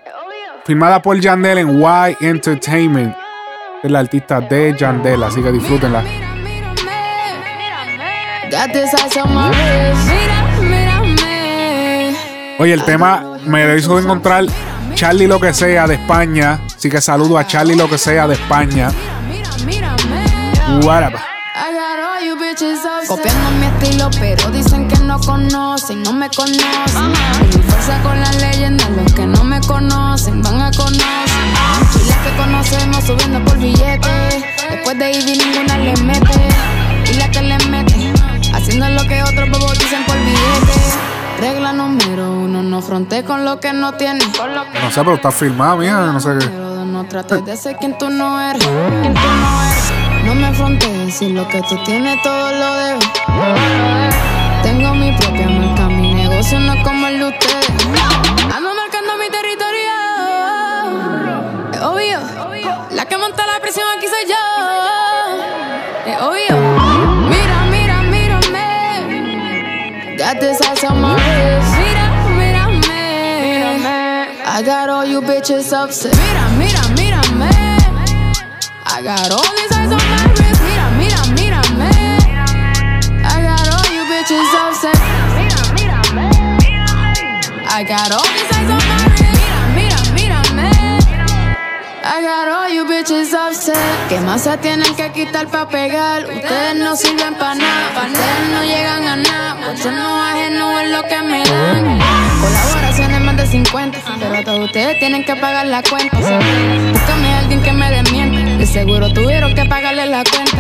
Filmada 0.65 1.01
por 1.01 1.19
Yandel 1.19 1.59
en 1.59 1.81
Y 1.81 2.25
Entertainment. 2.25 3.15
Es 3.83 3.91
la 3.91 3.99
artista 3.99 4.41
de 4.41 4.75
Yandel, 4.77 5.23
así 5.23 5.41
que 5.41 5.51
disfrútenla. 5.51 6.03
Oye, 12.57 12.73
el 12.73 12.83
tema 12.83 13.23
me 13.45 13.77
hizo 13.77 13.99
encontrar 13.99 14.45
Charlie 14.95 15.27
lo 15.27 15.39
que 15.39 15.53
sea 15.53 15.87
de 15.87 15.95
España. 15.95 16.59
Así 16.65 16.89
que 16.89 16.99
saludo 16.99 17.37
a 17.37 17.47
Charlie 17.47 17.75
lo 17.75 17.89
que 17.89 17.97
sea 17.97 18.27
de 18.27 18.33
España. 18.33 18.89
Upset. 20.77 21.13
Copiando 23.07 23.51
mi 23.59 23.65
estilo, 23.65 24.09
pero 24.19 24.49
dicen 24.51 24.87
que 24.87 24.97
no 24.99 25.19
conocen, 25.19 26.03
no 26.03 26.13
me 26.13 26.29
conocen. 26.29 27.11
Mi 27.41 27.61
fuerza 27.63 28.01
con 28.03 28.19
las 28.19 28.35
leyendas, 28.41 28.89
los 28.91 29.13
que 29.13 29.25
no 29.25 29.43
me 29.43 29.59
conocen 29.61 30.41
van 30.41 30.61
a 30.61 30.71
conocer. 30.71 31.03
Y 31.95 32.07
las 32.07 32.17
que 32.17 32.37
conocemos 32.37 33.03
subiendo 33.03 33.43
por 33.45 33.57
billetes. 33.57 34.43
Después 34.69 34.97
de 34.99 35.11
Ivy 35.11 35.37
ninguna 35.37 35.77
le 35.77 35.93
mete. 36.03 36.49
Y 37.11 37.13
la 37.15 37.29
que 37.29 37.41
le 37.41 37.57
mete, 37.69 38.13
haciendo 38.53 38.89
lo 38.89 39.03
que 39.05 39.23
otros 39.23 39.49
bobos 39.49 39.77
dicen 39.79 40.05
por 40.05 40.17
billetes. 40.17 40.97
Regla 41.39 41.73
número 41.73 42.31
uno, 42.31 42.61
no 42.63 42.81
fronte 42.81 43.23
con 43.23 43.45
lo 43.45 43.59
que 43.59 43.73
no 43.73 43.93
tienes. 43.93 44.27
No 44.27 44.91
sé, 44.91 45.01
pero 45.01 45.15
está 45.15 45.31
filmada, 45.31 45.75
mía. 45.75 46.11
No 46.11 46.19
sé 46.19 46.37
qué. 46.39 46.45
No 46.49 47.05
trates 47.05 47.45
de 47.45 47.55
ser 47.55 47.77
quien 47.77 47.97
tú 47.97 48.09
no 48.09 48.41
eres. 48.41 48.63
Quien 48.65 49.13
tú 49.13 49.19
no 49.19 49.63
eres. 49.63 50.08
Me 50.39 50.53
frontees, 50.53 51.15
si 51.15 51.29
lo 51.29 51.45
que 51.47 51.61
tú 51.63 51.75
tienes 51.83 52.21
todo 52.21 52.51
lo 52.51 52.75
debes. 52.75 53.05
Tengo 54.63 54.93
mi 54.95 55.11
propia 55.17 55.49
marca, 55.49 55.87
mi 55.89 56.13
negocio 56.13 56.59
no 56.59 56.73
es 56.73 56.83
como 56.83 57.07
el 57.07 57.19
de 57.19 57.25
ustedes. 57.25 57.69
Ando 58.55 58.73
marcando 58.73 59.17
mi 59.17 59.29
territorio. 59.29 59.91
Es 61.73 61.81
obvio. 61.81 62.19
La 62.91 63.05
que 63.05 63.17
monta 63.17 63.45
la 63.45 63.59
presión 63.59 63.85
aquí 63.97 64.07
soy 64.07 64.25
yo. 64.27 64.35
Es 66.09 66.21
obvio. 66.21 66.55
Mira, 67.29 67.65
mira, 67.69 68.01
mírame. 68.01 68.67
Got 70.17 70.39
this 70.39 70.61
ice 70.61 70.85
on 70.87 71.01
my 71.01 71.15
wrist. 71.15 71.77
Mira, 71.77 72.05
mírame. 72.37 73.01
I 74.45 74.63
got 74.63 74.89
all 74.89 75.05
you 75.05 75.21
bitches 75.21 75.73
upset. 75.73 76.15
Mira, 76.15 76.47
mira. 76.57 76.78
I 78.91 79.01
got 79.03 79.31
all 79.31 79.55
these 79.55 79.71
eyes 79.71 79.91
on 79.91 80.01
my 80.01 80.25
wrist. 80.33 80.61
Mira, 80.65 80.85
mira, 80.97 81.21
mírame. 81.37 81.91
I 83.23 83.37
got 83.47 83.67
all 83.69 83.87
you 83.93 84.03
bitches 84.09 84.53
upset. 84.65 84.97
I 87.69 87.83
got 87.83 88.11
all 88.11 88.27
these 88.33 88.51
eyes 88.57 88.69
on 88.69 88.81
my 88.89 89.05
wrist. 89.13 89.39
Mira, 89.77 89.99
mira, 90.17 90.39
mírame. 90.57 90.71
I 92.03 92.21
got 92.21 92.47
all 92.49 92.69
you 92.69 92.83
bitches 92.85 93.33
upset. 93.33 93.77
¿Qué 94.09 94.19
más 94.21 94.41
se 94.41 94.57
tienen 94.57 94.93
que 94.95 95.11
quitar 95.11 95.47
pa' 95.47 95.69
pegar? 95.69 96.25
Ustedes 96.25 96.75
no 96.75 96.95
sirven 96.95 97.35
pa' 97.35 97.55
nada. 97.55 98.07
Ustedes 98.07 98.49
no 98.51 98.63
llegan 98.63 99.07
a 99.07 99.15
nada. 99.15 99.71
Ustedes 99.71 99.95
no 99.95 100.23
ajeno 100.25 100.79
es 100.79 100.89
lo 100.89 101.03
que 101.03 101.21
me 101.21 101.43
dan. 101.43 101.99
Colaboraciones 102.41 103.21
más 103.21 103.37
de 103.37 103.45
50. 103.45 103.99
Pero 104.19 104.43
todos 104.43 104.65
ustedes 104.65 104.99
tienen 104.99 105.23
que 105.23 105.35
pagar 105.35 105.67
la 105.67 105.83
cuenta. 105.83 106.17
Búscame 106.17 107.33
alguien 107.35 107.61
que 107.61 107.71
me 107.71 107.91
desmienta. 107.91 108.38
Seguro 108.71 109.11
tuvieron 109.11 109.55
que 109.55 109.65
pagarle 109.65 110.05
la 110.05 110.23
cuenta. 110.23 110.57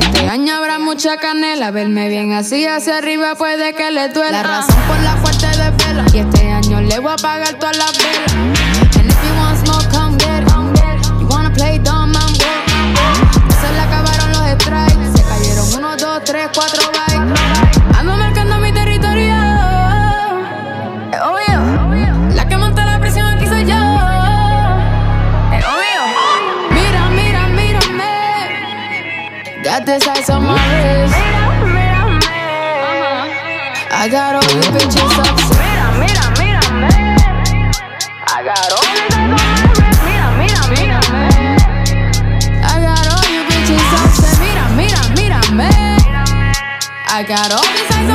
Este 0.00 0.28
año 0.28 0.56
habrá 0.56 0.80
mucha 0.80 1.16
canela. 1.16 1.70
Verme 1.70 2.08
bien 2.08 2.32
así 2.32 2.66
hacia 2.66 2.98
arriba 2.98 3.36
puede 3.36 3.72
que 3.74 3.90
le 3.92 4.08
duela. 4.08 4.42
La 4.42 4.42
razón 4.42 4.76
por 4.88 4.98
la 5.00 5.16
fuerte 5.16 5.46
de 5.46 5.70
vela. 5.70 6.04
Y 6.12 6.18
este 6.18 6.50
año 6.50 6.80
le 6.80 6.98
voy 6.98 7.12
a 7.12 7.16
pagar 7.16 7.54
todas 7.60 7.76
las 7.76 7.96
velas. 7.96 8.32
And 8.98 9.08
if 9.08 9.16
you 9.24 9.34
want 9.36 9.64
smoke, 9.64 9.88
come 9.92 10.18
get 10.18 10.42
it. 10.42 10.50
You 11.20 11.28
wanna 11.28 11.50
play 11.50 11.78
dumb, 11.78 12.12
I'm 12.12 12.32
good. 12.34 13.52
Se 13.60 13.72
le 13.72 13.80
acabaron 13.80 14.32
los 14.32 14.60
strikes. 14.60 15.16
Se 15.16 15.22
cayeron 15.22 15.74
uno, 15.76 15.96
dos, 15.96 16.24
tres, 16.24 16.48
cuatro 16.52 16.82
bytes. 16.90 17.51
Got 29.82 29.98
this 29.98 30.06
ice 30.06 30.30
on 30.30 30.44
my 30.44 30.54
wrist. 30.54 31.14
I 33.90 34.06
got 34.08 34.36
all 34.38 34.50
you 34.54 34.62
bitches 34.70 35.10
upset. 35.18 35.58
Mira, 35.58 35.86
mira, 35.98 36.22
mírame. 36.38 36.86
I 38.30 38.46
got 38.46 38.70
all 38.70 38.78
on 38.78 39.26
my 39.34 39.42
wrist. 39.74 39.98
Mira, 40.06 40.28
mira, 40.38 40.62
mírame. 40.70 41.26
I 42.62 42.78
got 42.78 43.10
all 43.10 43.26
you 43.26 43.42
bitches 43.50 43.90
upset. 43.98 44.38
Mira, 44.38 44.62
mira, 44.78 45.02
mírame. 45.18 45.70
I 47.08 47.24
got 47.26 47.50
all 47.50 47.66
these 47.74 47.90
eyes 47.90 48.11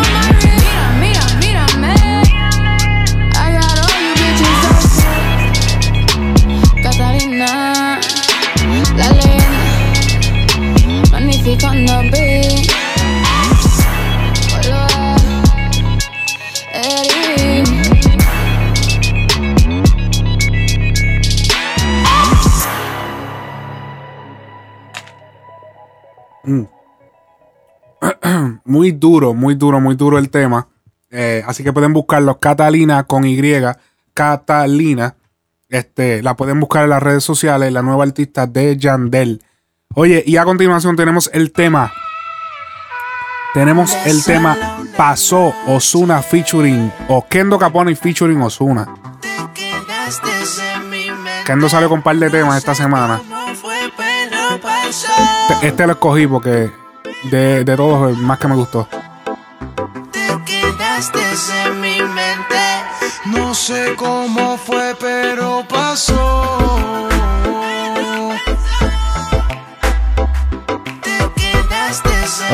muy 28.65 28.91
duro, 28.91 29.33
muy 29.33 29.55
duro, 29.55 29.79
muy 29.79 29.95
duro 29.95 30.17
el 30.17 30.29
tema. 30.29 30.67
Eh, 31.09 31.43
así 31.45 31.63
que 31.63 31.73
pueden 31.73 31.93
buscarlo. 31.93 32.39
Catalina 32.39 33.03
con 33.03 33.25
Y. 33.25 33.39
Catalina. 34.13 35.15
Este, 35.69 36.23
la 36.23 36.35
pueden 36.35 36.59
buscar 36.59 36.85
en 36.85 36.91
las 36.91 37.03
redes 37.03 37.23
sociales. 37.23 37.71
La 37.71 37.81
nueva 37.81 38.03
artista 38.03 38.47
de 38.47 38.77
Yandel. 38.77 39.43
Oye, 39.95 40.23
y 40.25 40.37
a 40.37 40.45
continuación 40.45 40.95
tenemos 40.95 41.29
el 41.33 41.51
tema. 41.51 41.91
Tenemos 43.53 43.95
el 44.05 44.23
tema 44.23 44.55
Pasó 44.95 45.53
Osuna 45.67 46.21
featuring 46.21 46.91
o 47.07 47.25
Kendo 47.27 47.57
Capone 47.57 47.95
featuring 47.95 48.41
Osuna. 48.41 48.87
Kendo 51.45 51.69
salió 51.69 51.89
con 51.89 51.99
un 51.99 52.03
par 52.03 52.17
de 52.17 52.29
temas 52.29 52.57
esta 52.57 52.75
semana. 52.75 53.21
Este, 54.87 55.67
este 55.67 55.85
lo 55.85 55.93
escogí 55.93 56.27
porque 56.27 56.71
de, 57.29 57.65
de 57.65 57.75
todos 57.75 58.09
el 58.09 58.17
más 58.23 58.39
que 58.39 58.47
me 58.47 58.55
gustó. 58.55 58.87
quedaste 60.45 61.19
en 61.65 61.81
mi 61.81 62.01
mente. 62.01 62.55
No 63.25 63.53
sé 63.53 63.95
cómo 63.97 64.57
fue, 64.57 64.95
pero 64.97 65.65
pasó. 65.67 67.07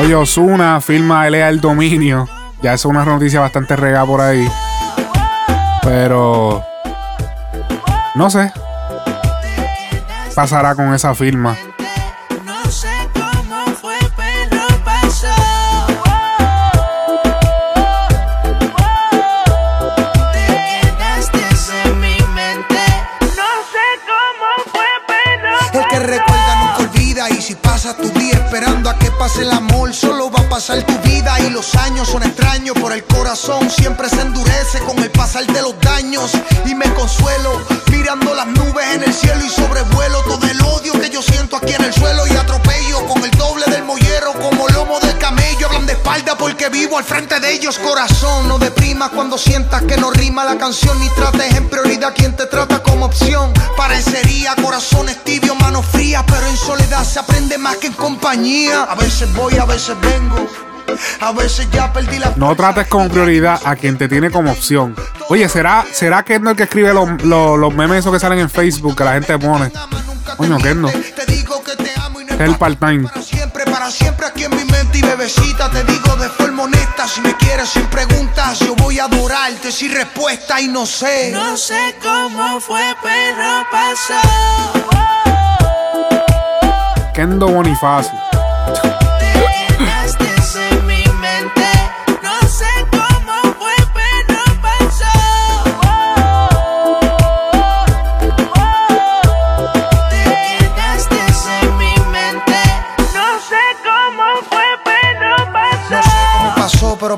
Oye, 0.00 0.14
Osuna 0.16 0.80
firma 0.80 1.28
Elea 1.28 1.48
el 1.48 1.60
dominio. 1.60 2.28
Ya 2.62 2.74
es 2.74 2.84
una 2.84 3.04
noticia 3.04 3.38
bastante 3.38 3.76
regada 3.76 4.06
por 4.06 4.20
ahí. 4.20 4.50
Pero. 5.82 6.64
No 8.16 8.28
sé. 8.28 8.52
Pasará 10.34 10.74
con 10.74 10.92
esa 10.92 11.14
firma. 11.14 11.56
Corazón 33.34 33.68
siempre 33.68 34.08
se 34.08 34.20
endurece 34.20 34.78
con 34.86 34.96
el 35.02 35.10
pasar 35.10 35.44
de 35.44 35.60
los 35.60 35.74
daños 35.80 36.30
y 36.66 36.74
me 36.76 36.84
consuelo 36.94 37.60
mirando 37.90 38.32
las 38.32 38.46
nubes 38.46 38.86
en 38.94 39.02
el 39.02 39.12
cielo 39.12 39.44
y 39.44 39.48
sobrevuelo 39.48 40.22
todo 40.22 40.46
el 40.46 40.62
odio 40.62 40.92
que 41.00 41.10
yo 41.10 41.20
siento 41.20 41.56
aquí 41.56 41.72
en 41.72 41.82
el 41.82 41.92
suelo 41.92 42.28
y 42.28 42.30
atropello 42.30 43.04
con 43.08 43.24
el 43.24 43.32
doble 43.32 43.64
del 43.66 43.82
mollero 43.82 44.34
como 44.34 44.68
lomo 44.68 45.00
del 45.00 45.18
camello. 45.18 45.66
Hablan 45.66 45.84
de 45.84 45.94
espalda 45.94 46.38
porque 46.38 46.68
vivo 46.68 46.96
al 46.96 47.02
frente 47.02 47.40
de 47.40 47.54
ellos. 47.54 47.76
Corazón 47.80 48.46
no 48.46 48.56
deprimas 48.60 49.10
cuando 49.10 49.36
sientas 49.36 49.82
que 49.82 49.96
no 49.96 50.12
rima 50.12 50.44
la 50.44 50.56
canción 50.56 50.96
ni 51.00 51.08
trates 51.08 51.56
en 51.56 51.68
prioridad 51.68 52.14
quien 52.14 52.36
te 52.36 52.46
trata 52.46 52.84
como 52.84 53.06
opción. 53.06 53.52
Parecería 53.76 54.54
corazones 54.62 55.24
tibios 55.24 55.58
manos 55.58 55.84
frías 55.86 56.22
pero 56.28 56.46
en 56.46 56.56
soledad 56.56 57.02
se 57.02 57.18
aprende 57.18 57.58
más 57.58 57.78
que 57.78 57.88
en 57.88 57.94
compañía. 57.94 58.84
A 58.84 58.94
veces 58.94 59.34
voy 59.34 59.58
a 59.58 59.64
veces 59.64 59.96
vengo 60.00 60.73
A 61.20 61.32
veces 61.32 61.68
ya 61.70 61.92
perdí 61.92 62.18
la 62.18 62.32
No 62.36 62.54
trates 62.56 62.86
como 62.88 63.08
prioridad 63.08 63.60
a 63.64 63.76
quien 63.76 63.96
te 63.98 64.08
tiene 64.08 64.30
como 64.30 64.50
opción. 64.52 64.94
Oye, 65.28 65.48
¿será, 65.48 65.84
será 65.92 66.22
Kendo 66.22 66.50
el 66.50 66.56
que 66.56 66.64
escribe 66.64 66.92
los, 66.94 67.22
los, 67.22 67.58
los 67.58 67.74
memes 67.74 67.98
esos 68.00 68.12
que 68.12 68.20
salen 68.20 68.38
en 68.40 68.50
Facebook 68.50 68.96
que 68.96 69.04
la 69.04 69.12
gente 69.14 69.38
pone? 69.38 69.70
Coño, 70.36 70.58
Kendo. 70.58 70.88
Te 70.88 71.26
digo 71.26 71.62
que 71.62 71.76
te 71.76 71.92
amo 72.00 72.20
y 72.20 72.24
no 72.24 72.34
Es 72.34 72.40
el 72.40 72.56
part-time. 72.56 73.08
siempre, 73.22 73.64
para 73.64 73.90
siempre 73.90 74.26
aquí 74.26 74.44
en 74.44 74.50
mi 74.56 74.64
mente 74.64 74.98
y 74.98 75.02
bebecita 75.02 75.70
te 75.70 75.84
digo 75.84 76.16
de 76.16 76.28
forma 76.28 76.64
honesta 76.64 77.06
si 77.06 77.20
me 77.20 77.34
quieres 77.36 77.68
sin 77.68 77.84
preguntas 77.86 78.58
yo 78.60 78.74
voy 78.76 78.98
a 78.98 79.04
adorarte 79.04 79.70
sin 79.70 79.92
respuesta 79.94 80.60
y 80.60 80.68
no 80.68 80.86
sé 80.86 81.30
No 81.32 81.56
sé 81.56 81.94
cómo 82.02 82.60
fue, 82.60 82.82
pero 83.02 83.64
pasó. 83.70 84.20
Kendo 87.14 87.46
Bonifacio. 87.48 88.12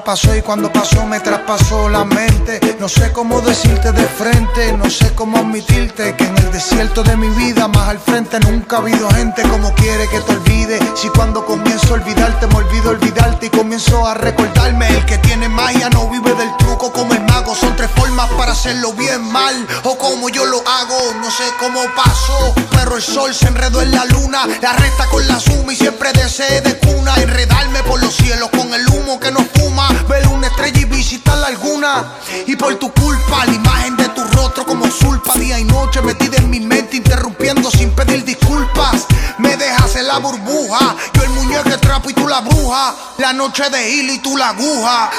Pasó 0.03 0.34
y 0.36 0.42
cuando 0.42 0.72
pasó 0.72 1.05
me 1.07 1.20
traspasó 1.20 1.88
la 1.88 2.05
mente. 2.05 2.61
No 2.80 2.88
sé 2.88 3.12
cómo 3.12 3.40
decirte 3.40 3.92
de 3.92 4.05
frente, 4.05 4.72
no 4.72 4.90
sé 4.90 5.14
cómo 5.14 5.38
admitirte 5.38 6.14
que 6.16 6.24
en 6.24 6.36
el 6.38 6.53
desierto 6.53 7.03
de 7.03 7.16
mi 7.16 7.28
vida, 7.28 7.68
más 7.68 7.88
al 7.88 7.99
frente, 7.99 8.38
nunca 8.40 8.76
ha 8.76 8.78
habido 8.80 9.09
gente 9.11 9.42
como 9.42 9.72
quiere 9.74 10.09
que 10.09 10.20
te 10.20 10.32
olvide. 10.32 10.78
Si 10.94 11.09
cuando 11.09 11.44
comienzo 11.44 11.90
a 11.90 11.94
olvidarte, 11.94 12.47
me 12.47 12.57
olvido 12.57 12.90
olvidarte 12.90 13.47
y 13.47 13.51
comienzo 13.51 14.07
a 14.07 14.14
recordarme. 14.14 14.88
El 14.88 15.05
que 15.07 15.18
tiene 15.18 15.49
magia 15.49 15.88
no 15.90 16.09
vive 16.09 16.34
del 16.34 16.57
truco 16.59 16.92
como 16.92 17.12
el 17.14 17.22
mago. 17.22 17.55
Son 17.55 17.74
tres 17.76 17.90
formas 17.97 18.28
para 18.36 18.53
hacerlo 18.53 18.92
bien 18.92 19.22
mal 19.22 19.66
o 19.84 19.97
como 19.97 20.28
yo 20.28 20.44
lo 20.47 20.59
hago. 20.59 21.14
No 21.20 21.30
sé 21.30 21.44
cómo 21.59 21.80
pasó, 21.94 22.55
pero 22.70 22.97
el 22.97 23.03
sol 23.03 23.34
se 23.34 23.49
enredó 23.49 23.82
en 23.82 23.92
la 23.92 24.05
luna. 24.07 24.47
La 24.61 24.72
resta 24.72 25.07
con 25.07 25.26
la 25.26 25.40
suma 25.40 25.72
y 25.72 25.76
siempre 25.76 26.12
deseé 26.12 26.61
de 26.61 26.76
cuna. 26.78 27.14
Enredarme 27.16 27.82
por 27.84 28.01
los 28.01 28.14
cielos 28.14 28.51
con 28.51 28.72
el 28.74 28.86
humo 28.88 29.18
que 29.20 29.30
nos 29.30 29.44
fuma. 29.55 29.86
Ver 30.09 30.26
una 30.28 30.47
estrella 30.49 30.80
y 30.80 30.84
visitarla 30.84 31.49
alguna. 31.49 32.05
Y 32.47 32.57
por 32.57 32.74
tu 32.76 32.93
culpa, 32.93 33.45
la 33.47 33.55
imagen 33.55 33.97
de 33.97 34.09
tu 34.11 34.22
rostro 34.24 34.64
como 34.64 34.91
sulpa. 34.91 35.34
Día 35.34 35.59
y 35.59 35.64
noche 35.64 36.03
metida 36.03 36.37
en 36.39 36.51
mi 36.51 36.61
mente, 36.61 36.97
interrumpiendo 36.97 37.70
sin 37.70 37.91
pedir 37.91 38.24
disculpas. 38.24 39.07
Me 39.39 39.57
dejas 39.57 39.97
en 39.97 40.07
la 40.07 40.18
burbuja. 40.18 40.97
Yo 41.14 41.22
el 41.22 41.30
muñeco 41.30 41.78
trapo 41.78 42.11
y 42.11 42.14
tú 42.14 42.26
la 42.26 42.41
bruja. 42.41 42.95
La 43.18 43.32
noche 43.32 43.68
de 43.70 43.91
hilo 43.91 44.12
y 44.12 44.18
tú 44.18 44.37
la 44.37 44.51
aguja. 44.51 45.11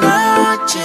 noche 0.00 0.80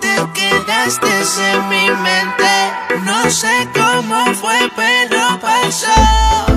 te 0.00 0.16
quedaste 0.34 1.08
en 1.52 1.68
mi 1.68 1.90
mente. 1.90 2.72
No 3.04 3.30
sé 3.30 3.68
cómo 3.74 4.34
fue, 4.34 4.70
pero 4.76 5.38
pasó. 5.40 6.49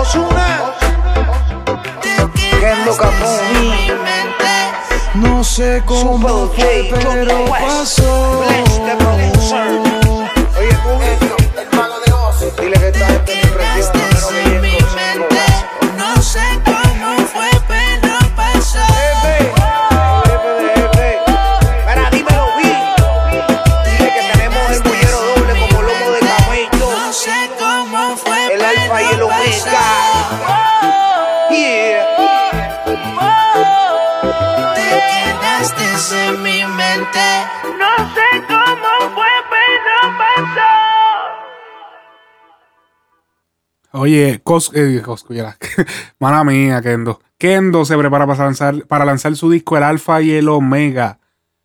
Osuna, 0.00 0.72
Kendo. 2.58 2.96
No 5.14 5.44
sé 5.44 5.82
cómo 5.84 6.48
fue, 6.48 6.90
pero 6.90 7.44
pasó. 7.46 8.42
Oye, 44.00 44.40
Cos, 44.42 44.72
eh, 44.74 45.02
mía, 46.46 46.80
Kendo. 46.80 47.20
Kendo 47.36 47.84
se 47.84 47.98
prepara 47.98 48.26
para 48.26 48.44
lanzar, 48.44 48.86
para 48.86 49.04
lanzar 49.04 49.36
su 49.36 49.50
disco 49.50 49.76
El 49.76 49.82
Alfa 49.82 50.22
y 50.22 50.30
el 50.30 50.48
Omega. 50.48 51.18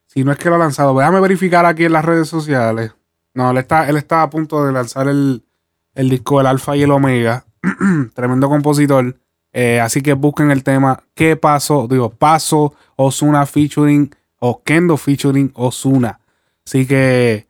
Si 0.06 0.26
no 0.26 0.34
es 0.34 0.38
que 0.38 0.50
lo 0.50 0.56
ha 0.56 0.58
lanzado, 0.58 0.98
déjame 0.98 1.22
verificar 1.22 1.66
aquí 1.66 1.86
en 1.86 1.94
las 1.94 2.04
redes 2.04 2.28
sociales. 2.28 2.92
No, 3.34 3.52
él 3.52 3.58
está, 3.58 3.88
él 3.88 3.96
está 3.96 4.22
a 4.22 4.30
punto 4.30 4.66
de 4.66 4.74
lanzar 4.74 5.08
el, 5.08 5.46
el 5.94 6.10
disco 6.10 6.42
El 6.42 6.48
Alfa 6.48 6.76
y 6.76 6.84
el 6.84 6.92
Omega. 6.92 7.46
Tremendo 8.14 8.50
compositor. 8.50 9.18
Eh, 9.54 9.80
así 9.80 10.02
que 10.02 10.12
busquen 10.12 10.52
el 10.52 10.62
tema 10.62 11.04
¿Qué 11.14 11.38
pasó? 11.38 11.88
Digo, 11.88 12.10
Paso, 12.10 12.74
Osuna 12.98 13.46
featuring 13.46 14.14
o 14.40 14.62
Kendo 14.62 14.98
featuring 14.98 15.54
Osuna. 15.56 16.20
Así 16.66 16.86
que 16.86 17.48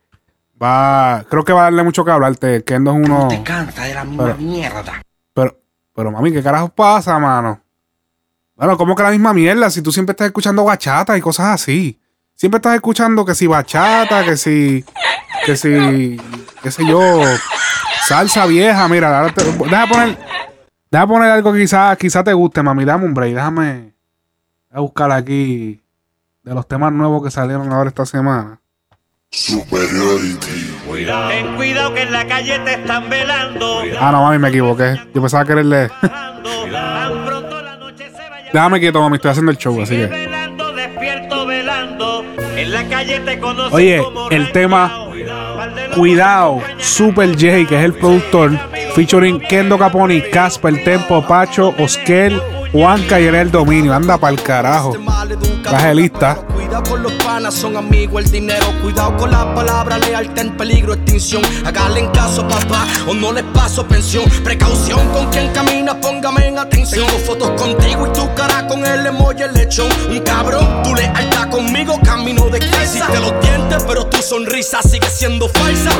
va, 0.62 1.24
creo 1.28 1.44
que 1.44 1.52
va 1.52 1.60
a 1.62 1.64
darle 1.64 1.82
mucho 1.82 2.04
que 2.04 2.10
hablarte. 2.10 2.64
Kendo 2.64 2.92
es 2.92 2.96
uno. 3.06 3.28
Te 3.28 3.42
canta 3.42 3.82
de 3.84 3.94
la 3.94 4.04
misma 4.04 4.24
Pero- 4.24 4.36
mierda. 4.38 5.02
Pero, 5.34 5.58
pero 5.94 6.10
mami, 6.10 6.32
¿qué 6.32 6.42
carajo 6.42 6.68
pasa, 6.68 7.18
mano? 7.18 7.60
Bueno, 8.54 8.76
¿cómo 8.78 8.94
que 8.96 9.02
la 9.02 9.10
misma 9.10 9.32
mierda? 9.34 9.68
Si 9.70 9.82
tú 9.82 9.92
siempre 9.92 10.12
estás 10.12 10.26
escuchando 10.28 10.64
bachata 10.64 11.16
y 11.16 11.20
cosas 11.20 11.46
así. 11.48 12.00
Siempre 12.34 12.56
estás 12.58 12.74
escuchando 12.74 13.24
que 13.24 13.34
si 13.34 13.46
bachata, 13.46 14.24
que 14.24 14.36
si. 14.36 14.84
que 15.44 15.56
si. 15.56 16.20
qué 16.62 16.70
sé 16.70 16.86
yo. 16.86 17.22
Salsa 18.06 18.46
vieja, 18.46 18.86
mira, 18.88 19.18
ahora 19.20 19.32
te- 19.34 19.44
deja 19.44 19.86
poner. 19.86 20.18
Deja 20.90 21.06
poner 21.06 21.30
algo 21.30 21.52
que 21.52 21.60
quizás 21.60 21.96
quizá 21.98 22.22
te 22.24 22.32
guste, 22.32 22.62
mami. 22.62 22.84
Dame 22.84 23.04
un 23.04 23.14
break, 23.14 23.34
déjame. 23.34 23.94
Voy 24.70 24.78
a 24.78 24.80
buscar 24.80 25.10
aquí. 25.12 25.82
De 26.42 26.54
los 26.54 26.66
temas 26.68 26.92
nuevos 26.92 27.22
que 27.24 27.30
salieron 27.30 27.70
ahora 27.72 27.88
esta 27.88 28.06
semana. 28.06 28.60
Superiority. 29.30 30.74
Ten 31.28 31.56
cuidado 31.56 31.94
que 31.94 32.02
en 32.02 32.12
la 32.12 32.26
calle 32.26 32.58
te 32.60 32.74
están 32.74 33.10
velando. 33.10 33.82
Ah, 34.00 34.10
no, 34.12 34.22
mami, 34.22 34.38
me 34.38 34.48
equivoqué. 34.48 34.96
Yo 35.14 35.20
pensaba 35.20 35.44
que 35.44 35.54
de. 35.54 35.90
Déjame 38.52 38.80
quieto, 38.80 39.00
mami, 39.00 39.16
estoy 39.16 39.30
haciendo 39.32 39.50
el 39.50 39.58
show, 39.58 39.80
así 39.82 39.96
que. 39.96 40.06
Velando, 40.06 40.72
despierto 40.72 41.46
velando. 41.46 42.24
En 42.56 42.72
la 42.72 42.84
calle 42.88 43.20
te 43.20 43.38
conocen 43.38 43.74
Oye, 43.74 44.02
como 44.02 44.30
el 44.30 44.50
tema 44.52 45.06
Cuidado, 45.94 46.62
Super 46.78 47.30
J, 47.30 47.66
que 47.68 47.78
es 47.78 47.84
el 47.84 47.94
productor, 47.94 48.58
featuring 48.94 49.40
Kendo 49.40 49.78
Caponi, 49.78 50.22
Casper, 50.22 50.82
Tempo, 50.84 51.26
Pacho, 51.26 51.74
Oskel, 51.78 52.40
Juanca 52.72 53.20
y 53.20 53.26
en 53.26 53.34
el 53.34 53.50
dominio. 53.50 53.94
Anda 53.94 54.18
pa'l 54.18 54.42
carajo. 54.42 54.96
Traje 55.62 55.94
lista. 55.94 56.34
Cuidado 56.54 56.82
con 56.90 57.02
los 57.02 57.12
panas, 57.12 57.54
son 57.54 57.76
amigos, 57.76 58.24
el 58.24 58.30
dinero. 58.30 58.66
Cuidado 58.82 59.16
con 59.16 59.30
las 59.30 59.44
palabras, 59.46 60.00
lealtad 60.00 60.38
en 60.38 60.56
peligro, 60.56 60.94
extinción. 60.94 61.42
Háganle 61.64 62.00
en 62.00 62.10
caso, 62.10 62.46
papá, 62.46 62.86
o 63.08 63.14
no 63.14 63.32
les 63.32 63.44
paso 63.44 63.86
pensión. 63.86 64.24
Precaución 64.44 65.08
con 65.12 65.30
quien 65.30 65.52
camina, 65.52 66.00
póngame 66.00 66.48
en 66.48 66.58
atención. 66.58 67.06
Tengo 67.06 67.18
fotos 67.20 67.50
contigo 67.60 68.06
y 68.06 68.12
tu 68.12 68.34
cara 68.34 68.66
con 68.66 68.84
el 68.84 69.06
emoji, 69.06 69.42
el 69.42 69.54
lechón. 69.54 69.88
Un 70.10 70.20
cabrón, 70.20 70.82
tu 70.82 70.94
lealtad 70.94 71.50
conmigo, 71.50 71.98
camino 72.04 72.48
de 72.48 72.58
casa. 72.58 73.06
te 73.12 73.20
los 73.20 73.40
dientes, 73.40 73.84
pero 73.86 74.06
tu 74.06 74.18
sonrisa 74.18 74.82
sigue 74.82 75.08
siendo 75.08 75.48
falsa. 75.48 75.90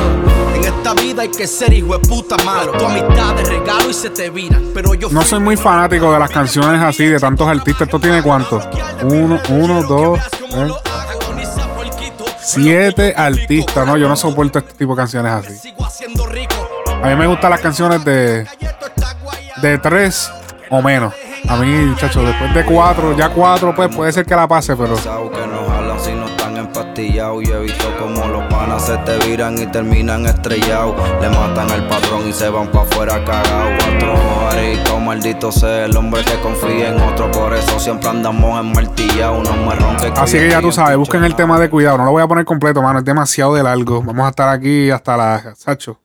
En 0.55 0.63
esta 0.63 0.93
vida 0.93 1.21
hay 1.21 1.29
que 1.29 1.47
ser 1.47 1.73
hijo 1.73 1.97
de 1.97 2.07
puta 2.07 2.35
malo. 2.43 2.71
Tu 2.73 2.85
amistad 2.85 3.35
de 3.35 3.43
regalo 3.43 3.89
y 3.89 3.93
se 3.93 4.09
te 4.09 4.29
vira. 4.29 4.59
Pero 4.73 4.93
yo 4.95 5.09
No 5.09 5.21
soy 5.23 5.39
muy 5.39 5.55
fanático 5.55 6.11
de 6.11 6.19
las 6.19 6.29
canciones 6.29 6.56
así, 6.63 7.05
de 7.05 7.19
tantos 7.19 7.47
artistas. 7.47 7.87
¿Esto 7.87 7.99
tiene 7.99 8.21
cuánto? 8.21 8.61
Uno, 9.03 9.39
uno, 9.49 9.83
dos, 9.83 10.19
tres, 10.49 10.71
siete 12.39 13.13
artistas. 13.15 13.85
No, 13.85 13.97
yo 13.97 14.07
no 14.07 14.15
soporto 14.15 14.59
este 14.59 14.73
tipo 14.73 14.93
de 14.93 14.97
canciones 14.97 15.31
así. 15.31 15.73
A 17.03 17.07
mí 17.09 17.15
me 17.15 17.27
gustan 17.27 17.51
las 17.51 17.61
canciones 17.61 18.03
de, 18.03 18.47
de 19.61 19.77
tres 19.77 20.31
o 20.69 20.81
menos. 20.81 21.13
A 21.47 21.55
mí, 21.57 21.67
muchachos, 21.67 22.25
después 22.25 22.53
de 22.53 22.65
cuatro, 22.65 23.15
ya 23.15 23.29
cuatro, 23.29 23.73
pues 23.73 23.95
puede 23.95 24.11
ser 24.11 24.25
que 24.25 24.35
la 24.35 24.47
pase, 24.47 24.75
pero. 24.75 24.95
Que 28.77 28.83
se 28.83 28.97
te 28.97 29.17
viran 29.27 29.57
y 29.57 29.65
terminan 29.67 30.25
estrellados 30.25 30.95
Le 31.21 31.29
matan 31.29 31.69
al 31.71 31.87
patrón 31.87 32.27
y 32.27 32.33
se 32.33 32.49
van 32.49 32.67
pa' 32.67 32.83
afuera 32.83 33.23
cagados 33.23 33.83
Cuatro 33.99 34.99
maldito 34.99 35.51
sea 35.51 35.85
el 35.85 35.95
hombre 35.95 36.23
que 36.23 36.39
confía 36.41 36.89
en 36.89 37.01
otro 37.01 37.31
Por 37.31 37.53
eso 37.53 37.79
siempre 37.79 38.09
andamos 38.09 38.59
enmartillados, 38.59 39.47
no 39.49 39.65
me 39.65 39.75
ronques 39.75 40.11
Así 40.15 40.37
que 40.37 40.49
ya 40.49 40.61
tú 40.61 40.71
sabes, 40.71 40.97
busquen 40.97 41.23
el 41.23 41.35
tema 41.35 41.59
de 41.59 41.69
cuidado. 41.69 41.97
No 41.97 42.05
lo 42.05 42.11
voy 42.11 42.23
a 42.23 42.27
poner 42.27 42.45
completo, 42.45 42.81
mano. 42.81 42.99
Es 42.99 43.05
demasiado 43.05 43.55
de 43.55 43.63
largo. 43.63 44.01
Vamos 44.01 44.25
a 44.25 44.29
estar 44.29 44.49
aquí 44.49 44.89
hasta 44.89 45.15
las. 45.15 45.59
Sacho. 45.59 45.99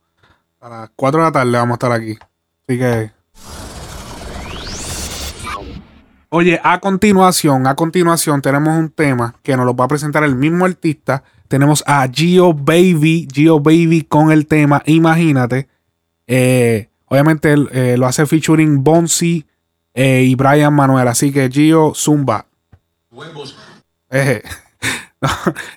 A 0.60 0.68
las 0.68 0.90
4 0.94 1.20
de 1.20 1.26
la 1.26 1.32
tarde 1.32 1.52
vamos 1.52 1.72
a 1.72 1.74
estar 1.74 1.92
aquí. 1.92 2.18
Así 2.68 2.78
que. 2.78 3.10
Oye, 6.28 6.60
a 6.62 6.78
continuación, 6.78 7.66
a 7.66 7.74
continuación 7.74 8.40
tenemos 8.40 8.76
un 8.78 8.90
tema 8.90 9.34
que 9.42 9.56
nos 9.56 9.66
lo 9.66 9.74
va 9.74 9.84
a 9.84 9.88
presentar 9.88 10.24
el 10.24 10.34
mismo 10.34 10.64
artista. 10.64 11.22
Tenemos 11.52 11.84
a 11.86 12.08
Gio 12.10 12.54
Baby, 12.54 13.28
Gio 13.30 13.60
Baby 13.60 14.06
con 14.08 14.32
el 14.32 14.46
tema 14.46 14.82
Imagínate. 14.86 15.68
Eh, 16.26 16.88
obviamente 17.04 17.52
él, 17.52 17.68
eh, 17.72 17.96
lo 17.98 18.06
hace 18.06 18.24
featuring 18.24 18.82
Bonsi 18.82 19.44
eh, 19.92 20.22
y 20.22 20.34
Brian 20.34 20.72
Manuel. 20.72 21.06
Así 21.08 21.30
que 21.30 21.50
Gio 21.50 21.92
Zumba. 21.94 22.46
Eh, 24.08 24.42
no, 25.20 25.28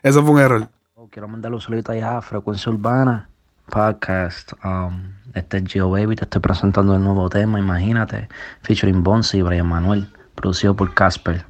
eso 0.02 0.24
fue 0.24 0.32
un 0.32 0.40
error. 0.40 0.70
Quiero 1.12 1.28
mandarle 1.28 1.58
un 1.58 1.62
saludito 1.62 1.92
allá 1.92 2.20
a 2.20 2.22
Frecuencia 2.22 2.72
Urbana 2.72 3.28
Podcast. 3.70 4.54
Um, 4.64 5.12
este 5.34 5.58
es 5.58 5.64
Gio 5.66 5.90
Baby, 5.90 6.16
te 6.16 6.24
estoy 6.24 6.40
presentando 6.40 6.96
el 6.96 7.04
nuevo 7.04 7.28
tema, 7.28 7.60
imagínate, 7.60 8.30
featuring 8.62 9.04
Bonsi 9.04 9.40
y 9.40 9.42
Brian 9.42 9.68
Manuel, 9.68 10.08
producido 10.36 10.74
por 10.74 10.94
Casper. 10.94 11.44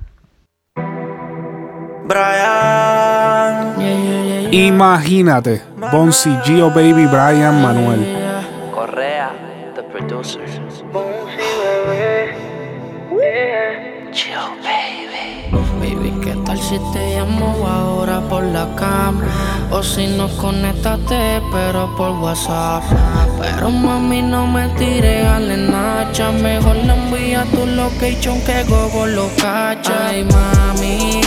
Imagínate. 4.51 5.61
Bonsi, 5.91 6.29
Gio 6.43 6.69
Baby, 6.69 7.05
Brian 7.07 7.61
Manuel. 7.61 8.01
Correa, 8.73 9.31
the 9.75 9.83
producer. 9.83 10.41
Chill, 14.11 14.47
baby. 14.63 15.51
Baby, 15.81 16.13
¿qué 16.23 16.33
tal 16.45 16.57
si 16.57 16.79
te 16.93 17.15
llamo 17.15 17.67
ahora 17.67 18.21
por 18.29 18.43
la 18.43 18.65
cama? 18.75 19.25
O 19.71 19.83
si 19.83 20.07
nos 20.07 20.31
conectaste, 20.33 21.41
pero 21.51 21.93
por 21.97 22.11
WhatsApp. 22.11 22.83
Pero 23.41 23.69
mami, 23.69 24.21
no 24.21 24.47
me 24.47 24.69
tires 24.77 25.27
a 25.27 25.39
la 25.39 25.57
nacha. 25.57 26.31
Mejor 26.31 26.77
le 26.77 26.93
envía 26.93 27.43
tu 27.51 27.65
location 27.65 28.39
que 28.45 28.63
Gogo 28.63 29.05
lo 29.05 29.27
cacha. 29.35 30.07
Ay, 30.07 30.23
mami. 30.23 31.21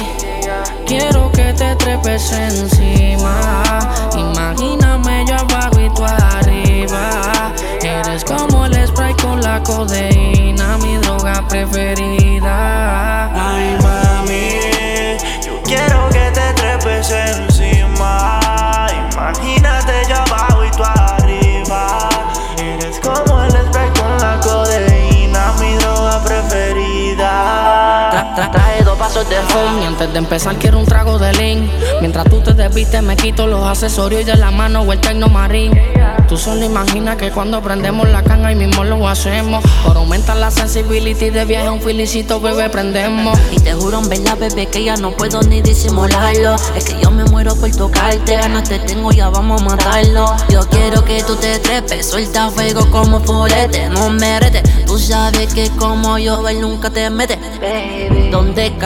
Quiero 0.89 1.30
que 1.32 1.53
te 1.53 1.76
trepes 1.76 2.32
encima. 2.32 3.62
Imagíname 4.16 5.26
yo 5.28 5.34
abajo 5.34 5.78
y 5.78 5.91
tú 5.91 6.03
arriba. 6.03 7.53
Eres 7.82 8.24
como 8.24 8.64
el 8.64 8.86
spray 8.86 9.12
con 9.16 9.43
la 9.43 9.62
codeína, 9.62 10.78
mi 10.78 10.97
droga 10.97 11.47
preferida. 11.47 13.26
Ay, 13.34 13.76
mami, 13.82 15.18
yo 15.45 15.62
quiero 15.62 16.09
que 16.09 16.30
te 16.32 16.55
trepes 16.55 17.11
encima. 17.11 18.41
Imagínate 19.12 19.47
De 29.18 29.34
y 29.34 29.84
antes 29.84 30.12
de 30.12 30.18
empezar 30.18 30.54
quiero 30.58 30.78
un 30.78 30.86
trago 30.86 31.18
de 31.18 31.32
lean. 31.32 31.68
Mientras 32.00 32.30
tú 32.30 32.40
te 32.40 32.54
desvistes 32.54 33.02
me 33.02 33.16
quito 33.16 33.48
los 33.48 33.66
accesorios 33.66 34.22
y 34.22 34.24
de 34.24 34.36
la 34.36 34.52
mano 34.52 34.82
o 34.82 34.92
el 34.92 35.00
tecno 35.00 35.26
marín. 35.28 35.72
Tú 36.28 36.36
solo 36.36 36.64
imagina 36.64 37.16
que 37.16 37.30
cuando 37.30 37.60
prendemos 37.60 38.08
la 38.08 38.22
canga 38.22 38.52
y 38.52 38.54
mismo 38.54 38.84
lo 38.84 39.08
hacemos. 39.08 39.64
Por 39.84 39.96
aumentar 39.96 40.36
la 40.36 40.52
sensibility 40.52 41.30
de 41.30 41.44
viaje 41.46 41.68
un 41.68 41.80
felicito, 41.80 42.40
bebé, 42.40 42.70
prendemos. 42.70 43.36
Y 43.50 43.58
te 43.58 43.72
juro 43.72 43.98
en 43.98 44.08
verdad, 44.08 44.38
bebé, 44.38 44.66
que 44.66 44.84
ya 44.84 44.96
no 44.96 45.10
puedo 45.10 45.42
ni 45.42 45.60
disimularlo 45.62 46.56
Es 46.76 46.84
que 46.84 47.00
yo 47.00 47.10
me 47.10 47.24
muero 47.24 47.54
por 47.56 47.70
tocarte, 47.70 48.36
ganas 48.36 48.68
te 48.68 48.78
tengo, 48.78 49.10
ya 49.10 49.28
vamos 49.28 49.60
a 49.60 49.64
matarlo 49.64 50.34
Yo 50.48 50.60
quiero 50.68 51.04
que 51.04 51.22
tú 51.22 51.36
te 51.36 51.58
trepes, 51.58 52.06
suelta 52.06 52.50
fuego 52.50 52.90
como 52.90 53.20
fulete 53.20 53.88
No 53.88 54.10
me 54.10 54.40
retes, 54.40 54.62
tú 54.86 54.98
sabes 54.98 55.52
que 55.52 55.70
como 55.70 56.18
yo 56.18 56.46
él 56.48 56.60
nunca 56.60 56.90
te 56.90 57.08
mete 57.10 57.38
Baby, 57.60 58.30
¿dónde 58.30 58.76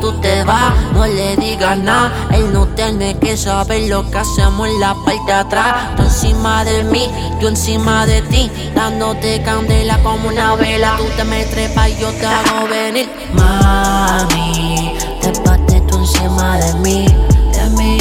tú 0.00 0.12
te 0.20 0.44
vas? 0.44 0.72
No 0.92 1.06
le 1.06 1.36
digas 1.36 1.78
nada, 1.78 2.12
él 2.32 2.52
no 2.52 2.66
tiene 2.68 3.18
que 3.18 3.36
saber 3.36 3.88
lo 3.88 4.08
que 4.08 4.18
hacemos 4.18 4.68
en 4.68 4.80
la 4.80 4.94
parte 4.94 5.20
de 5.26 5.32
atrás. 5.32 5.96
Tú 5.96 6.02
encima 6.02 6.64
de 6.64 6.84
mí, 6.84 7.08
yo 7.40 7.48
encima 7.48 8.06
de 8.06 8.22
ti 8.22 8.50
Dándote 8.74 9.42
candela 9.42 9.98
como 10.02 10.28
una 10.28 10.54
vela. 10.54 10.96
Tú 10.98 11.04
te 11.16 11.24
me 11.24 11.42
y 11.42 12.00
yo 12.00 12.10
te 12.12 12.26
hago 12.26 12.68
venir. 12.68 13.10
Mami, 13.34 14.96
te 15.20 15.30
parte 15.40 15.80
tú 15.88 15.98
encima 15.98 16.58
de 16.58 16.74
mí, 16.74 17.06
de 17.52 17.70
mí. 17.76 17.98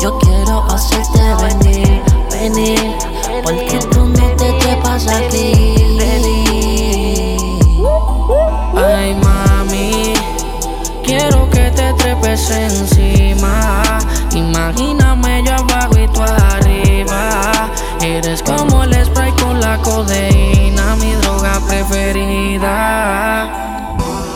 Yo 0.00 0.18
quiero 0.18 0.64
hacerte 0.64 1.20
venir, 1.42 2.02
venir 2.30 2.96
Porque 3.42 3.78
tú 3.90 4.04
no 4.04 4.28
te 4.36 4.52
trepas 4.52 5.06
aquí 5.08 5.75
encima. 12.50 13.82
Imagíname 14.32 15.42
yo 15.44 15.54
abajo 15.54 15.98
y 15.98 16.08
tú 16.08 16.22
arriba. 16.22 17.70
Eres 18.00 18.42
como 18.42 18.84
el 18.84 18.94
spray 19.04 19.32
con 19.32 19.60
la 19.60 19.78
codeína, 19.78 20.96
mi 20.96 21.12
droga 21.12 21.60
preferida. 21.66 23.48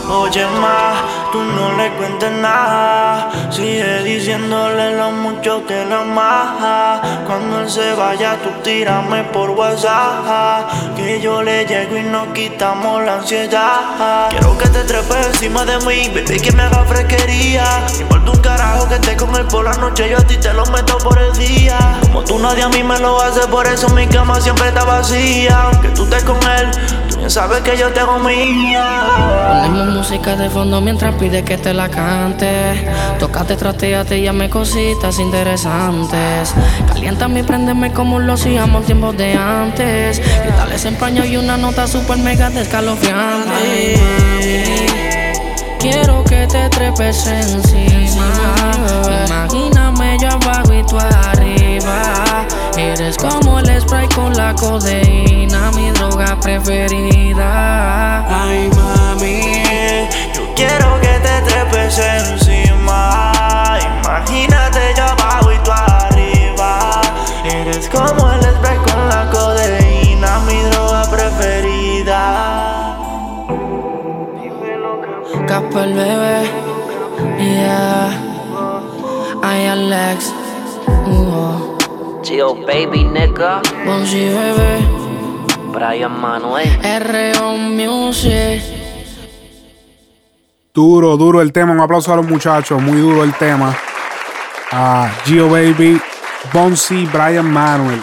Oye 0.09 0.45
más, 0.59 0.97
tú 1.31 1.41
no 1.41 1.71
le 1.77 1.91
cuentes 1.93 2.31
nada 2.31 3.20
Sigue 3.61 4.01
diciéndole 4.03 4.97
lo 4.97 5.11
mucho 5.11 5.63
que 5.67 5.85
la 5.85 6.01
amas 6.01 6.99
Cuando 7.27 7.59
él 7.59 7.69
se 7.69 7.93
vaya 7.93 8.35
tú 8.41 8.49
tírame 8.63 9.23
por 9.25 9.51
WhatsApp. 9.51 10.67
Que 10.95 11.21
yo 11.21 11.43
le 11.43 11.63
llego 11.67 11.95
y 11.95 12.01
nos 12.01 12.29
quitamos 12.29 13.03
la 13.03 13.17
ansiedad. 13.17 14.29
Quiero 14.31 14.57
que 14.57 14.67
te 14.67 14.83
trepes 14.83 15.27
encima 15.27 15.63
de 15.63 15.77
mí, 15.85 16.09
baby 16.09 16.39
que 16.39 16.51
me 16.53 16.63
haga 16.63 16.83
fresquería. 16.85 17.63
Me 17.97 18.01
importa 18.01 18.31
un 18.31 18.39
carajo 18.39 18.87
que 18.87 18.95
esté 18.95 19.15
con 19.15 19.35
él 19.35 19.45
por 19.45 19.63
la 19.63 19.73
noche 19.73 20.09
Yo 20.09 20.17
a 20.17 20.21
ti 20.21 20.37
te 20.37 20.51
lo 20.53 20.65
meto 20.65 20.97
por 20.97 21.19
el 21.19 21.31
día. 21.33 21.77
Como 22.01 22.23
tú 22.23 22.39
nadie 22.39 22.63
a 22.63 22.69
mí 22.69 22.81
me 22.81 22.97
lo 22.97 23.21
hace 23.21 23.47
Por 23.47 23.67
eso 23.67 23.89
mi 23.89 24.07
cama 24.07 24.41
siempre 24.41 24.69
está 24.69 24.85
vacía. 24.85 25.65
Aunque 25.65 25.89
tú 25.89 26.05
estés 26.05 26.23
con 26.23 26.37
él, 26.37 26.71
tú 27.09 27.17
bien 27.17 27.29
sabes 27.29 27.61
que 27.61 27.77
yo 27.77 27.89
te 27.93 27.99
hago 27.99 28.17
mía. 28.17 29.03
Ponemos 29.51 29.87
música 29.97 30.35
de 30.35 30.49
fondo 30.49 30.81
mientras 30.81 31.13
pide 31.15 31.43
que 31.43 31.57
te 31.59 31.73
la 31.73 31.87
cante. 31.89 32.89
Tócate, 33.19 33.50
trateate 33.55 34.17
y 34.17 34.23
llame 34.23 34.49
cositas 34.49 35.19
interesantes. 35.19 36.53
Caliéntame 36.87 37.41
y 37.41 37.43
préndeme 37.43 37.91
como 37.91 38.19
lo 38.19 38.33
hacíamos 38.33 38.85
tiempos 38.85 39.17
de 39.17 39.33
antes. 39.33 40.19
Y 40.19 40.51
tal 40.51 40.71
ese 40.71 40.89
empaño 40.89 41.25
y 41.25 41.37
una 41.37 41.57
nota 41.57 41.87
super 41.87 42.17
mega 42.17 42.49
descalofriante. 42.49 43.95
Quiero 45.79 46.23
que 46.23 46.45
te 46.45 46.69
trepes 46.69 47.25
encima. 47.25 48.27
Imagíname 49.27 50.17
yo 50.21 50.29
abajo 50.29 50.73
y 50.73 50.83
tú 50.83 50.99
arriba. 50.99 52.45
Eres 52.77 53.17
como 53.17 53.59
el 53.59 53.81
spray 53.81 54.07
con 54.09 54.35
la 54.35 54.53
codeína, 54.53 55.71
mi 55.71 55.89
droga 55.91 56.39
preferida. 56.39 58.25
Ay, 58.27 58.69
mami, 58.75 59.63
yo 60.35 60.53
quiero 60.55 60.99
que 61.01 61.19
te 61.19 61.41
trepes 61.49 61.97
encima. 61.97 63.40
Imagínate 64.11 64.93
yo 64.97 65.05
abajo 65.05 65.53
y 65.53 65.57
tú 65.59 65.71
arriba. 65.71 67.01
Eres 67.45 67.87
como 67.87 68.29
el 68.33 68.41
spray 68.41 68.77
con 68.79 69.07
la 69.07 69.29
codeína, 69.31 70.39
mi 70.39 70.59
droga 70.63 71.03
preferida. 71.09 72.97
Capa 75.47 75.85
el 75.85 75.93
bebé, 75.93 76.49
yeah. 77.39 78.11
Ay, 79.43 79.67
Alex, 79.67 80.33
uh, 81.07 81.77
Gio 82.21 82.53
Baby, 82.67 83.05
nigga. 83.05 83.61
Bonzi, 83.85 84.27
bebé, 84.27 84.81
Brian 85.71 86.19
Manuel. 86.19 86.67
R.O. 86.83 87.57
Music. 87.57 88.61
Duro, 90.73 91.15
duro 91.15 91.41
el 91.41 91.53
tema. 91.53 91.71
Un 91.71 91.79
aplauso 91.79 92.11
a 92.11 92.17
los 92.17 92.27
muchachos. 92.27 92.81
Muy 92.81 92.99
duro 92.99 93.23
el 93.23 93.33
tema. 93.35 93.73
A 94.73 95.09
Gio 95.25 95.49
Baby, 95.49 96.01
Bonsi, 96.53 97.05
Brian 97.07 97.51
Manuel. 97.51 98.01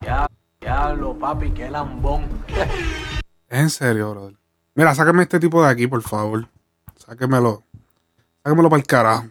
Ya, 0.00 0.26
diablo, 0.60 1.18
papi, 1.18 1.50
qué 1.52 1.70
lambón. 1.70 2.26
En 3.48 3.70
serio, 3.70 4.10
brother. 4.10 4.34
Mira, 4.74 4.94
sáqueme 4.94 5.22
este 5.22 5.40
tipo 5.40 5.64
de 5.64 5.70
aquí, 5.70 5.86
por 5.86 6.02
favor. 6.02 6.46
Sáquemelo. 6.96 7.62
Sáquemelo 8.44 8.68
para 8.68 8.80
el 8.80 8.86
carajo. 8.86 9.24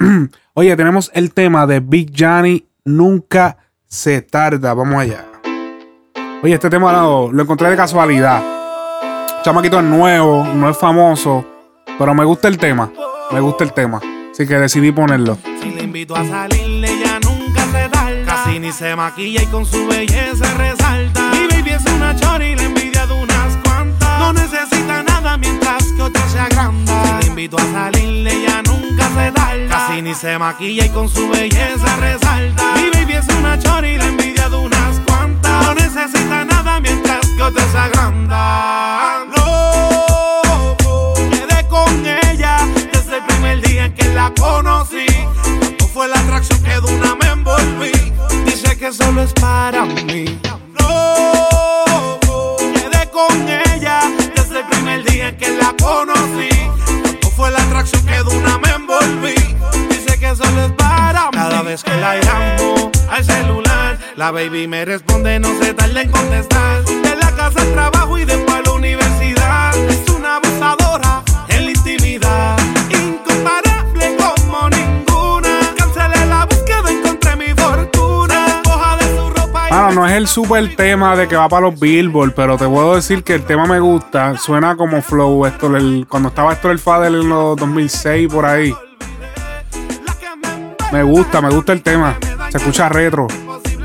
Oye, 0.54 0.76
tenemos 0.76 1.10
el 1.14 1.32
tema 1.32 1.68
de 1.68 1.78
Big 1.78 2.12
Johnny. 2.18 2.66
Nunca 2.84 3.58
se 3.86 4.22
tarda. 4.22 4.74
Vamos 4.74 5.00
allá. 5.00 5.24
Oye, 6.42 6.54
este 6.54 6.68
tema 6.68 6.92
lo, 6.92 7.30
lo 7.30 7.42
encontré 7.42 7.70
de 7.70 7.76
casualidad. 7.76 8.42
Chamaquito 9.44 9.78
es 9.78 9.84
nuevo, 9.84 10.44
no 10.44 10.68
es 10.68 10.76
famoso. 10.76 11.46
Pero 12.00 12.14
me 12.14 12.24
gusta 12.24 12.48
el 12.48 12.56
tema. 12.56 12.90
Me 13.30 13.40
gusta 13.40 13.62
el 13.62 13.74
tema. 13.74 14.00
Así 14.32 14.46
que 14.46 14.54
decidí 14.54 14.90
ponerlo. 14.90 15.36
Si 15.60 15.68
le 15.68 15.82
invito 15.82 16.16
a 16.16 16.24
salir, 16.24 16.82
ella 16.82 17.20
nunca 17.20 17.60
se 17.66 17.90
tarda. 17.90 18.24
Casi 18.24 18.58
ni 18.58 18.72
se 18.72 18.96
maquilla 18.96 19.42
y 19.42 19.46
con 19.48 19.66
su 19.66 19.86
belleza 19.86 20.54
resalta. 20.54 21.30
Mi 21.32 21.46
baby 21.46 21.72
es 21.72 21.84
una 21.94 22.16
chori, 22.16 22.56
la 22.56 22.62
envidia 22.62 23.06
de 23.06 23.12
unas 23.12 23.54
cuantas. 23.62 24.18
No 24.18 24.32
necesita 24.32 25.02
nada 25.02 25.36
mientras 25.36 25.84
que 25.92 26.00
otra 26.00 26.26
se 26.30 26.40
agranda. 26.40 27.04
Si 27.04 27.24
le 27.24 27.26
invito 27.26 27.58
a 27.58 27.70
salirle, 27.70 28.32
ella 28.32 28.62
nunca 28.62 29.06
se 29.10 29.32
tarda. 29.32 29.68
Casi 29.68 30.00
ni 30.00 30.14
se 30.14 30.38
maquilla 30.38 30.86
y 30.86 30.88
con 30.88 31.06
su 31.06 31.28
belleza 31.28 31.96
resalta. 31.96 32.64
Mi 32.76 32.88
baby 32.94 33.12
es 33.12 33.28
una 33.28 33.58
chori, 33.58 33.98
la 33.98 34.06
envidia 34.06 34.48
de 34.48 34.56
unas 34.56 35.00
cuantas. 35.00 35.66
No 35.66 35.74
necesita 35.74 36.46
nada 36.46 36.80
mientras 36.80 37.26
que 37.26 37.42
otra 37.42 37.62
se 37.70 37.76
agranda. 37.76 39.26
No, 39.36 40.09
con 41.90 42.06
ella 42.06 42.56
desde 42.92 43.16
el 43.16 43.24
primer 43.24 43.60
día 43.62 43.86
en 43.86 43.94
que 43.94 44.08
la 44.14 44.32
conocí. 44.38 45.06
Tanto 45.60 45.88
fue 45.88 46.08
la 46.08 46.18
atracción 46.20 46.62
que 46.62 46.70
de 46.70 46.94
una 46.94 47.14
me 47.16 47.26
envolví. 47.26 47.92
Dice 48.44 48.76
que 48.76 48.92
solo 48.92 49.22
es 49.22 49.32
para 49.34 49.84
mí. 49.84 50.38
No, 50.78 52.18
quedé 52.58 53.10
con 53.10 53.48
ella 53.48 54.00
desde 54.34 54.60
el 54.60 54.66
primer 54.66 55.04
día 55.04 55.28
en 55.28 55.36
que 55.36 55.50
la 55.50 55.74
conocí. 55.82 56.48
Tanto 57.02 57.30
fue 57.30 57.50
la 57.50 57.58
atracción 57.58 58.04
que 58.06 58.16
de 58.16 58.36
una 58.36 58.58
me 58.58 58.70
envolví. 58.70 59.34
Dice 59.88 60.18
que 60.18 60.36
solo 60.36 60.66
es 60.66 60.72
para 60.72 61.26
mí. 61.30 61.32
Cada 61.32 61.62
vez 61.62 61.82
que 61.82 61.96
la 61.96 62.16
llamo 62.16 62.90
al 63.10 63.24
celular, 63.24 63.98
la 64.16 64.30
baby 64.30 64.68
me 64.68 64.84
responde, 64.84 65.40
no 65.40 65.48
se 65.60 65.74
tarda 65.74 66.02
en 66.02 66.10
contestar. 66.10 66.84
De 66.84 67.16
la 67.16 67.34
casa 67.34 67.60
al 67.60 67.72
trabajo 67.72 68.18
y 68.18 68.24
después 68.24 68.56
a 68.58 68.62
la 68.62 68.72
universidad. 68.72 69.76
Es 69.88 70.08
una 70.10 70.36
abusadora 70.36 71.22
en 71.94 72.00
la 72.02 72.06
intimidad. 72.08 72.56
Incomparable 72.90 74.16
como 74.16 74.68
ninguna. 74.70 75.60
Cancelé 75.76 76.26
la 76.26 76.44
búsqueda, 76.46 76.90
encontré 76.90 77.36
mi 77.36 77.46
fortuna. 77.54 78.44
Despoja 78.46 78.96
de 78.96 79.04
su 79.16 79.30
ropa 79.30 79.68
y 79.68 79.72
Mano, 79.72 79.92
no 79.92 80.06
es 80.06 80.12
el 80.14 80.26
super 80.26 80.76
tema 80.76 81.16
de 81.16 81.28
que 81.28 81.36
va 81.36 81.48
para 81.48 81.62
los 81.70 81.78
Billboard, 81.78 82.34
pero 82.34 82.56
te 82.56 82.66
puedo 82.66 82.94
decir 82.96 83.22
que 83.24 83.34
el 83.34 83.44
tema 83.44 83.66
me 83.66 83.80
gusta. 83.80 84.36
Suena 84.38 84.76
como 84.76 85.00
flow. 85.02 85.46
Esto, 85.46 85.74
el- 85.76 86.06
cuando 86.08 86.28
estaba 86.30 86.52
esto 86.52 86.70
el 86.70 86.78
Fader 86.78 87.12
en 87.12 87.28
los 87.28 87.56
2006, 87.56 88.28
por 88.32 88.44
ahí. 88.46 88.74
Me 90.92 91.02
gusta, 91.04 91.40
me 91.40 91.50
gusta 91.50 91.72
el 91.72 91.82
tema. 91.82 92.16
Se 92.50 92.58
escucha 92.58 92.88
retro. 92.88 93.28
Si 93.28 93.76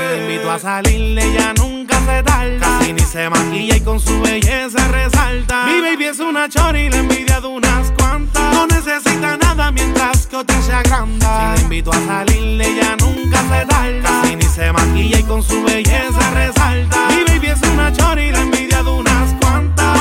le 0.00 0.22
invito 0.22 0.50
a 0.50 0.58
salir, 0.58 1.18
ella 1.18 1.54
nunca 1.56 1.98
se 2.00 2.22
tarda. 2.22 2.53
Casi 2.84 2.92
ni 2.92 3.00
se 3.00 3.30
maquilla 3.30 3.76
y 3.76 3.80
con 3.80 3.98
su 3.98 4.20
belleza 4.20 4.86
resalta. 4.88 5.64
Mi 5.64 5.80
baby 5.80 6.04
es 6.04 6.20
una 6.20 6.50
chori, 6.50 6.90
la 6.90 6.98
envidia 6.98 7.40
de 7.40 7.46
unas 7.46 7.90
cuantas. 7.92 8.52
No 8.52 8.66
necesita 8.66 9.38
nada 9.38 9.70
mientras 9.70 10.26
que 10.26 10.36
otra 10.36 10.60
se 10.60 10.74
agranda. 10.74 11.54
Si 11.54 11.56
le 11.56 11.62
invito 11.62 11.90
a 11.90 12.06
salir, 12.06 12.60
ella 12.60 12.94
nunca 13.00 13.40
se 13.40 13.64
tarda. 13.64 14.02
Casi 14.02 14.36
ni 14.36 14.44
se 14.44 14.70
maquilla 14.70 15.18
y 15.18 15.22
con 15.22 15.42
su 15.42 15.62
belleza 15.62 16.30
resalta. 16.34 17.08
Mi 17.08 17.24
baby 17.24 17.46
es 17.46 17.62
una 17.72 17.90
chori, 17.90 18.30
la 18.30 18.40
envidia 18.40 18.82
de 18.82 18.90
unas 18.90 18.92
cuantas. 18.92 19.03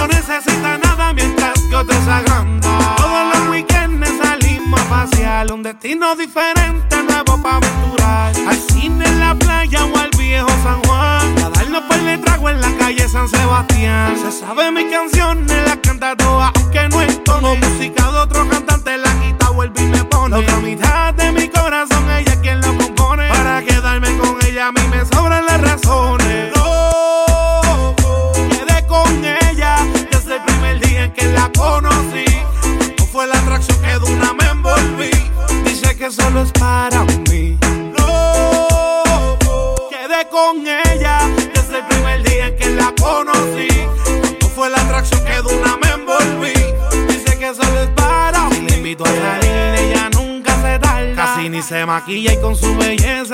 No 0.03 0.09
necesita 0.09 0.77
nada 0.79 1.13
mientras 1.13 1.57
que 1.61 1.75
otra 1.77 1.95
se 2.03 2.11
agranda. 2.11 2.95
Todos 2.97 3.37
los 3.37 3.47
weekends 3.47 4.09
salimos 4.21 4.81
a 4.81 4.83
pasear. 4.89 5.49
Un 5.53 5.63
destino 5.63 6.13
diferente, 6.17 7.01
nuevo 7.03 7.41
para 7.41 7.55
aventurar. 7.55 8.33
Al 8.45 8.57
cine 8.57 9.05
en 9.05 9.19
la 9.21 9.33
playa 9.33 9.85
o 9.85 9.97
al 9.97 10.09
viejo 10.17 10.49
San 10.61 10.83
Juan. 10.83 11.37
A 11.45 11.49
darnos 11.51 11.83
por 11.83 11.97
el 11.99 12.19
trago 12.19 12.49
en 12.49 12.59
la 12.59 12.75
calle 12.77 13.07
San 13.07 13.29
Sebastián. 13.29 14.17
Se 14.21 14.31
sabe 14.33 14.71
mi 14.71 14.89
canción, 14.89 15.47
la 15.47 15.77
canta 15.77 16.17
toda, 16.17 16.51
aunque 16.53 16.89
no 16.89 17.01
es 17.01 17.23
tono. 17.23 17.55
Música 17.55 18.11
de 18.11 18.17
otro 18.17 18.49
cantante, 18.49 18.97
la 18.97 19.13
quita, 19.21 19.51
vuelve 19.51 19.83
y 19.83 19.85
me 19.85 20.03
pone. 20.03 20.35
La 20.35 20.39
otra 20.39 20.57
mitad 20.57 21.13
de 21.13 21.31
mi 21.31 21.47
corazón, 21.47 21.72
maquilla 52.03 52.33
y 52.33 52.41
con 52.41 52.55
su 52.55 52.75
belleza 52.75 53.32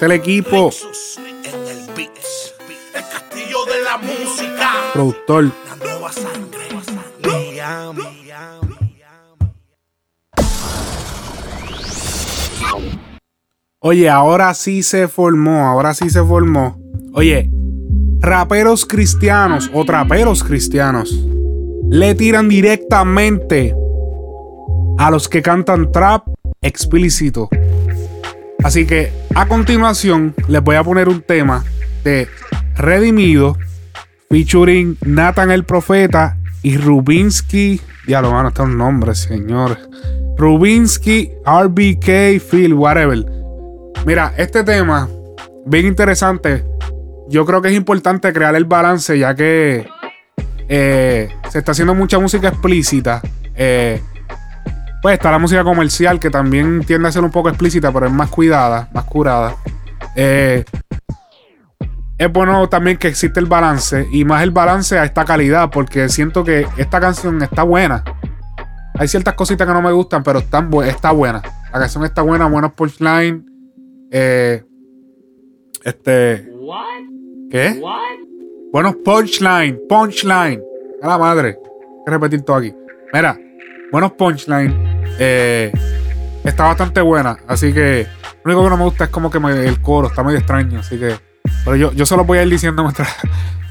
Mente 0.00 0.06
del 0.06 0.12
equipo. 0.12 0.70
El 1.16 2.00
el 2.94 3.02
castillo 3.10 3.64
de 3.66 3.84
la 3.84 3.98
música. 3.98 4.70
Productor. 4.92 5.52
Oye, 13.82 14.08
ahora 14.08 14.54
sí 14.54 14.82
se 14.82 15.08
formó, 15.08 15.66
ahora 15.66 15.94
sí 15.94 16.10
se 16.10 16.22
formó. 16.22 16.78
Oye, 17.14 17.50
raperos 18.20 18.84
cristianos 18.84 19.70
o 19.72 19.84
traperos 19.84 20.44
cristianos 20.44 21.26
le 21.88 22.14
tiran 22.14 22.48
directamente 22.48 23.74
a 24.98 25.10
los 25.10 25.28
que 25.28 25.42
cantan 25.42 25.90
trap 25.90 26.26
explícito. 26.60 27.48
Así 28.62 28.86
que 28.86 29.19
a 29.34 29.46
continuación 29.46 30.34
les 30.48 30.62
voy 30.62 30.76
a 30.76 30.84
poner 30.84 31.08
un 31.08 31.22
tema 31.22 31.64
de 32.04 32.28
Redimido 32.74 33.56
featuring 34.28 34.96
Nathan 35.04 35.50
el 35.50 35.64
Profeta 35.64 36.38
y 36.62 36.76
Rubinsky. 36.76 37.80
Ya 38.06 38.20
lo 38.22 38.30
van 38.30 38.46
a 38.46 38.48
estar 38.48 38.66
un 38.66 38.78
nombre, 38.78 39.14
señores. 39.14 39.78
Rubinsky, 40.36 41.32
RBK, 41.44 42.40
Phil, 42.40 42.74
whatever. 42.74 43.24
Mira, 44.06 44.32
este 44.36 44.64
tema, 44.64 45.08
bien 45.66 45.86
interesante. 45.86 46.64
Yo 47.28 47.44
creo 47.44 47.60
que 47.60 47.68
es 47.68 47.74
importante 47.74 48.32
crear 48.32 48.54
el 48.54 48.64
balance, 48.64 49.18
ya 49.18 49.34
que 49.34 49.86
eh, 50.68 51.28
se 51.50 51.58
está 51.58 51.72
haciendo 51.72 51.94
mucha 51.94 52.18
música 52.18 52.48
explícita. 52.48 53.20
Eh, 53.54 54.00
pues 55.02 55.14
está 55.14 55.30
la 55.30 55.38
música 55.38 55.64
comercial, 55.64 56.18
que 56.20 56.30
también 56.30 56.84
tiende 56.84 57.08
a 57.08 57.12
ser 57.12 57.24
un 57.24 57.30
poco 57.30 57.48
explícita, 57.48 57.90
pero 57.92 58.06
es 58.06 58.12
más 58.12 58.28
cuidada, 58.30 58.88
más 58.92 59.04
curada. 59.04 59.56
Eh, 60.16 60.64
es 62.18 62.30
bueno 62.32 62.68
también 62.68 62.98
que 62.98 63.08
existe 63.08 63.40
el 63.40 63.46
balance, 63.46 64.06
y 64.12 64.24
más 64.24 64.42
el 64.42 64.50
balance 64.50 64.98
a 64.98 65.04
esta 65.04 65.24
calidad, 65.24 65.70
porque 65.70 66.08
siento 66.10 66.44
que 66.44 66.66
esta 66.76 67.00
canción 67.00 67.40
está 67.42 67.62
buena. 67.62 68.04
Hay 68.98 69.08
ciertas 69.08 69.32
cositas 69.34 69.66
que 69.66 69.72
no 69.72 69.80
me 69.80 69.92
gustan, 69.92 70.22
pero 70.22 70.40
están 70.40 70.70
bu- 70.70 70.84
está 70.84 71.12
buena. 71.12 71.40
La 71.72 71.78
canción 71.78 72.04
está 72.04 72.20
buena, 72.20 72.46
buenos 72.46 72.72
punchline. 72.74 73.46
Eh, 74.10 74.62
este. 75.84 76.50
¿Qué? 77.50 77.80
Buenos 78.72 78.96
punchline, 78.96 79.80
punchline. 79.88 80.62
A 81.02 81.08
la 81.08 81.16
madre. 81.16 81.48
Hay 81.58 82.04
que 82.04 82.10
repetir 82.10 82.42
todo 82.42 82.56
aquí. 82.56 82.74
Mira, 83.14 83.38
buenos 83.90 84.12
punchline. 84.12 84.89
Eh, 85.18 85.72
está 86.44 86.64
bastante 86.64 87.00
buena. 87.00 87.38
Así 87.46 87.72
que 87.72 88.06
lo 88.44 88.52
único 88.52 88.64
que 88.64 88.70
no 88.70 88.76
me 88.76 88.84
gusta 88.84 89.04
es 89.04 89.10
como 89.10 89.30
que 89.30 89.38
me- 89.40 89.66
el 89.66 89.80
coro 89.80 90.08
está 90.08 90.22
medio 90.22 90.38
extraño. 90.38 90.80
Así 90.80 90.98
que. 90.98 91.18
Pero 91.64 91.76
yo, 91.76 91.92
yo 91.92 92.06
se 92.06 92.16
lo 92.16 92.24
voy 92.24 92.38
a 92.38 92.42
ir 92.42 92.48
diciendo 92.50 92.82
mientras, 92.84 93.08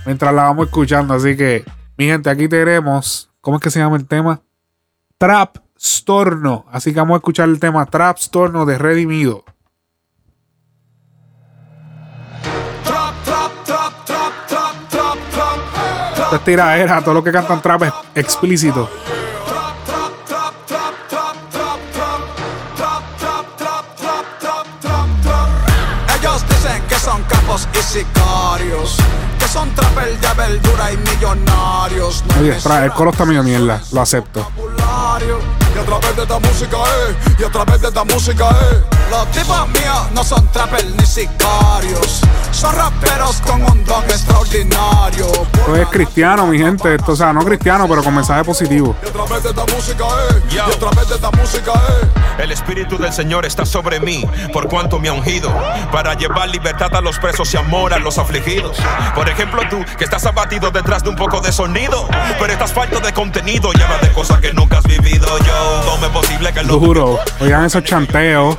mientras 0.05 0.33
la 0.33 0.43
vamos 0.43 0.67
escuchando. 0.67 1.13
Así 1.13 1.35
que, 1.37 1.63
mi 1.97 2.05
gente, 2.05 2.29
aquí 2.29 2.47
tenemos. 2.47 3.29
¿Cómo 3.41 3.57
es 3.57 3.63
que 3.63 3.71
se 3.71 3.79
llama 3.79 3.95
el 3.97 4.05
tema? 4.05 4.41
Trap 5.17 5.57
Storno. 5.79 6.65
Así 6.71 6.93
que 6.93 6.99
vamos 6.99 7.15
a 7.15 7.17
escuchar 7.17 7.47
el 7.49 7.59
tema 7.59 7.85
Trap 7.85 8.17
Storno 8.17 8.65
de 8.65 8.77
Redimido. 8.77 9.43
Trap, 12.83 13.13
trap, 13.23 13.51
trap, 13.65 14.05
trap, 14.05 14.47
trap, 14.47 14.89
trap, 14.89 15.17
trap. 15.33 16.19
Esto 16.23 16.35
es 16.35 16.43
tiraera, 16.43 17.01
todo 17.01 17.13
lo 17.15 17.23
que 17.23 17.31
cantan 17.31 17.61
trap 17.61 17.83
es 17.83 17.93
explícito. 18.15 18.89
Capos 27.65 27.67
y 27.73 27.99
sicarios. 27.99 28.97
Que 29.37 29.47
son 29.47 29.73
trapel 29.73 30.19
de 30.19 30.33
verdura 30.35 30.91
y 30.91 30.97
millonarios. 30.97 32.23
No 32.27 32.41
Oye, 32.41 32.85
el 32.85 32.91
coro 32.93 33.11
está 33.11 33.25
medio 33.25 33.43
mierda, 33.43 33.81
lo 33.91 34.01
acepto. 34.01 34.47
A 35.79 35.85
través 35.85 36.15
de 36.15 36.21
esta 36.23 36.39
música, 36.39 36.77
eh, 36.77 37.15
y 37.39 37.43
a 37.43 37.51
través 37.51 37.81
de 37.81 37.87
esta 37.87 38.03
música, 38.03 38.49
eh. 38.49 38.83
Los 39.09 39.31
tipos 39.31 39.67
míos 39.69 40.11
no 40.13 40.23
son 40.23 40.47
trapel 40.51 40.95
ni 40.97 41.05
sicarios. 41.05 42.21
Son 42.51 42.75
raperos 42.75 43.41
con 43.41 43.63
un 43.63 43.83
don 43.85 44.03
extraordinario. 44.05 45.27
Esto 45.27 45.75
es 45.75 45.87
cristiano, 45.89 46.45
mi 46.47 46.57
gente. 46.57 46.95
Esto, 46.95 47.13
o 47.13 47.15
sea, 47.15 47.33
no 47.33 47.43
cristiano, 47.43 47.87
pero 47.87 48.03
con 48.03 48.13
mensaje 48.13 48.43
positivo. 48.43 48.95
Y 49.03 49.07
a 49.07 49.11
través 49.11 49.43
de 49.43 49.49
esta 49.49 49.65
música, 49.65 50.03
eh, 50.03 50.41
y 50.51 50.57
a 50.57 50.79
través 50.79 51.09
de 51.09 51.15
esta 51.15 51.31
música, 51.31 51.71
eh. 51.73 52.43
El 52.43 52.51
Espíritu 52.51 52.97
del 52.97 53.11
Señor 53.11 53.45
está 53.45 53.65
sobre 53.65 53.99
mí, 53.99 54.25
por 54.53 54.67
cuanto 54.67 54.99
me 54.99 55.09
ha 55.09 55.13
ungido, 55.13 55.53
para 55.91 56.13
llevar 56.13 56.49
libertad 56.49 56.95
a 56.95 57.01
los 57.01 57.19
presos 57.19 57.53
y 57.53 57.57
amor 57.57 57.93
a 57.93 57.99
los 57.99 58.17
afligidos. 58.17 58.77
Por 59.13 59.27
ejemplo, 59.27 59.61
tú, 59.69 59.83
que 59.97 60.05
estás 60.05 60.25
abatido 60.25 60.71
detrás 60.71 61.03
de 61.03 61.09
un 61.09 61.15
poco 61.15 61.41
de 61.41 61.51
sonido, 61.51 62.07
pero 62.39 62.53
estás 62.53 62.71
falto 62.71 62.99
de 62.99 63.11
contenido 63.13 63.71
y 63.77 63.81
hablas 63.81 64.01
de 64.01 64.11
cosas 64.13 64.39
que 64.39 64.53
nunca 64.53 64.77
has 64.77 64.85
vivido. 64.85 65.27
Yo, 65.39 65.68
¿cómo 65.85 66.05
es 66.05 66.11
posible 66.11 66.53
que 66.53 66.63
lo 66.63 66.77
Duro. 66.77 67.19
Oigan 67.39 67.65
esos 67.65 67.83
chanteos. 67.83 68.57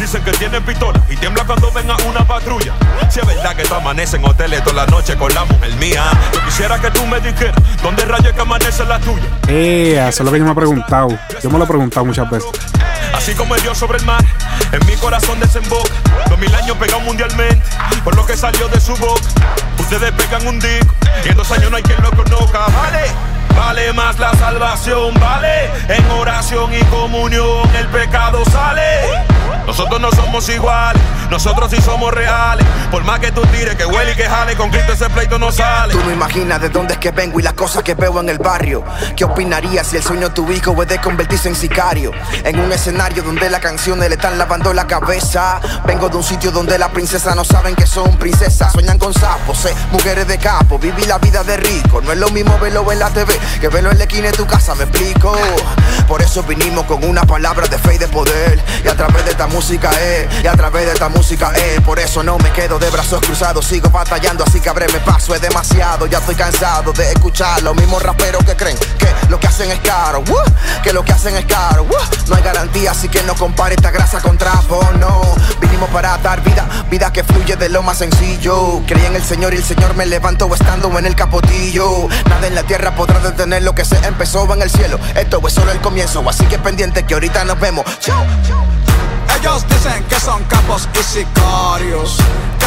Dicen 0.00 0.22
que 0.22 0.30
tienen 0.32 0.62
pistola 0.62 1.00
y 1.08 1.16
tiembla 1.16 1.44
cuando 1.44 1.72
venga 1.72 1.96
una 2.08 2.24
patrulla. 2.24 2.72
Si 3.10 3.18
es 3.18 3.26
verdad 3.26 3.56
que 3.56 3.64
tú 3.64 3.74
amaneces 3.74 4.14
en 4.14 4.24
hoteles 4.24 4.62
toda 4.62 4.84
la 4.84 4.86
noche 4.86 5.16
con 5.16 5.34
la 5.34 5.44
mujer 5.44 5.74
mía, 5.76 6.04
yo 6.32 6.44
quisiera 6.44 6.80
que 6.80 6.90
tú 6.92 7.04
me 7.06 7.18
dijeras 7.20 7.56
dónde 7.82 8.04
rayos 8.04 8.28
es 8.28 8.32
que 8.34 8.40
amanece 8.40 8.84
la 8.84 9.00
tuya. 9.00 9.24
Eh, 9.48 9.94
eso 10.08 10.22
es 10.22 10.24
lo 10.24 10.30
que 10.30 10.38
yo 10.38 10.44
me 10.44 10.52
he 10.52 10.54
preguntado. 10.54 11.08
Yo 11.42 11.50
me 11.50 11.58
lo 11.58 11.64
he 11.64 11.66
preguntado 11.66 12.06
muchas 12.06 12.30
veces. 12.30 12.48
Así 13.12 13.34
como 13.34 13.56
el 13.56 13.62
Dios 13.62 13.76
sobre 13.76 13.98
el 13.98 14.04
mar, 14.04 14.24
en 14.70 14.86
mi 14.86 14.94
corazón 14.96 15.40
desemboca. 15.40 15.90
Dos 16.28 16.38
mil 16.38 16.54
años 16.54 16.76
pegado 16.76 17.00
mundialmente, 17.00 17.60
por 18.04 18.14
lo 18.14 18.24
que 18.24 18.36
salió 18.36 18.68
de 18.68 18.80
su 18.80 18.94
boca. 18.96 19.22
Ustedes 19.78 20.12
pegan 20.12 20.46
un 20.46 20.60
disco 20.60 20.94
y 21.24 21.28
en 21.28 21.36
dos 21.36 21.50
años 21.50 21.70
no 21.70 21.76
hay 21.76 21.82
quien 21.82 22.00
lo 22.02 22.10
conozca. 22.10 22.66
Vale, 22.66 23.10
vale 23.56 23.92
más 23.92 24.18
la 24.18 24.32
salvación, 24.34 25.14
vale. 25.20 25.70
En 25.88 26.10
oración 26.10 26.72
y 26.74 26.82
comunión 26.84 27.68
el 27.76 27.86
pecado 27.88 28.44
sale. 28.46 29.38
Nosotros 29.66 30.00
no 30.00 30.10
somos 30.12 30.48
iguales, 30.48 31.02
nosotros 31.30 31.70
sí 31.70 31.80
somos 31.82 32.12
reales. 32.14 32.66
Por 32.90 33.04
más 33.04 33.20
que 33.20 33.30
tú 33.30 33.42
tires, 33.52 33.74
que 33.74 33.84
huele 33.84 34.12
y 34.12 34.16
que 34.16 34.24
jale, 34.24 34.56
con 34.56 34.70
Cristo 34.70 34.94
ese 34.94 35.10
pleito 35.10 35.38
no 35.38 35.52
sale. 35.52 35.92
Tú 35.92 36.00
no 36.04 36.10
imaginas 36.10 36.58
de 36.60 36.70
dónde 36.70 36.94
es 36.94 36.98
que 36.98 37.10
vengo 37.10 37.38
y 37.38 37.42
las 37.42 37.52
cosas 37.52 37.82
que 37.82 37.94
veo 37.94 38.18
en 38.20 38.30
el 38.30 38.38
barrio. 38.38 38.82
¿Qué 39.14 39.24
opinarías 39.24 39.86
si 39.86 39.96
el 39.96 40.02
sueño 40.02 40.28
de 40.28 40.34
tu 40.34 40.50
hijo 40.50 40.74
puede 40.74 40.98
convertirse 41.00 41.50
en 41.50 41.54
sicario? 41.54 42.12
En 42.44 42.58
un 42.58 42.72
escenario 42.72 43.22
donde 43.22 43.50
las 43.50 43.60
canciones 43.60 44.08
le 44.08 44.14
están 44.14 44.38
lavando 44.38 44.72
la 44.72 44.86
cabeza. 44.86 45.60
Vengo 45.84 46.08
de 46.08 46.16
un 46.16 46.24
sitio 46.24 46.50
donde 46.50 46.78
las 46.78 46.88
princesas 46.88 47.36
no 47.36 47.44
saben 47.44 47.74
que 47.74 47.86
son 47.86 48.16
princesas. 48.16 48.72
Sueñan 48.72 48.98
con 48.98 49.12
sapos, 49.12 49.66
eh, 49.66 49.74
mujeres 49.92 50.26
de 50.26 50.38
capo. 50.38 50.78
Viví 50.78 51.04
la 51.04 51.18
vida 51.18 51.44
de 51.44 51.58
rico. 51.58 52.00
No 52.00 52.12
es 52.12 52.18
lo 52.18 52.30
mismo 52.30 52.58
verlo 52.58 52.90
en 52.90 53.00
la 53.00 53.10
TV 53.10 53.37
que 53.60 53.68
verlo 53.68 53.90
en 53.90 53.98
la 53.98 54.04
esquina 54.04 54.28
de 54.30 54.36
tu 54.36 54.46
casa, 54.46 54.74
me 54.74 54.84
explico. 54.84 55.36
Por 56.06 56.22
eso 56.22 56.42
vinimos 56.42 56.84
con 56.86 57.04
una 57.04 57.22
palabra 57.22 57.66
de 57.66 57.78
fe 57.78 57.94
y 57.94 57.98
de 57.98 58.08
poder. 58.08 58.62
Y 58.84 58.88
a 58.88 58.96
través 58.96 59.24
de 59.24 59.32
esta 59.32 59.46
música, 59.46 59.90
eh, 60.00 60.28
y 60.42 60.46
a 60.46 60.52
través 60.52 60.86
de 60.86 60.92
esta 60.92 61.08
música, 61.08 61.52
eh. 61.56 61.80
Por 61.84 61.98
eso 61.98 62.22
no 62.22 62.38
me 62.38 62.50
quedo 62.52 62.78
de 62.78 62.90
brazos 62.90 63.20
cruzados. 63.20 63.64
Sigo 63.66 63.90
batallando, 63.90 64.44
así 64.44 64.60
que 64.60 64.68
abreme 64.68 64.98
paso. 65.00 65.34
Es 65.34 65.40
demasiado, 65.40 66.06
ya 66.06 66.18
estoy 66.18 66.34
cansado 66.34 66.92
de 66.92 67.12
escuchar 67.12 67.62
los 67.62 67.74
mismos 67.76 68.02
raperos 68.02 68.44
que 68.44 68.56
creen 68.56 68.76
que 68.98 69.08
lo 69.28 69.38
que 69.38 69.46
hacen 69.46 69.70
es 69.70 69.80
caro. 69.80 70.20
uh, 70.20 70.82
que 70.82 70.92
lo 70.92 71.04
que 71.04 71.12
hacen 71.12 71.36
es 71.36 71.44
caro. 71.46 71.82
uh. 71.84 72.28
no 72.28 72.36
hay 72.36 72.42
garantía, 72.42 72.92
así 72.92 73.08
que 73.08 73.22
no 73.22 73.34
compare 73.34 73.74
esta 73.74 73.90
grasa 73.90 74.20
con 74.20 74.38
trapo, 74.38 74.80
no. 74.98 75.22
Vinimos 75.60 75.88
para 75.90 76.16
dar 76.18 76.42
vida, 76.42 76.66
vida 76.90 77.12
que 77.12 77.24
fluye 77.24 77.56
de 77.56 77.68
lo 77.68 77.82
más 77.82 77.98
sencillo. 77.98 78.82
Creí 78.86 79.04
en 79.06 79.16
el 79.16 79.24
Señor 79.24 79.54
y 79.54 79.58
el 79.58 79.64
Señor 79.64 79.94
me 79.94 80.06
levantó 80.06 80.52
estando 80.54 80.96
en 80.98 81.06
el 81.06 81.14
capotillo. 81.14 82.08
Nada 82.28 82.46
en 82.46 82.54
la 82.54 82.62
tierra 82.62 82.94
podrá 82.94 83.18
detener 83.30 83.62
lo 83.62 83.74
que 83.74 83.84
se 83.84 83.96
empezó 84.06 84.52
en 84.52 84.62
el 84.62 84.70
cielo. 84.70 84.98
Esto 85.14 85.40
es 85.46 85.54
solo 85.54 85.72
el 85.72 85.80
comienzo, 85.80 86.26
así 86.28 86.44
que 86.46 86.58
pendiente 86.58 87.04
que 87.04 87.14
ahorita 87.14 87.44
nos 87.44 87.58
vemos. 87.60 87.84
Ellos 89.40 89.64
dicen 89.68 90.04
que 90.04 90.18
son 90.18 90.42
capos 90.44 90.88
y 90.98 91.02
sicarios, 91.02 92.18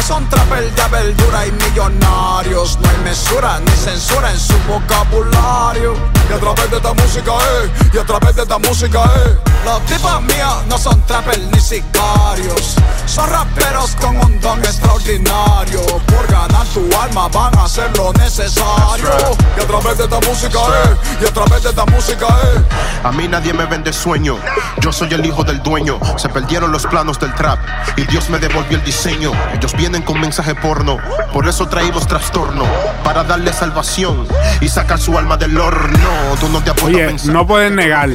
son 0.02 0.28
trapel 0.28 0.74
de 0.74 0.88
verdura 0.88 1.46
y 1.46 1.52
millonarios. 1.52 2.78
No 2.80 2.88
hay 2.88 2.96
mesura 3.04 3.60
ni 3.60 3.70
censura 3.72 4.30
en 4.30 4.38
su 4.38 4.54
vocabulario. 4.68 5.94
Y 6.28 6.32
a 6.32 6.38
través 6.38 6.70
de 6.70 6.76
esta 6.76 6.92
música, 6.94 7.32
eh, 7.32 7.70
y 7.92 7.98
a 7.98 8.04
través 8.04 8.36
de 8.36 8.42
esta 8.42 8.58
música, 8.58 9.04
eh. 9.04 9.38
Los 9.64 9.80
tipos 9.84 10.22
míos 10.22 10.64
no 10.68 10.76
son 10.76 11.00
trapel 11.06 11.48
ni 11.52 11.60
sicarios, 11.60 12.74
son 13.06 13.30
raperos 13.30 13.94
con 14.00 14.16
un 14.16 14.40
don 14.40 14.58
extraordinario. 14.58 15.80
Por 16.06 16.26
ganar 16.26 16.66
tu 16.74 16.88
alma 17.00 17.28
van 17.28 17.56
a 17.56 17.64
hacer 17.64 17.96
lo 17.96 18.12
necesario. 18.14 19.08
Y 19.56 19.60
a 19.60 19.66
través 19.66 19.98
de 19.98 20.04
esta 20.04 20.20
música, 20.20 20.58
eh, 20.58 20.96
y 21.20 21.26
a 21.26 21.32
través 21.32 21.62
de 21.62 21.68
esta 21.70 21.86
música, 21.86 22.26
eh. 22.26 22.62
A 23.04 23.12
mí 23.12 23.28
nadie 23.28 23.52
me 23.52 23.66
vende 23.66 23.92
sueño. 23.92 24.38
Yo 24.80 24.92
soy 24.92 25.12
el 25.14 25.24
hijo 25.24 25.44
del 25.44 25.62
dueño. 25.62 26.00
Se 26.16 26.28
perdieron 26.28 26.72
los 26.72 26.86
planos 26.86 27.20
del 27.20 27.32
trap 27.34 27.58
y 27.96 28.02
Dios 28.06 28.30
me 28.30 28.38
devolvió 28.38 28.78
el 28.78 28.84
diseño. 28.84 29.32
Ellos 29.54 29.72
vienen 29.76 29.91
con 30.00 30.18
mensaje 30.18 30.54
porno, 30.54 30.96
por 31.34 31.46
eso 31.46 31.68
traímos 31.68 32.06
trastorno 32.06 32.64
para 33.04 33.24
darle 33.24 33.52
salvación 33.52 34.26
y 34.62 34.68
sacar 34.68 34.98
su 34.98 35.18
alma 35.18 35.36
del 35.36 35.58
horno. 35.58 36.08
Tú 36.40 36.48
no 36.48 36.62
te 36.62 36.70
Oye, 36.82 37.14
no 37.26 37.46
pueden 37.46 37.76
negar. 37.76 38.08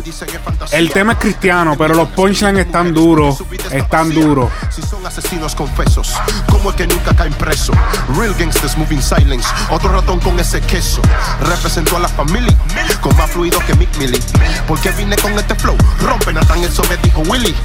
El 0.72 0.92
tema 0.92 1.14
es 1.14 1.20
cristiano, 1.20 1.76
pero 1.78 1.94
los 1.94 2.10
punchlines 2.10 2.66
están 2.66 2.94
duros. 2.94 3.44
Están 3.72 4.10
duros. 4.12 4.50
Si 4.72 4.82
son 4.82 5.06
asesinos 5.06 5.54
confesos, 5.54 6.16
como 6.50 6.72
el 6.72 6.76
que 6.76 6.88
nunca 6.88 7.16
caen 7.16 7.34
preso. 7.34 7.74
Real 8.18 8.34
gangsters 8.38 8.76
moving 8.78 9.02
silence. 9.02 9.48
Otro 9.70 9.90
ratón 9.92 10.20
con 10.20 10.40
ese 10.40 10.62
queso. 10.62 11.02
Representó 11.42 11.98
a 11.98 12.00
la 12.00 12.08
familia 12.08 12.58
con 13.02 13.16
más 13.18 13.30
fluido 13.30 13.60
que 13.60 13.76
Mick 13.76 13.96
Millie. 13.98 14.20
Porque 14.68 14.90
vine 14.92 15.16
con 15.18 15.34
este 15.34 15.54
flow. 15.54 15.78
Rompe 16.02 16.34
Nathan, 16.34 16.64
eso 16.64 16.82
me 16.90 16.98
dijo 16.98 17.22
Willy. 17.28 17.56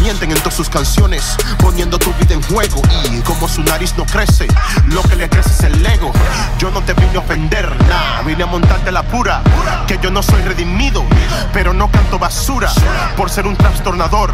Mienten 0.00 0.30
en 0.32 0.38
todas 0.38 0.54
sus 0.54 0.68
canciones, 0.68 1.36
poniendo 1.58 1.98
tu 1.98 2.12
vida 2.14 2.34
en 2.34 2.42
juego. 2.42 2.82
Y 3.10 3.20
como 3.20 3.48
su 3.54 3.62
nariz 3.62 3.94
no 3.96 4.04
crece, 4.04 4.48
lo 4.86 5.00
que 5.02 5.14
le 5.14 5.28
crece 5.28 5.50
es 5.50 5.60
el 5.60 5.86
ego. 5.86 6.10
Yo 6.58 6.72
no 6.72 6.82
te 6.82 6.92
vine 6.92 7.14
a 7.14 7.20
ofender, 7.20 7.70
nah, 7.88 8.20
vine 8.22 8.42
a 8.42 8.46
montarte 8.46 8.90
la 8.90 9.04
pura. 9.04 9.42
Que 9.86 9.96
yo 10.02 10.10
no 10.10 10.24
soy 10.24 10.42
redimido, 10.42 11.04
pero 11.52 11.72
no 11.72 11.88
canto 11.88 12.18
basura. 12.18 12.68
Por 13.16 13.30
ser 13.30 13.46
un 13.46 13.56
trastornador, 13.56 14.32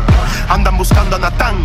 andan 0.49 0.79
buscando 0.79 1.17
a 1.17 1.19
Natán. 1.19 1.57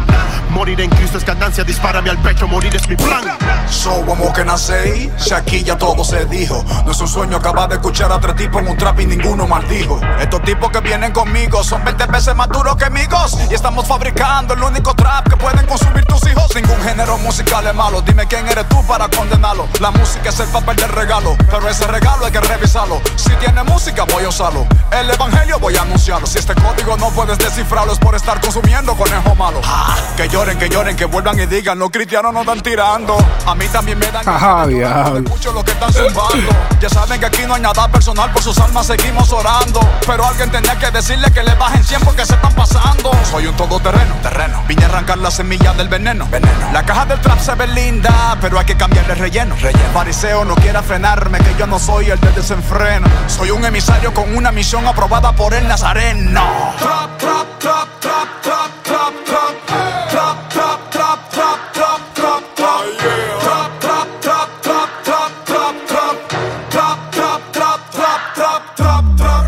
Morir 0.50 0.82
en 0.82 0.90
Cristo 0.90 1.18
es 1.18 1.26
ganancia, 1.26 1.64
dispárame 1.64 2.10
al 2.10 2.18
pecho, 2.18 2.46
morir 2.46 2.76
es 2.76 2.90
mi 2.90 2.98
plan. 2.98 3.24
So, 3.70 4.06
como 4.06 4.34
que 4.34 4.44
nací, 4.44 5.10
si 5.16 5.34
aquí 5.34 5.64
ya 5.64 5.78
todo 5.78 6.04
se 6.04 6.26
dijo. 6.26 6.66
No 6.86 6.92
es 6.92 7.00
un 7.00 7.08
sueño 7.08 7.38
acabar 7.38 7.70
de 7.70 7.76
escuchar 7.76 8.12
a 8.12 8.20
tres 8.20 8.36
tipos 8.36 8.62
en 8.62 8.68
un 8.68 8.78
trap 8.78 9.00
y 9.00 9.06
ninguno 9.06 9.48
maldijo. 9.48 10.02
Estos 10.20 10.42
tipos 10.42 10.72
que 10.72 10.82
vienen 10.82 11.14
conmigo 11.14 11.64
son 11.64 11.86
20 11.86 12.06
veces 12.08 12.36
más 12.36 12.50
duros 12.50 12.76
que 12.76 12.86
amigos. 12.86 13.38
Y 13.50 13.54
estamos 13.54 13.88
fabricando 13.88 14.56
el 14.56 14.62
único 14.62 14.94
trap 14.94 15.30
que 15.30 15.38
pueden 15.38 15.66
consumir 15.68 16.04
tus 16.04 16.22
hijos. 16.30 16.54
Ningún 16.54 16.82
género 16.82 17.18
musical 17.20 17.45
es 17.46 17.76
malo. 17.76 18.02
Dime 18.02 18.28
quién 18.28 18.48
eres 18.48 18.68
tú 18.70 18.86
para 18.86 19.08
condenarlo. 19.08 19.68
La 19.80 19.92
música 19.92 20.30
es 20.30 20.40
el 20.40 20.48
papel 20.50 20.76
del 20.76 20.90
regalo, 20.90 21.36
pero 21.50 21.70
ese 21.70 21.88
regalo 21.88 22.26
hay 22.26 22.32
que 22.32 22.42
revisarlo. 22.42 23.02
Si 23.16 23.32
tiene 23.36 23.64
música, 23.64 24.04
voy 24.04 24.26
a 24.26 24.30
usarlo. 24.30 24.68
El 24.92 25.10
evangelio 25.10 25.60
voy 25.60 25.76
a 25.78 25.82
anunciarlo. 25.82 26.28
Si 26.28 26.38
este 26.38 26.54
código 26.56 26.98
no 26.98 27.10
puedes 27.12 27.38
descifrarlo, 27.38 27.94
es 27.94 28.00
por 28.00 28.16
estar 28.16 28.42
consumiendo 28.42 28.96
conejo 28.96 29.36
malo. 29.36 29.62
Ah, 29.64 29.96
que 30.18 30.28
lloren, 30.28 30.58
que 30.58 30.70
lloren, 30.70 30.96
que 30.96 31.06
vuelvan 31.06 31.40
y 31.40 31.46
digan: 31.46 31.80
Los 31.80 31.92
cristianos 31.92 32.34
no 32.34 32.42
están 32.42 32.62
tirando. 32.62 33.18
A 33.46 33.56
mí 33.56 33.68
también 33.68 34.00
me 34.00 34.12
dan. 34.12 34.28
Ajá, 34.28 34.68
diablo. 34.68 35.30
Mucho 35.30 35.52
lo 35.54 35.64
que 35.64 35.72
están 35.72 35.94
zumbando. 35.94 36.50
Ya 36.80 36.90
saben 36.90 37.20
que 37.20 37.26
aquí 37.26 37.44
no 37.48 37.56
hay 37.56 37.62
nada 37.62 37.88
personal, 37.88 38.32
por 38.32 38.42
sus 38.42 38.58
almas 38.60 38.88
seguimos 38.88 39.32
orando. 39.32 39.80
Pero 40.06 40.26
alguien 40.26 40.52
tenía 40.52 40.78
que 40.78 40.92
decirle 40.92 41.32
que 41.32 41.44
le 41.44 41.56
bajen 41.56 41.84
100 41.84 42.02
porque 42.02 42.26
se 42.26 42.34
están 42.34 42.54
pasando. 42.54 43.12
Soy 43.32 43.48
un 43.48 43.56
todoterreno, 43.56 44.16
terreno. 44.22 44.64
Vine 44.68 44.86
a 44.86 44.88
arrancar 44.88 45.18
la 45.18 45.32
semilla 45.32 45.74
del 45.74 45.90
veneno, 45.90 46.28
veneno. 46.30 46.72
La 46.74 46.84
caja 46.84 47.06
del 47.06 47.20
trap 47.26 47.40
se 47.40 47.56
ve 47.56 47.68
linda, 47.68 48.38
pero 48.40 48.60
hay 48.60 48.66
que 48.66 48.78
cambiarle 48.78 49.16
relleno, 49.16 49.56
relleno. 49.56 49.90
Fariseo 49.94 50.46
no 50.46 50.56
quiera 50.56 50.84
frenarme, 50.84 51.40
que 51.40 51.56
yo 51.58 51.66
no 51.66 51.80
soy 51.80 52.12
el 52.12 52.20
de 52.20 52.32
desenfreno. 52.32 53.08
Soy 53.28 53.50
un 53.50 53.66
emisario 53.66 54.14
con 54.14 54.36
una 54.36 54.52
misión 54.52 54.86
aprobada 54.88 55.32
por 55.34 55.54
el 55.54 55.68
Nazareno. 55.68 56.44
Trap, 56.78 57.18
trap, 57.18 57.60
trap, 57.60 58.00
trap, 58.00 58.42
trap, 58.42 58.84
trap, 58.84 59.14
trap. 59.26 59.56
Trap, 60.10 60.50
trap, 60.50 60.92
trap, 60.92 61.32
trap, 61.32 61.74
trap, 61.74 62.14
trap, 62.14 62.44
trap. 62.56 62.84
Trap, 63.42 63.80
trap, 63.80 64.22
trap, 64.22 64.50
trap, 64.62 64.90
trap, 65.04 65.46
trap, 65.46 65.76
trap. 65.88 66.16
Trap, 66.70 67.12
trap, 67.12 67.42
trap, 67.52 67.80
trap, 67.92 68.22
trap, 68.36 68.76
trap, 68.76 69.04
trap. 69.18 69.46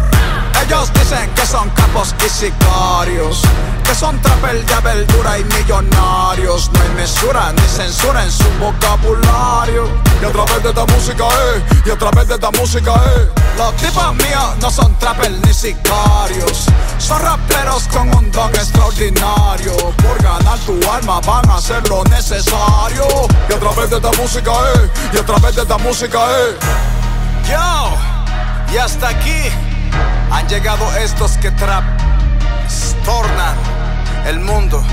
Ellos 0.66 0.92
dicen 0.94 1.30
que 1.36 1.46
son 1.46 1.70
capos 1.72 2.16
y 2.26 2.30
sicarios. 2.30 3.44
Que 3.88 3.96
son 3.96 4.22
trapel 4.22 4.66
de 4.66 4.80
verdura 4.82 5.40
y 5.40 5.46
millonarios. 5.46 6.70
No 6.74 6.82
hay 6.82 6.90
mesura 6.90 7.54
ni 7.54 7.62
censura 7.62 8.22
en 8.22 8.30
su 8.30 8.44
vocabulario. 8.60 9.88
Y 10.22 10.26
a 10.26 10.30
través 10.30 10.62
de 10.62 10.70
esta 10.70 10.86
música, 10.86 11.24
eh, 11.24 11.64
y 11.86 11.90
a 11.92 11.98
través 11.98 12.28
de 12.28 12.34
esta 12.34 12.52
música, 12.52 12.92
eh. 12.96 13.30
Los 13.58 13.74
tipos 13.78 14.14
míos 14.16 14.58
no 14.60 14.70
son 14.70 14.94
trapel 15.00 15.40
ni 15.42 15.54
sicarios. 15.54 16.66
Son 16.98 17.22
raperos 17.22 17.88
con 17.88 18.14
un 18.14 18.30
don 18.30 18.50
extraordinario. 18.56 19.74
Por 20.04 20.22
ganar 20.22 20.60
tu 20.66 20.78
alma 20.92 21.22
van 21.22 21.50
a 21.50 21.56
hacer 21.56 21.88
lo 21.88 22.04
necesario. 22.04 23.08
Y 23.50 23.54
a 23.54 23.60
través 23.60 23.90
de 23.90 23.96
esta 23.96 24.12
música, 24.22 24.52
eh, 24.52 24.90
y 25.14 25.18
a 25.18 25.26
través 25.26 25.56
de 25.56 25.62
esta 25.62 25.78
música, 25.78 26.20
eh. 26.20 26.58
Yo, 27.50 28.74
y 28.74 28.78
hasta 28.78 29.08
aquí 29.08 29.44
han 30.30 30.46
llegado 30.50 30.86
estos 30.98 31.38
que 31.38 31.52
trap 31.52 31.86
tornan 33.06 33.77
el 34.26 34.40
mundo 34.40 34.84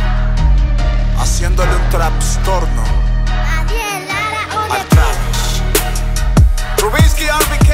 haciéndole 1.19 1.75
un 1.75 1.89
trapstorno 1.91 2.83
al 4.71 4.85
trap. 4.89 5.17
Rubinsky 6.79 7.25
RBK 7.25 7.71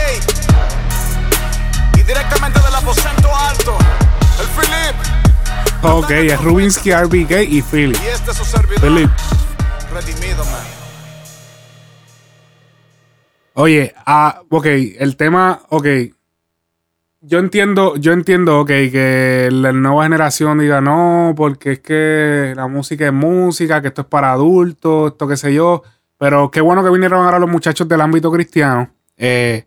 y 1.98 2.03
directamente 2.03 2.61
del 2.61 2.74
aposento 2.74 3.34
alto, 3.36 3.76
el 4.40 4.46
Philip. 4.48 4.96
Ok, 5.82 6.11
es 6.11 6.40
Rubinsky, 6.40 6.92
RBK 6.92 7.42
y 7.48 7.62
Philly. 7.62 7.98
Y 8.03 8.07
este 8.09 8.30
es 8.30 8.36
su 8.36 8.44
servidor, 8.44 8.80
Philip. 8.80 9.11
redimido, 9.92 10.44
man. 10.44 10.64
Oye, 13.55 13.94
ah, 14.07 14.42
ok, 14.48 14.66
el 14.98 15.16
tema, 15.16 15.62
ok. 15.70 15.86
Yo 17.23 17.39
entiendo, 17.39 17.97
yo 17.97 18.12
entiendo, 18.12 18.61
ok, 18.61 18.68
que 18.68 19.49
la 19.53 19.73
nueva 19.73 20.05
generación 20.05 20.59
diga 20.59 20.81
no, 20.81 21.35
porque 21.37 21.73
es 21.73 21.81
que 21.81 22.55
la 22.57 22.66
música 22.66 23.07
es 23.07 23.12
música, 23.12 23.83
que 23.83 23.89
esto 23.89 24.03
es 24.03 24.07
para 24.09 24.33
adultos, 24.33 25.12
esto 25.12 25.29
qué 25.29 25.37
sé 25.37 25.53
yo. 25.53 25.83
Pero 26.16 26.51
qué 26.51 26.62
bueno 26.62 26.83
que 26.83 26.89
vinieron 26.91 27.25
ahora 27.25 27.39
los 27.39 27.51
muchachos 27.51 27.87
del 27.89 28.01
ámbito 28.01 28.31
cristiano 28.33 28.91
eh, 29.18 29.66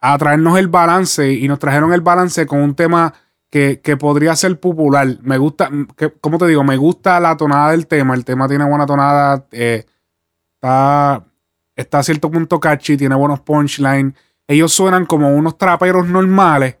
a 0.00 0.18
traernos 0.18 0.58
el 0.58 0.68
balance 0.68 1.32
y 1.32 1.48
nos 1.48 1.58
trajeron 1.58 1.92
el 1.94 2.02
balance 2.02 2.46
con 2.46 2.60
un 2.60 2.74
tema 2.74 3.14
que, 3.50 3.80
que 3.82 3.96
podría 3.96 4.36
ser 4.36 4.60
popular. 4.60 5.06
Me 5.22 5.38
gusta, 5.38 5.70
que, 5.96 6.12
¿cómo 6.20 6.36
te 6.38 6.46
digo? 6.46 6.64
Me 6.64 6.76
gusta 6.76 7.18
la 7.18 7.36
tonada 7.36 7.70
del 7.70 7.86
tema. 7.86 8.14
El 8.14 8.24
tema 8.26 8.46
tiene 8.46 8.64
buena 8.66 8.84
tonada. 8.86 9.46
eh, 9.52 9.86
está, 10.54 11.24
está 11.76 11.98
a 12.00 12.02
cierto 12.02 12.30
punto 12.30 12.60
catchy, 12.60 12.98
tiene 12.98 13.14
buenos 13.14 13.40
punchlines. 13.40 14.14
Ellos 14.48 14.72
suenan 14.72 15.04
como 15.04 15.34
unos 15.34 15.58
traperos 15.58 16.08
normales, 16.08 16.78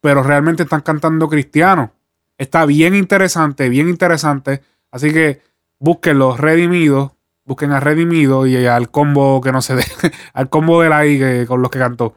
pero 0.00 0.22
realmente 0.22 0.62
están 0.62 0.82
cantando 0.82 1.28
cristiano. 1.28 1.90
Está 2.38 2.64
bien 2.64 2.94
interesante, 2.94 3.68
bien 3.68 3.88
interesante. 3.88 4.62
Así 4.92 5.12
que 5.12 5.42
búsquenlo, 5.80 6.36
Redimido. 6.36 7.16
Busquen 7.44 7.72
a 7.72 7.80
Redimido 7.80 8.46
y 8.46 8.64
al 8.66 8.90
combo 8.90 9.40
que 9.40 9.50
no 9.50 9.62
se 9.62 9.74
dé, 9.74 9.84
al 10.32 10.48
combo 10.48 10.80
de 10.82 10.90
la 10.90 11.04
I 11.06 11.18
que, 11.18 11.44
con 11.48 11.60
los 11.60 11.70
que 11.72 11.80
cantó. 11.80 12.14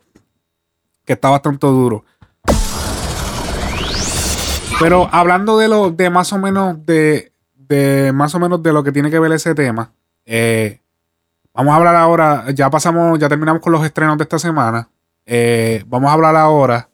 Que 1.03 1.13
está 1.13 1.29
bastante 1.29 1.65
duro. 1.65 2.05
Pero 4.79 5.09
hablando 5.11 5.57
de 5.57 5.67
lo, 5.67 5.89
de 5.89 6.09
más 6.09 6.31
o 6.33 6.37
menos 6.37 6.85
de, 6.85 7.31
de 7.55 8.11
más 8.13 8.35
o 8.35 8.39
menos 8.39 8.61
de 8.61 8.73
lo 8.73 8.83
que 8.83 8.91
tiene 8.91 9.09
que 9.09 9.19
ver 9.19 9.31
ese 9.31 9.55
tema. 9.55 9.91
eh, 10.25 10.80
Vamos 11.53 11.73
a 11.73 11.75
hablar 11.75 11.95
ahora, 11.97 12.49
ya 12.51 12.69
pasamos, 12.69 13.19
ya 13.19 13.27
terminamos 13.27 13.61
con 13.61 13.73
los 13.73 13.83
estrenos 13.83 14.17
de 14.17 14.23
esta 14.23 14.39
semana. 14.39 14.89
Eh, 15.25 15.83
vamos 15.85 16.09
a 16.09 16.13
hablar 16.13 16.37
ahora 16.37 16.89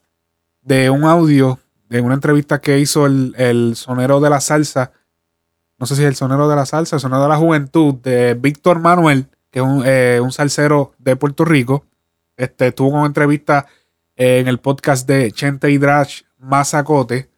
de 0.62 0.90
un 0.90 1.04
audio, 1.04 1.60
de 1.88 2.00
una 2.00 2.14
entrevista 2.14 2.60
que 2.60 2.78
hizo 2.80 3.06
el, 3.06 3.72
sonero 3.76 4.18
de 4.20 4.30
la 4.30 4.40
salsa. 4.40 4.90
No 5.78 5.86
sé 5.86 5.94
si 5.94 6.02
es 6.02 6.08
el 6.08 6.16
sonero 6.16 6.48
de 6.48 6.56
la 6.56 6.66
salsa, 6.66 6.96
el 6.96 7.00
sonero 7.00 7.22
de 7.22 7.28
la 7.28 7.36
juventud, 7.36 7.94
de 7.94 8.34
Víctor 8.34 8.80
Manuel, 8.80 9.28
que 9.52 9.60
es 9.60 9.64
un, 9.64 9.84
eh, 9.86 10.18
un 10.20 10.32
salsero 10.32 10.92
de 10.98 11.14
Puerto 11.14 11.44
Rico. 11.44 11.84
Este, 12.36 12.72
tuvo 12.72 12.96
una 12.96 13.06
entrevista 13.06 13.66
eh, 14.16 14.40
en 14.40 14.48
el 14.48 14.58
podcast 14.58 15.06
de 15.06 15.30
Chente 15.30 15.70
y 15.70 15.78
Drash 15.78 16.22
Mazacote. 16.38 17.30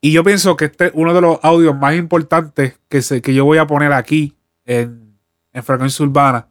Y 0.00 0.12
yo 0.12 0.22
pienso 0.22 0.56
que 0.56 0.66
este 0.66 0.86
es 0.86 0.92
uno 0.94 1.12
de 1.12 1.20
los 1.20 1.40
audios 1.42 1.76
más 1.76 1.96
importantes 1.96 2.78
que, 2.88 3.02
se, 3.02 3.20
que 3.20 3.34
yo 3.34 3.44
voy 3.44 3.58
a 3.58 3.66
poner 3.66 3.92
aquí 3.92 4.36
en, 4.64 5.18
en 5.52 5.62
Frecuencia 5.62 6.04
Urbana. 6.04 6.48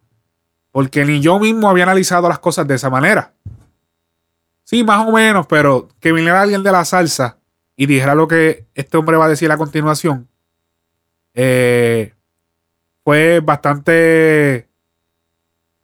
Porque 0.72 1.06
ni 1.06 1.22
yo 1.22 1.40
mismo 1.40 1.70
había 1.70 1.84
analizado 1.84 2.28
las 2.28 2.40
cosas 2.40 2.68
de 2.68 2.76
esa 2.76 2.90
manera. 2.90 3.34
Sí, 4.64 4.84
más 4.84 5.08
o 5.08 5.12
menos, 5.12 5.46
pero 5.48 5.90
que 6.00 6.12
viniera 6.12 6.42
alguien 6.42 6.64
de 6.64 6.72
la 6.72 6.86
salsa 6.86 7.38
y 7.76 7.86
dijera 7.86 8.16
lo 8.16 8.28
que 8.28 8.66
este 8.74 8.98
hombre 8.98 9.18
va 9.18 9.26
a 9.26 9.30
decir 9.30 9.52
a 9.52 9.58
continuación, 9.58 10.28
eh, 11.34 12.14
fue 13.04 13.40
bastante, 13.42 14.70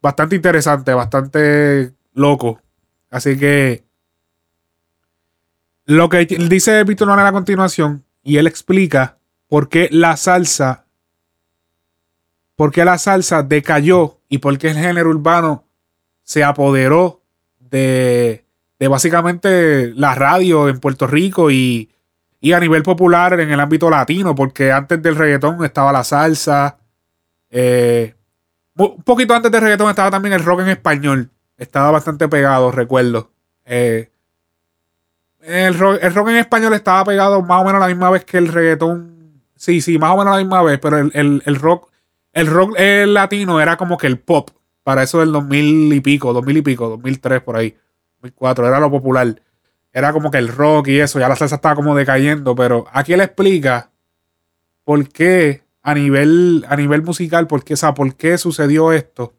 bastante 0.02 0.36
interesante, 0.36 0.94
bastante 0.94 1.94
loco. 2.14 2.62
Así 3.10 3.38
que 3.38 3.84
lo 5.86 6.08
que 6.08 6.26
dice 6.26 6.84
Víctor 6.84 7.08
Manuel 7.08 7.28
a 7.28 7.32
continuación, 7.32 8.06
y 8.24 8.38
él 8.38 8.48
explica 8.48 9.18
por 9.48 9.70
qué 9.70 9.90
la 9.92 10.16
salsa, 10.18 10.86
por 12.60 12.72
qué 12.74 12.84
la 12.84 12.98
salsa 12.98 13.42
decayó 13.42 14.18
y 14.28 14.40
por 14.40 14.58
qué 14.58 14.72
el 14.72 14.78
género 14.78 15.12
urbano 15.12 15.64
se 16.24 16.44
apoderó 16.44 17.22
de, 17.58 18.44
de 18.78 18.88
básicamente 18.90 19.94
la 19.96 20.14
radio 20.14 20.68
en 20.68 20.82
Puerto 20.82 21.08
Rico 21.08 21.52
y, 21.52 21.90
y 22.42 22.52
a 22.52 22.60
nivel 22.60 22.84
popular 22.84 23.40
en 23.40 23.50
el 23.50 23.62
ámbito 23.62 23.90
latino, 23.90 24.36
porque 24.36 24.74
antes 24.74 25.02
del 25.02 25.16
reggaetón 25.16 25.64
estaba 25.64 25.94
la 25.94 26.04
salsa. 26.04 26.80
eh, 27.50 28.14
un 28.76 29.04
poquito 29.04 29.34
antes 29.34 29.50
del 29.54 29.62
reggaetón 29.62 29.90
estaba 29.90 30.12
también 30.12 30.34
el 30.34 30.44
rock 30.44 30.60
en 30.60 30.68
español. 30.70 31.30
Estaba 31.58 31.92
bastante 31.92 32.28
pegado, 32.28 32.74
recuerdo. 32.74 33.32
Eh, 33.66 34.10
el, 35.42 35.80
rock, 35.80 36.00
el 36.02 36.14
rock 36.14 36.28
en 36.28 36.36
español 36.36 36.74
estaba 36.74 37.06
pegado 37.06 37.42
más 37.42 37.62
o 37.62 37.66
menos 37.66 37.82
a 37.82 37.88
la 37.88 37.94
misma 37.94 38.10
vez 38.10 38.26
que 38.26 38.38
el 38.38 38.50
reggaetón. 38.50 39.42
Sí, 39.56 39.80
sí, 39.80 39.98
más 39.98 40.12
o 40.12 40.18
menos 40.18 40.34
a 40.34 40.38
la 40.38 40.44
misma 40.44 40.62
vez, 40.62 40.78
pero 40.82 40.98
el, 40.98 41.12
el- 41.14 41.42
el 41.46 41.56
rock, 41.56 41.89
el 42.40 42.48
rock 42.48 42.76
eh, 42.78 43.06
latino 43.08 43.60
era 43.60 43.78
como 43.78 43.98
que 43.98 44.08
el 44.08 44.20
pop. 44.20 44.50
Para 44.84 45.04
eso 45.04 45.20
del 45.20 45.32
2000 45.32 45.94
y 45.94 46.00
pico, 46.02 46.34
2000 46.34 46.58
y 46.58 46.62
pico, 46.62 46.90
2003 46.90 47.42
por 47.42 47.58
ahí, 47.58 47.76
2004, 48.22 48.68
era 48.68 48.80
lo 48.80 48.90
popular. 48.90 49.42
Era 49.92 50.14
como 50.14 50.32
que 50.32 50.38
el 50.38 50.48
rock 50.48 50.88
y 50.88 51.00
eso, 51.00 51.20
ya 51.20 51.28
la 51.28 51.36
salsa 51.36 51.56
estaba 51.56 51.76
como 51.76 51.96
decayendo, 51.96 52.56
pero 52.56 52.86
aquí 52.92 53.14
él 53.14 53.22
explica 53.22 53.92
por 54.84 55.08
qué 55.10 55.64
a 55.82 55.94
nivel, 55.94 56.66
a 56.68 56.76
nivel 56.76 57.04
musical, 57.04 57.48
por 57.48 57.64
qué, 57.64 57.74
o 57.74 57.94
por 57.94 58.16
qué 58.16 58.38
sucedió 58.38 58.92
esto 58.92 59.34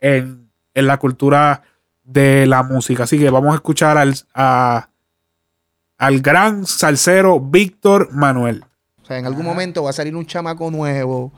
en, 0.00 0.50
en 0.74 0.86
la 0.86 0.98
cultura 0.98 1.62
de 2.02 2.46
la 2.46 2.62
música. 2.62 3.04
Así 3.04 3.18
que 3.18 3.30
vamos 3.30 3.52
a 3.52 3.56
escuchar 3.56 3.96
al, 3.98 4.14
al 4.34 6.20
gran 6.20 6.66
salsero 6.66 7.40
Víctor 7.40 8.12
Manuel. 8.12 8.64
O 9.02 9.06
sea, 9.06 9.18
en 9.18 9.26
algún 9.26 9.44
momento 9.44 9.82
va 9.82 9.90
a 9.90 9.94
salir 9.94 10.16
un 10.16 10.26
chamaco 10.26 10.70
nuevo, 10.70 11.32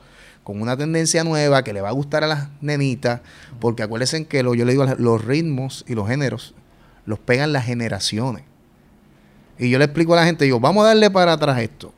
con 0.45 0.61
una 0.61 0.77
tendencia 0.77 1.25
nueva 1.25 1.63
que 1.65 1.73
le 1.73 1.81
va 1.81 1.89
a 1.89 1.91
gustar 1.91 2.23
a 2.23 2.27
las 2.27 2.47
nenitas, 2.61 3.19
porque 3.59 3.83
acuérdense 3.83 4.25
que 4.27 4.43
lo, 4.43 4.55
yo 4.55 4.63
le 4.63 4.71
digo, 4.71 4.85
los 4.97 5.25
ritmos 5.25 5.83
y 5.87 5.95
los 5.95 6.07
géneros 6.07 6.53
los 7.05 7.19
pegan 7.19 7.51
las 7.51 7.65
generaciones. 7.65 8.43
Y 9.57 9.69
yo 9.69 9.77
le 9.79 9.85
explico 9.85 10.13
a 10.13 10.17
la 10.17 10.25
gente, 10.25 10.45
digo, 10.45 10.59
vamos 10.59 10.83
a 10.85 10.87
darle 10.87 11.09
para 11.11 11.33
atrás 11.33 11.59
esto. 11.59 11.93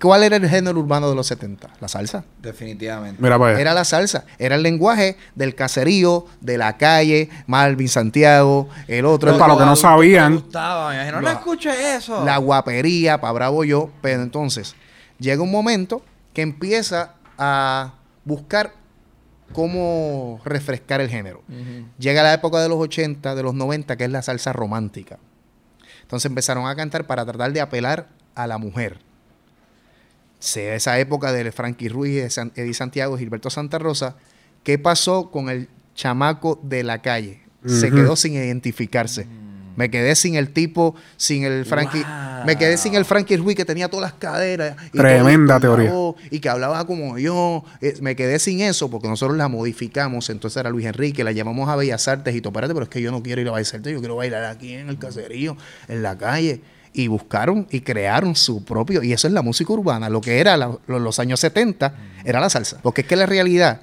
¿Cuál 0.00 0.24
era 0.24 0.34
el 0.34 0.48
género 0.48 0.80
urbano 0.80 1.08
de 1.08 1.14
los 1.14 1.26
70? 1.28 1.70
La 1.80 1.86
salsa. 1.86 2.24
Definitivamente. 2.40 3.22
Mira. 3.22 3.36
Era 3.60 3.72
la 3.72 3.84
salsa, 3.84 4.24
era 4.36 4.56
el 4.56 4.62
lenguaje 4.64 5.16
del 5.36 5.54
caserío, 5.54 6.26
de 6.40 6.58
la 6.58 6.76
calle, 6.76 7.28
Marvin 7.46 7.88
Santiago, 7.88 8.68
el 8.88 9.04
otro. 9.06 9.30
Pues 9.30 9.38
para 9.38 9.52
los 9.52 9.62
que 9.62 9.66
no 9.66 9.76
sabían, 9.76 10.34
Gustaba, 10.34 10.88
me 10.90 10.96
imagino, 10.96 11.16
no 11.20 11.22
La- 11.22 11.32
escuché 11.34 11.94
eso. 11.94 12.24
la 12.24 12.38
guapería, 12.38 13.20
para 13.20 13.32
bravo 13.32 13.62
yo, 13.62 13.90
pero 14.00 14.22
entonces 14.22 14.74
llega 15.20 15.40
un 15.40 15.52
momento 15.52 16.02
que 16.32 16.42
empieza 16.42 17.14
a 17.44 17.94
buscar 18.24 18.72
cómo 19.52 20.40
refrescar 20.44 21.00
el 21.00 21.08
género. 21.08 21.42
Llega 21.98 22.22
la 22.22 22.32
época 22.32 22.60
de 22.60 22.68
los 22.68 22.78
80, 22.78 23.34
de 23.34 23.42
los 23.42 23.52
90, 23.54 23.96
que 23.96 24.04
es 24.04 24.10
la 24.10 24.22
salsa 24.22 24.52
romántica. 24.52 25.18
Entonces 26.02 26.26
empezaron 26.26 26.66
a 26.68 26.76
cantar 26.76 27.06
para 27.06 27.24
tratar 27.24 27.52
de 27.52 27.60
apelar 27.60 28.08
a 28.34 28.46
la 28.46 28.58
mujer. 28.58 28.98
Sea 30.38 30.74
esa 30.74 30.98
época 30.98 31.32
de 31.32 31.50
Frankie 31.52 31.88
Ruiz, 31.88 32.22
de 32.22 32.30
San- 32.30 32.52
Eddie 32.56 32.74
Santiago, 32.74 33.16
Gilberto 33.18 33.50
Santa 33.50 33.78
Rosa. 33.78 34.16
¿Qué 34.64 34.78
pasó 34.78 35.30
con 35.30 35.48
el 35.48 35.68
chamaco 35.94 36.58
de 36.62 36.82
la 36.82 37.00
calle? 37.02 37.42
Se 37.64 37.90
quedó 37.90 38.16
sin 38.16 38.34
identificarse. 38.34 39.26
Me 39.76 39.90
quedé 39.90 40.14
sin 40.14 40.34
el 40.34 40.50
tipo, 40.50 40.94
sin 41.16 41.44
el 41.44 41.64
Frankie. 41.64 42.04
Me 42.44 42.56
quedé 42.56 42.76
sin 42.76 42.94
el 42.94 43.04
Frankie 43.04 43.36
Ruiz 43.36 43.56
que 43.56 43.64
tenía 43.64 43.88
todas 43.88 44.02
las 44.10 44.12
caderas. 44.18 44.76
y 44.92 44.98
Tremenda 44.98 45.60
teoría. 45.60 45.90
Y 46.30 46.40
que 46.40 46.48
hablaba 46.48 46.86
como 46.86 47.18
yo. 47.18 47.64
Eh, 47.80 47.94
Me 48.00 48.16
quedé 48.16 48.38
sin 48.38 48.60
eso 48.60 48.90
porque 48.90 49.08
nosotros 49.08 49.36
la 49.38 49.48
modificamos. 49.48 50.28
Entonces 50.30 50.58
era 50.58 50.70
Luis 50.70 50.86
Enrique, 50.86 51.24
la 51.24 51.32
llamamos 51.32 51.68
a 51.68 51.76
Bellas 51.76 52.06
Artes 52.08 52.34
y 52.34 52.40
todo. 52.40 52.50
Espérate, 52.50 52.74
pero 52.74 52.84
es 52.84 52.90
que 52.90 53.00
yo 53.00 53.10
no 53.10 53.22
quiero 53.22 53.40
ir 53.40 53.48
a 53.48 53.52
Bellas 53.52 53.72
Artes, 53.74 53.92
yo 53.92 54.00
quiero 54.00 54.16
bailar 54.16 54.44
aquí 54.44 54.74
en 54.74 54.88
el 54.88 54.98
caserío, 54.98 55.56
en 55.88 56.02
la 56.02 56.16
calle. 56.18 56.60
Y 56.94 57.06
buscaron 57.08 57.66
y 57.70 57.80
crearon 57.80 58.36
su 58.36 58.64
propio. 58.66 59.02
Y 59.02 59.14
eso 59.14 59.26
es 59.26 59.32
la 59.32 59.40
música 59.40 59.72
urbana. 59.72 60.10
Lo 60.10 60.20
que 60.20 60.40
era 60.40 60.58
la- 60.58 60.76
lo- 60.86 60.98
los 60.98 61.18
años 61.18 61.40
70 61.40 61.94
era 62.24 62.38
la 62.38 62.50
salsa. 62.50 62.78
Porque 62.82 63.00
es 63.00 63.06
que 63.06 63.16
la 63.16 63.24
realidad 63.24 63.80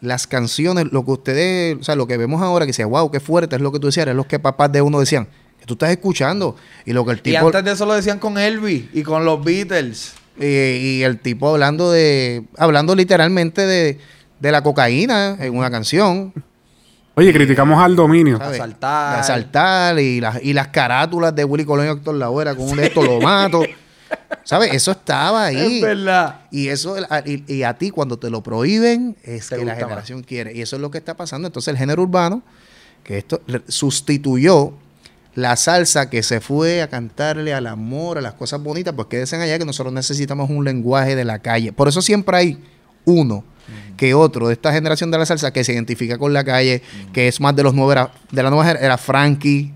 las 0.00 0.26
canciones, 0.26 0.86
lo 0.92 1.04
que 1.04 1.10
ustedes, 1.12 1.76
o 1.80 1.82
sea, 1.82 1.96
lo 1.96 2.06
que 2.06 2.16
vemos 2.16 2.42
ahora, 2.42 2.64
que 2.64 2.70
decía, 2.70 2.86
wow, 2.86 3.10
qué 3.10 3.20
fuerte, 3.20 3.56
es 3.56 3.62
lo 3.62 3.72
que 3.72 3.78
tú 3.78 3.86
decías, 3.86 4.06
es 4.06 4.14
lo 4.14 4.24
que 4.26 4.38
papás 4.38 4.70
de 4.72 4.82
uno 4.82 5.00
decían, 5.00 5.26
que 5.58 5.66
tú 5.66 5.74
estás 5.74 5.90
escuchando. 5.90 6.56
Y 6.84 6.92
lo 6.92 7.04
que 7.04 7.12
el 7.12 7.18
Y 7.18 7.22
tipo. 7.22 7.46
antes 7.46 7.64
de 7.64 7.72
eso 7.72 7.86
lo 7.86 7.94
decían 7.94 8.18
con 8.18 8.38
Elvis 8.38 8.86
y 8.92 9.02
con 9.02 9.24
los 9.24 9.42
Beatles. 9.44 10.14
y 10.38 11.02
el 11.02 11.18
tipo 11.20 11.48
hablando 11.50 11.90
de. 11.90 12.44
Hablando 12.58 12.94
literalmente 12.94 13.66
de, 13.66 13.98
de 14.38 14.52
la 14.52 14.62
cocaína 14.62 15.36
en 15.40 15.56
una 15.56 15.70
canción. 15.70 16.32
Oye, 17.14 17.32
criticamos 17.32 17.82
al 17.82 17.96
dominio. 17.96 18.36
¿sabes? 18.36 18.58
De 18.60 18.86
asaltar 18.86 19.98
y 19.98 20.20
las, 20.20 20.42
y 20.42 20.52
las 20.52 20.68
carátulas 20.68 21.34
de 21.34 21.44
Willy 21.44 21.64
Colón 21.64 21.86
y 21.86 21.88
Héctor 21.88 22.16
Lavoe 22.16 22.44
con 22.54 22.68
un 22.68 22.76
de 22.76 22.86
estos 22.88 23.04
lo 23.06 23.20
mato. 23.20 23.62
¿Sabes? 24.44 24.72
Eso 24.74 24.92
estaba 24.92 25.46
ahí. 25.46 25.76
Es 25.76 25.82
verdad. 25.82 26.40
Y 26.50 26.68
eso, 26.68 26.96
a- 27.10 27.20
y, 27.26 27.44
y 27.48 27.62
a 27.64 27.74
ti 27.74 27.90
cuando 27.90 28.18
te 28.18 28.30
lo 28.30 28.42
prohíben, 28.42 29.16
es 29.24 29.48
Te 29.48 29.56
que 29.56 29.64
la 29.64 29.74
generación 29.74 30.22
quiere. 30.22 30.52
Y 30.54 30.62
eso 30.62 30.76
es 30.76 30.82
lo 30.82 30.90
que 30.90 30.98
está 30.98 31.16
pasando. 31.16 31.46
Entonces 31.48 31.72
el 31.72 31.78
género 31.78 32.02
urbano, 32.02 32.42
que 33.02 33.18
esto 33.18 33.40
sustituyó 33.68 34.72
la 35.34 35.54
salsa 35.56 36.08
que 36.08 36.22
se 36.22 36.40
fue 36.40 36.80
a 36.82 36.88
cantarle 36.88 37.52
al 37.52 37.66
amor, 37.66 38.18
a 38.18 38.20
las 38.20 38.34
cosas 38.34 38.62
bonitas, 38.62 38.94
pues 38.94 39.08
dicen 39.10 39.40
allá 39.40 39.58
que 39.58 39.64
nosotros 39.64 39.92
necesitamos 39.92 40.48
un 40.48 40.64
lenguaje 40.64 41.14
de 41.14 41.24
la 41.24 41.40
calle. 41.40 41.72
Por 41.72 41.88
eso 41.88 42.00
siempre 42.02 42.36
hay 42.36 42.58
uno 43.04 43.44
que 43.96 44.14
otro 44.14 44.46
de 44.48 44.54
esta 44.54 44.72
generación 44.72 45.10
de 45.10 45.18
la 45.18 45.26
salsa 45.26 45.52
que 45.52 45.64
se 45.64 45.72
identifica 45.72 46.18
con 46.18 46.32
la 46.32 46.44
calle, 46.44 46.82
que 47.12 47.26
es 47.28 47.40
más 47.40 47.54
de 47.56 47.64
los 47.64 47.74
nuevos, 47.74 47.92
era- 47.92 48.10
de 48.30 48.42
la 48.42 48.48
nueva 48.50 48.64
generación, 48.64 48.84
era 48.86 48.96
Frankie, 48.98 49.72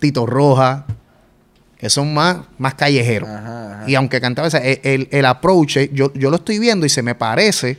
Tito 0.00 0.26
Roja, 0.26 0.84
que 1.80 1.88
son 1.88 2.12
más, 2.12 2.38
más 2.58 2.74
callejeros. 2.74 3.28
Y 3.86 3.94
aunque 3.94 4.20
cantaba 4.20 4.48
esa, 4.48 4.58
el, 4.58 4.80
el- 4.82 5.08
el 5.10 5.24
approach, 5.24 5.78
eh, 5.78 5.90
yo, 5.92 6.12
yo 6.12 6.28
lo 6.30 6.36
estoy 6.36 6.58
viendo 6.58 6.84
y 6.84 6.90
se 6.90 7.02
me 7.02 7.14
parece 7.14 7.78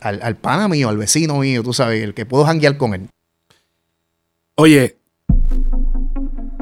al, 0.00 0.20
al 0.22 0.36
pana 0.36 0.68
mío, 0.68 0.88
al 0.90 0.98
vecino 0.98 1.38
mío, 1.38 1.62
tú 1.62 1.72
sabes, 1.72 2.02
el 2.04 2.12
que 2.14 2.26
puedo 2.26 2.44
janguear 2.44 2.76
con 2.76 2.92
él. 2.94 3.08
Oye, 4.56 4.98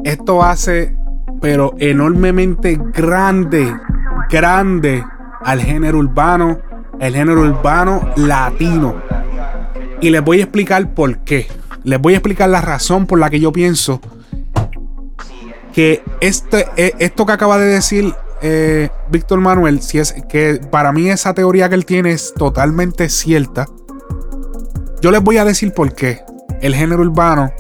esto 0.05 0.43
hace, 0.43 0.95
pero 1.41 1.75
enormemente 1.79 2.79
grande, 2.95 3.75
grande 4.31 5.05
al 5.43 5.61
género 5.61 5.99
urbano, 5.99 6.61
el 7.01 7.15
género 7.15 7.41
urbano 7.41 8.13
latino. 8.17 9.03
Y 10.01 10.11
les 10.11 10.23
voy 10.23 10.41
a 10.41 10.45
explicar 10.45 10.95
por 10.95 11.19
qué. 11.19 11.49
Les 11.83 12.01
voy 12.01 12.15
a 12.15 12.19
explicar 12.19 12.49
la 12.49 12.61
razón 12.61 13.07
por 13.07 13.19
la 13.19 13.31
que 13.31 13.41
yo 13.41 13.53
pienso 13.53 14.01
que 15.77 16.03
este, 16.23 16.67
eh, 16.79 16.95
esto 17.01 17.27
que 17.27 17.33
acaba 17.33 17.59
de 17.59 17.67
decir 17.67 18.15
eh, 18.41 18.89
Víctor 19.11 19.41
Manuel, 19.43 19.83
si 19.83 19.99
es 19.99 20.15
que 20.27 20.59
para 20.71 20.91
mí 20.91 21.11
esa 21.11 21.35
teoría 21.35 21.69
que 21.69 21.75
él 21.75 21.85
tiene 21.85 22.13
es 22.13 22.33
totalmente 22.33 23.11
cierta. 23.11 23.67
Yo 25.03 25.11
les 25.11 25.23
voy 25.23 25.37
a 25.37 25.45
decir 25.45 25.75
por 25.75 25.95
qué. 25.95 26.25
El 26.63 26.75
género 26.75 27.03
urbano 27.03 27.53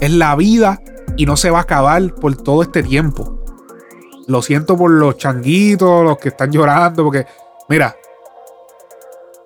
es 0.00 0.10
la 0.12 0.34
vida 0.34 0.80
y 1.18 1.26
no 1.26 1.36
se 1.36 1.50
va 1.50 1.58
a 1.58 1.62
acabar 1.62 2.14
por 2.14 2.34
todo 2.36 2.62
este 2.62 2.82
tiempo. 2.82 3.44
Lo 4.28 4.40
siento 4.40 4.74
por 4.74 4.90
los 4.90 5.18
changuitos, 5.18 6.04
los 6.06 6.16
que 6.16 6.30
están 6.30 6.52
llorando, 6.52 7.04
porque 7.04 7.26
mira, 7.68 7.94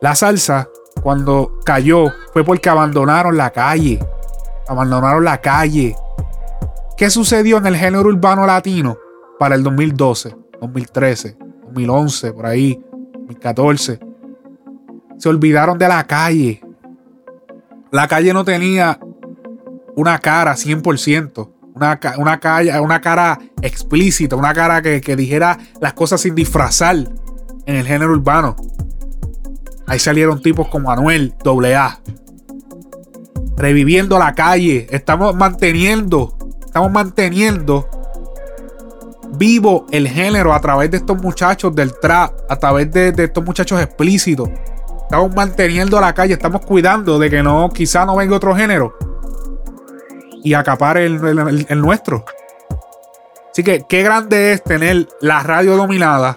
la 0.00 0.14
salsa 0.14 0.68
cuando 1.02 1.58
cayó 1.64 2.04
fue 2.32 2.44
porque 2.44 2.68
abandonaron 2.68 3.36
la 3.36 3.50
calle. 3.50 3.98
Abandonaron 4.68 5.24
la 5.24 5.40
calle. 5.40 5.96
¿Qué 6.96 7.10
sucedió 7.10 7.58
en 7.58 7.66
el 7.66 7.76
género 7.76 8.08
urbano 8.08 8.46
latino 8.46 8.96
para 9.38 9.54
el 9.54 9.62
2012, 9.62 10.34
2013, 10.60 11.36
2011, 11.66 12.32
por 12.32 12.46
ahí, 12.46 12.80
2014? 13.12 14.00
Se 15.18 15.28
olvidaron 15.28 15.78
de 15.78 15.88
la 15.88 16.06
calle. 16.06 16.62
La 17.90 18.08
calle 18.08 18.32
no 18.32 18.44
tenía 18.44 18.98
una 19.94 20.18
cara 20.18 20.54
100%, 20.54 21.50
una, 21.74 21.98
ca- 22.00 22.14
una, 22.18 22.40
calle- 22.40 22.78
una 22.80 23.00
cara 23.00 23.38
explícita, 23.62 24.36
una 24.36 24.52
cara 24.54 24.80
que, 24.82 25.00
que 25.00 25.16
dijera 25.16 25.58
las 25.80 25.92
cosas 25.92 26.20
sin 26.22 26.34
disfrazar 26.34 26.96
en 27.66 27.76
el 27.76 27.86
género 27.86 28.12
urbano. 28.12 28.56
Ahí 29.86 29.98
salieron 29.98 30.40
tipos 30.42 30.68
como 30.68 30.90
Anuel, 30.90 31.34
AA. 31.44 32.00
Reviviendo 33.56 34.18
la 34.18 34.34
calle. 34.34 34.86
Estamos 34.90 35.34
manteniendo, 35.36 36.35
estamos 36.76 36.92
manteniendo 36.92 37.88
vivo 39.38 39.86
el 39.92 40.06
género 40.06 40.52
a 40.52 40.60
través 40.60 40.90
de 40.90 40.98
estos 40.98 41.16
muchachos 41.22 41.74
del 41.74 41.98
trap, 41.98 42.38
a 42.50 42.56
través 42.58 42.92
de, 42.92 43.14
estos 43.16 43.42
muchachos 43.42 43.80
explícitos. 43.80 44.50
Estamos 45.04 45.34
manteniendo 45.34 45.98
la 45.98 46.12
calle, 46.12 46.34
estamos 46.34 46.60
cuidando 46.66 47.18
de 47.18 47.30
que 47.30 47.42
no, 47.42 47.70
quizá 47.70 48.04
no 48.04 48.14
venga 48.14 48.36
otro 48.36 48.54
género 48.54 48.94
y 50.44 50.52
el- 50.98 51.24
el- 51.24 51.66
el 51.66 51.80
nuestro. 51.80 52.26
Así 53.52 53.64
que 53.64 53.86
qué 53.88 54.02
grande 54.02 54.52
es 54.52 54.62
tener 54.62 55.08
la 55.22 55.42
radio 55.42 55.78
dominada, 55.78 56.36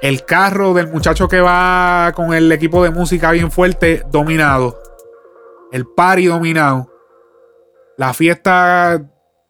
el 0.00 0.24
carro 0.24 0.72
del 0.72 0.88
muchacho 0.90 1.28
que 1.28 1.42
va 1.42 2.12
con 2.16 2.32
el 2.32 2.50
equipo 2.50 2.82
de 2.82 2.88
música 2.88 3.30
bien 3.32 3.50
fuerte 3.50 4.02
dominado, 4.10 4.78
el 5.70 5.86
party 5.86 6.24
dominado, 6.28 6.91
la 7.98 8.14
fiesta 8.14 9.02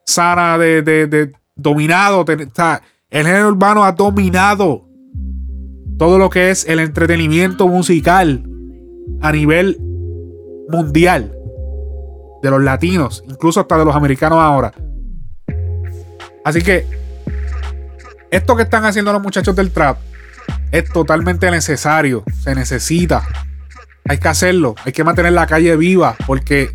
sana 0.05 0.59
de, 0.59 0.83
de- 0.83 1.07
de- 1.07 1.33
dominado. 1.55 2.25
el 2.29 3.27
género 3.27 3.49
urbano 3.49 3.85
ha 3.85 3.93
dominado 3.93 4.89
todo 5.99 6.19
lo 6.19 6.31
que 6.31 6.51
es 6.51 6.67
el 6.67 6.81
entretenimiento 6.81 7.69
musical 7.69 8.45
a 9.21 9.31
nivel 9.33 9.79
mundial 10.69 11.33
de 12.43 12.51
los 12.51 12.63
latinos, 12.63 13.23
incluso 13.29 13.61
hasta 13.61 13.79
de 13.79 13.85
los 13.85 13.95
americanos 13.95 14.39
ahora. 14.39 14.73
Así 16.45 16.61
que 16.63 16.87
esto 18.31 18.57
que 18.57 18.63
están 18.63 18.85
haciendo 18.85 19.13
los 19.13 19.23
muchachos 19.23 19.55
del 19.55 19.71
trap 19.71 19.99
es 20.73 20.91
totalmente 20.91 21.51
necesario, 21.51 22.25
se 22.43 22.55
necesita. 22.55 23.23
Hay 24.09 24.19
que 24.19 24.27
hacerlo, 24.29 24.75
hay 24.85 24.93
que 24.93 25.05
mantener 25.05 25.33
la 25.33 25.47
calle 25.47 25.77
viva 25.77 26.17
porque 26.27 26.71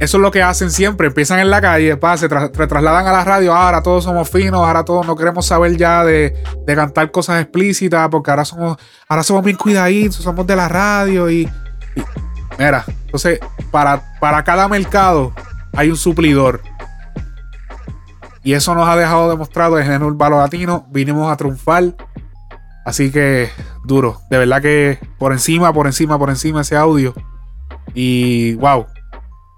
eso 0.00 0.16
es 0.16 0.20
lo 0.22 0.30
que 0.30 0.42
hacen 0.42 0.70
siempre. 0.70 1.06
Empiezan 1.06 1.38
en 1.38 1.50
la 1.50 1.60
calle, 1.60 1.96
pa, 1.96 2.16
se, 2.16 2.28
tra- 2.28 2.50
se 2.54 2.66
trasladan 2.66 3.06
a 3.06 3.12
la 3.12 3.22
radio. 3.24 3.54
Ahora 3.54 3.82
todos 3.82 4.02
somos 4.04 4.28
finos, 4.28 4.60
ahora 4.66 4.84
todos 4.84 5.06
no 5.06 5.14
queremos 5.14 5.46
saber 5.46 5.76
ya 5.76 6.04
de, 6.04 6.42
de 6.66 6.74
cantar 6.74 7.10
cosas 7.10 7.40
explícitas, 7.42 8.08
porque 8.08 8.30
ahora 8.30 8.44
somos, 8.44 8.76
ahora 9.08 9.22
somos 9.22 9.44
bien 9.44 9.56
cuidaditos, 9.56 10.16
somos 10.16 10.46
de 10.46 10.56
la 10.56 10.68
radio 10.68 11.30
y. 11.30 11.42
y- 11.94 12.02
mira, 12.58 12.84
entonces, 13.04 13.38
para, 13.70 14.02
para 14.20 14.42
cada 14.42 14.66
mercado 14.68 15.32
hay 15.74 15.90
un 15.90 15.96
suplidor. 15.96 16.62
Y 18.42 18.54
eso 18.54 18.74
nos 18.74 18.88
ha 18.88 18.96
dejado 18.96 19.28
demostrado 19.28 19.78
en 19.78 19.92
el 19.92 20.02
urbano 20.02 20.38
latino. 20.38 20.86
Vinimos 20.90 21.30
a 21.30 21.36
triunfar. 21.36 21.94
Así 22.86 23.10
que 23.12 23.50
duro. 23.84 24.22
De 24.30 24.38
verdad 24.38 24.62
que 24.62 24.98
por 25.18 25.32
encima, 25.32 25.72
por 25.74 25.86
encima, 25.86 26.18
por 26.18 26.30
encima 26.30 26.62
ese 26.62 26.74
audio. 26.74 27.12
Y 27.92 28.54
wow, 28.54 28.86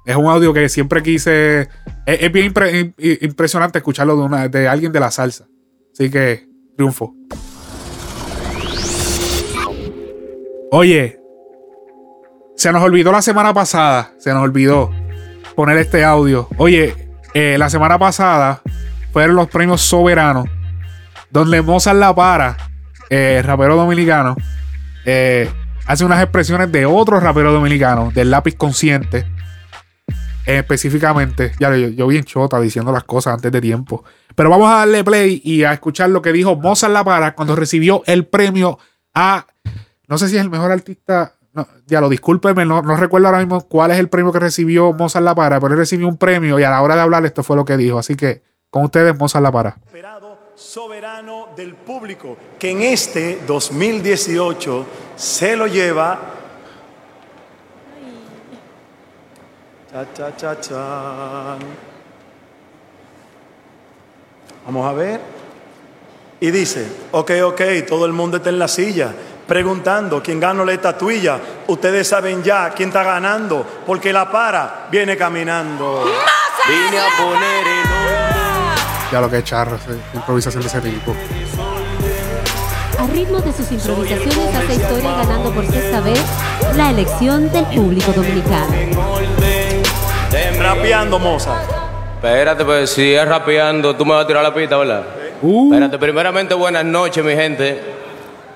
es 0.04 0.16
un 0.16 0.26
audio 0.26 0.52
que 0.52 0.68
siempre 0.68 1.02
quise. 1.02 1.68
Es, 2.06 2.32
bien 2.32 2.52
impre- 2.52 2.94
im- 2.96 3.18
impresionante 3.22 3.78
escucharlo 3.78 4.16
de, 4.16 4.22
una, 4.22 4.48
de 4.48 4.68
alguien 4.68 4.92
de 4.92 5.00
la 5.00 5.10
salsa. 5.10 5.46
Así 5.92 6.10
que, 6.10 6.46
triunfo. 6.76 7.14
Oye, 10.70 11.20
se 12.56 12.72
nos 12.72 12.82
olvidó 12.82 13.12
la 13.12 13.22
semana 13.22 13.52
pasada. 13.52 14.12
Se 14.18 14.32
nos 14.32 14.42
olvidó 14.42 14.90
poner 15.54 15.76
este 15.78 16.04
audio. 16.04 16.48
Oye, 16.56 16.94
eh, 17.34 17.56
la 17.58 17.68
semana 17.68 17.98
pasada 17.98 18.62
fueron 19.12 19.36
los 19.36 19.48
premios 19.48 19.82
soberanos. 19.82 20.46
Donde 21.30 21.62
Mozart 21.62 21.98
La 21.98 22.14
Para, 22.14 22.56
eh, 23.08 23.42
rapero 23.44 23.74
dominicano, 23.76 24.36
eh, 25.06 25.48
hace 25.86 26.04
unas 26.04 26.22
expresiones 26.22 26.70
de 26.70 26.84
otro 26.84 27.20
rapero 27.20 27.52
dominicano, 27.52 28.10
del 28.14 28.30
lápiz 28.30 28.54
consciente. 28.54 29.26
Eh, 30.46 30.58
específicamente, 30.58 31.52
ya 31.58 31.74
yo, 31.76 31.88
yo 31.88 32.06
bien 32.06 32.24
chota 32.24 32.60
diciendo 32.60 32.92
las 32.92 33.04
cosas 33.04 33.34
antes 33.34 33.52
de 33.52 33.60
tiempo. 33.60 34.04
Pero 34.34 34.50
vamos 34.50 34.70
a 34.70 34.78
darle 34.78 35.04
play 35.04 35.40
y 35.44 35.64
a 35.64 35.72
escuchar 35.72 36.10
lo 36.10 36.22
que 36.22 36.32
dijo 36.32 36.56
Mozart 36.56 36.92
La 36.92 37.04
Para 37.04 37.34
cuando 37.34 37.54
recibió 37.56 38.02
el 38.06 38.26
premio 38.26 38.78
a. 39.14 39.46
No 40.08 40.18
sé 40.18 40.28
si 40.28 40.36
es 40.36 40.42
el 40.42 40.50
mejor 40.50 40.72
artista 40.72 41.34
ya 41.86 42.00
lo 42.00 42.08
discúlpeme, 42.08 42.64
no, 42.64 42.82
no 42.82 42.96
recuerdo 42.96 43.26
ahora 43.26 43.40
mismo 43.40 43.66
cuál 43.68 43.90
es 43.90 43.98
el 43.98 44.08
premio 44.08 44.32
que 44.32 44.38
recibió 44.38 44.92
Mozart 44.92 45.24
La 45.24 45.34
Para, 45.34 45.60
pero 45.60 45.74
él 45.74 45.78
recibió 45.78 46.08
un 46.08 46.16
premio 46.16 46.58
y 46.58 46.64
a 46.64 46.70
la 46.70 46.82
hora 46.82 46.94
de 46.94 47.02
hablar 47.02 47.24
esto 47.26 47.42
fue 47.42 47.56
lo 47.56 47.64
que 47.64 47.76
dijo. 47.76 47.98
Así 47.98 48.16
que 48.16 48.42
con 48.70 48.84
ustedes, 48.84 49.18
Mozart 49.18 49.42
La 49.42 49.52
Para. 49.52 49.76
soberano 50.54 51.48
del 51.56 51.74
público, 51.74 52.36
que 52.58 52.70
en 52.70 52.82
este 52.82 53.40
2018 53.46 54.86
se 55.16 55.56
lo 55.56 55.66
lleva. 55.66 56.41
Cha, 59.92 60.06
cha, 60.14 60.34
cha, 60.34 60.58
chan. 60.58 61.58
Vamos 64.64 64.86
a 64.88 64.92
ver. 64.94 65.20
Y 66.40 66.50
dice, 66.50 66.86
ok, 67.10 67.30
ok, 67.44 67.60
todo 67.86 68.06
el 68.06 68.12
mundo 68.14 68.38
está 68.38 68.48
en 68.48 68.58
la 68.58 68.68
silla 68.68 69.12
preguntando 69.46 70.22
quién 70.22 70.40
ganó 70.40 70.64
la 70.64 70.72
estatuilla. 70.72 71.38
Ustedes 71.66 72.08
saben 72.08 72.42
ya 72.42 72.70
quién 72.70 72.88
está 72.88 73.02
ganando, 73.02 73.66
porque 73.86 74.14
la 74.14 74.32
para 74.32 74.88
viene 74.90 75.14
caminando. 75.14 76.04
Vine 76.66 76.98
a 76.98 77.08
poner 77.22 77.66
el 77.66 79.12
Ya 79.12 79.20
lo 79.20 79.28
que 79.28 79.38
es 79.38 79.44
charro, 79.44 79.76
sí, 79.76 79.92
improvisación 80.14 80.62
de 80.62 80.68
ese 80.68 80.80
tipo. 80.80 81.14
A 82.98 83.06
ritmo 83.08 83.40
de 83.42 83.52
sus 83.52 83.70
improvisaciones 83.70 84.54
hace 84.54 84.74
historia 84.74 85.12
ganando 85.16 85.52
por 85.52 85.66
sexta 85.66 86.00
vez 86.00 86.24
la 86.76 86.90
elección 86.90 87.52
del 87.52 87.66
público 87.66 88.10
dominicano. 88.12 89.61
Rapeando, 90.58 91.18
moza. 91.18 91.60
Espérate, 92.14 92.64
pues 92.64 92.90
si 92.90 93.14
es 93.14 93.28
rapeando, 93.28 93.94
tú 93.94 94.06
me 94.06 94.14
vas 94.14 94.24
a 94.24 94.26
tirar 94.26 94.42
la 94.42 94.54
pista, 94.54 94.78
¿verdad? 94.78 95.02
Espérate, 95.42 95.98
primeramente 95.98 96.54
buenas 96.54 96.84
noches, 96.84 97.22
mi 97.22 97.34
gente. 97.34 97.80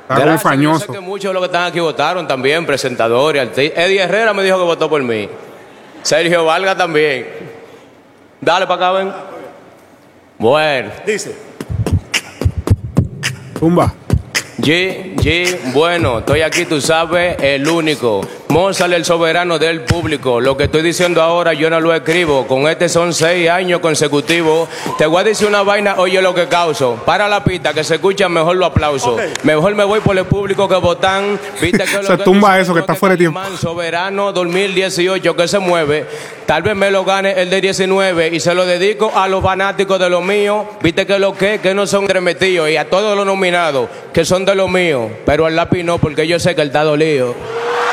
Está 0.09 0.25
muy 0.25 0.39
fañoso. 0.39 0.87
Yo 0.87 0.93
sé 0.93 0.99
que 0.99 1.01
muchos 1.01 1.31
de 1.31 1.35
los 1.35 1.43
que 1.43 1.47
están 1.47 1.65
aquí 1.65 1.81
votaron 1.81 2.27
también, 2.27 2.65
presentadores, 2.65 3.43
artistas. 3.43 3.85
Eddie 3.85 4.01
Herrera 4.01 4.33
me 4.33 4.43
dijo 4.43 4.57
que 4.57 4.65
votó 4.65 4.89
por 4.89 5.03
mí. 5.03 5.29
Sergio 6.03 6.45
Valga 6.45 6.77
también. 6.77 7.27
Dale 8.41 8.67
para 8.67 8.87
acá, 8.87 8.99
ven. 8.99 9.13
Bueno. 10.39 10.91
Dice. 11.05 11.37
Tumba. 13.59 13.93
G, 14.59 15.17
G, 15.17 15.73
bueno, 15.73 16.21
estoy 16.21 16.41
aquí, 16.41 16.65
tú 16.65 16.81
sabes, 16.81 17.37
el 17.43 17.69
único. 17.69 18.23
Mozart, 18.49 18.93
el 18.93 19.05
soberano 19.05 19.59
del 19.59 19.83
público. 19.83 20.41
Lo 20.41 20.57
que 20.57 20.65
estoy 20.65 20.83
diciendo 20.83 21.21
ahora 21.21 21.53
yo 21.53 21.69
no 21.69 21.81
lo 21.81 21.93
escribo. 21.93 22.47
Con 22.47 22.69
este 22.69 22.89
son 22.89 23.13
seis 23.13 23.51
años 23.51 23.81
consecutivos. 23.81 24.69
Te 24.99 25.07
voy 25.07 25.21
a 25.21 25.25
decir 25.25 25.49
una 25.49 25.63
vaina, 25.63 25.97
oye 25.99 26.23
lo 26.23 26.35
que 26.35 26.47
causo. 26.47 26.97
Para 27.05 27.29
la 27.29 27.43
pista, 27.43 27.75
que 27.75 27.83
se 27.83 27.97
escucha 27.97 28.29
mejor 28.29 28.57
los 28.57 28.69
aplausos. 28.71 29.21
Mejor 29.43 29.75
me 29.75 29.85
voy 29.85 30.01
por 30.01 30.17
el 30.17 30.27
público 30.27 30.69
que 30.69 30.77
votan. 30.77 31.39
Viste 31.61 31.85
que 31.91 31.97
lo 31.97 32.03
Se 32.05 32.17
que 32.17 32.25
tumba 32.25 32.59
eso, 32.61 32.73
que 32.73 32.81
está 32.81 32.95
fuera 32.95 33.15
de 33.15 33.19
tiempo. 33.19 33.41
Soberano 33.59 34.33
2018 34.33 35.35
que 35.35 35.49
se 35.49 35.59
mueve. 35.59 36.07
Tal 36.47 36.63
vez 36.63 36.77
me 36.77 36.93
lo 36.93 37.05
gane 37.05 37.41
el 37.41 37.51
de 37.51 37.61
19 37.61 38.29
y 38.33 38.39
se 38.39 38.55
lo 38.55 38.65
dedico 38.65 39.11
a 39.15 39.27
los 39.27 39.43
fanáticos 39.43 39.99
de 39.99 40.09
lo 40.09 40.21
mío. 40.21 40.67
Viste 40.81 41.05
que 41.05 41.19
lo 41.19 41.35
que, 41.35 41.59
que 41.61 41.75
no 41.75 41.87
son 41.89 42.03
entremetidos 42.03 42.71
y 42.71 42.77
a 42.77 42.89
todos 42.89 43.17
los 43.17 43.27
nominados 43.27 43.89
que 44.13 44.25
son 44.25 44.45
de 44.45 44.55
lo 44.55 44.69
mío. 44.69 45.11
Pero 45.25 45.47
al 45.47 45.57
lápiz 45.57 45.83
no, 45.83 45.99
porque 45.99 46.29
yo 46.29 46.39
sé 46.39 46.55
que 46.55 46.63
él 46.63 46.69
está 46.69 46.85
dolido. 46.85 47.35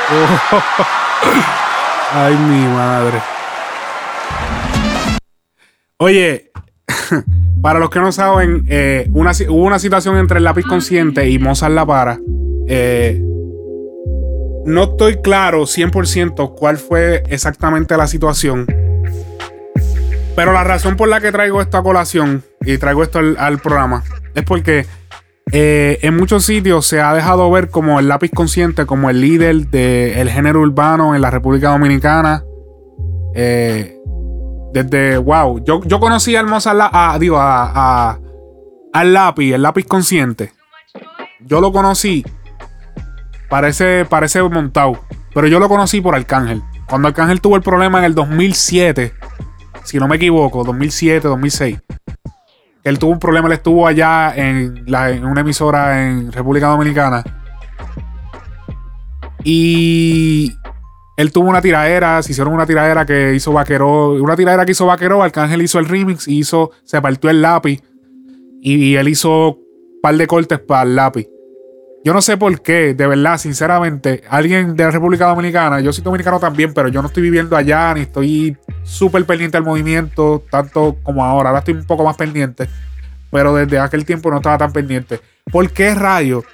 Ay, 2.12 2.36
mi 2.36 2.66
madre. 2.68 3.20
Oye, 5.98 6.50
para 7.62 7.78
los 7.78 7.90
que 7.90 8.00
no 8.00 8.12
saben, 8.12 8.64
eh, 8.68 9.08
una 9.12 9.32
hubo 9.48 9.64
una 9.64 9.78
situación 9.78 10.18
entre 10.18 10.38
el 10.38 10.44
lápiz 10.44 10.64
consciente 10.64 11.28
y 11.28 11.38
Mozart 11.38 11.72
La 11.72 11.86
Para. 11.86 12.18
Eh, 12.68 13.22
no 14.66 14.84
estoy 14.84 15.20
claro 15.20 15.62
100% 15.62 16.54
cuál 16.54 16.78
fue 16.78 17.22
exactamente 17.28 17.96
la 17.96 18.06
situación. 18.06 18.66
Pero 20.36 20.52
la 20.52 20.64
razón 20.64 20.96
por 20.96 21.08
la 21.08 21.20
que 21.20 21.32
traigo 21.32 21.62
esta 21.62 21.82
colación 21.82 22.42
y 22.60 22.76
traigo 22.78 23.02
esto 23.02 23.18
al 23.18 23.58
programa 23.58 24.02
es 24.34 24.42
porque 24.42 24.86
eh, 25.56 25.98
en 26.02 26.16
muchos 26.16 26.44
sitios 26.44 26.84
se 26.84 27.00
ha 27.00 27.14
dejado 27.14 27.48
ver 27.50 27.70
como 27.70 28.00
el 28.00 28.08
lápiz 28.08 28.30
consciente, 28.32 28.86
como 28.86 29.08
el 29.08 29.20
líder 29.20 29.68
del 29.68 30.28
género 30.28 30.60
urbano 30.60 31.14
en 31.14 31.22
la 31.22 31.30
República 31.30 31.70
Dominicana. 31.70 32.42
Eh, 33.36 33.96
desde, 34.72 35.16
wow, 35.16 35.62
yo, 35.64 35.80
yo 35.84 36.00
conocí 36.00 36.34
Mozart, 36.46 36.76
La- 36.76 36.90
a- 36.92 37.18
digo, 37.20 37.38
a, 37.38 37.70
a- 38.10 38.18
al 38.92 39.12
lápiz, 39.12 39.52
el 39.54 39.62
lápiz 39.62 39.84
consciente. 39.86 40.52
Yo 41.40 41.60
lo 41.60 41.70
conocí, 41.72 42.24
parece, 43.48 44.04
parece 44.06 44.42
montado, 44.42 44.98
pero 45.32 45.46
yo 45.46 45.60
lo 45.60 45.68
conocí 45.68 46.00
por 46.00 46.14
Arcángel. 46.16 46.62
Cuando 46.88 47.08
Arcángel 47.08 47.40
tuvo 47.40 47.54
el 47.56 47.62
problema 47.62 47.98
en 48.00 48.04
el 48.06 48.14
2007, 48.14 49.12
si 49.84 49.98
no 49.98 50.08
me 50.08 50.16
equivoco, 50.16 50.64
2007, 50.64 51.28
2006. 51.28 51.78
Él 52.84 52.98
tuvo 52.98 53.12
un 53.12 53.18
problema, 53.18 53.46
él 53.48 53.54
estuvo 53.54 53.86
allá 53.86 54.32
en, 54.36 54.84
la- 54.86 55.10
una 55.22 55.40
emisora 55.40 56.06
en 56.06 56.30
República 56.30 56.66
Dominicana. 56.68 57.24
Y 59.42 60.52
él 61.16 61.32
tuvo 61.32 61.48
una 61.48 61.60
tiradera, 61.62 62.22
se 62.22 62.32
hicieron 62.32 62.52
una 62.54 62.66
tiradera 62.66 63.04
que 63.06 63.34
hizo 63.34 63.52
Vaquero, 63.52 64.12
una 64.22 64.36
tiradera 64.36 64.64
que 64.64 64.72
hizo 64.72 64.86
Vaquero, 64.86 65.22
Arcángel 65.22 65.62
hizo 65.62 65.78
el 65.78 65.86
remix 65.86 66.28
y 66.28 66.38
hizo, 66.38 66.70
se 66.84 67.00
partió 67.00 67.30
el 67.30 67.42
lápiz. 67.42 67.82
Y 68.60 68.94
él 68.96 69.08
hizo 69.08 69.48
un 69.56 70.00
par 70.02 70.16
de 70.16 70.26
cortes 70.26 70.58
para 70.60 70.82
el 70.82 70.96
lápiz. 70.96 71.26
Yo 72.04 72.12
no 72.12 72.20
sé 72.20 72.36
por 72.36 72.60
qué, 72.60 72.92
de 72.94 73.06
verdad, 73.06 73.38
sinceramente, 73.38 74.22
alguien 74.28 74.76
de 74.76 74.84
la 74.84 74.90
República 74.90 75.26
Dominicana, 75.26 75.80
yo 75.80 75.90
soy 75.90 76.04
dominicano 76.04 76.38
también, 76.38 76.74
pero 76.74 76.88
yo 76.88 77.00
no 77.00 77.08
estoy 77.08 77.22
viviendo 77.22 77.56
allá, 77.56 77.94
ni 77.94 78.00
estoy 78.02 78.54
súper 78.84 79.24
pendiente 79.26 79.56
al 79.56 79.64
movimiento, 79.64 80.44
tanto 80.50 80.96
como 81.02 81.24
ahora. 81.24 81.50
Ahora 81.50 81.60
estoy 81.60 81.74
un 81.74 81.84
poco 81.84 82.04
más 82.04 82.16
pendiente, 82.16 82.68
pero 83.30 83.54
desde 83.54 83.78
aquel 83.78 84.04
tiempo 84.04 84.30
no 84.30 84.36
estaba 84.36 84.58
tan 84.58 84.72
pendiente. 84.72 85.20
¿Por 85.50 85.70
qué 85.72 85.94
rayo? 85.94 86.44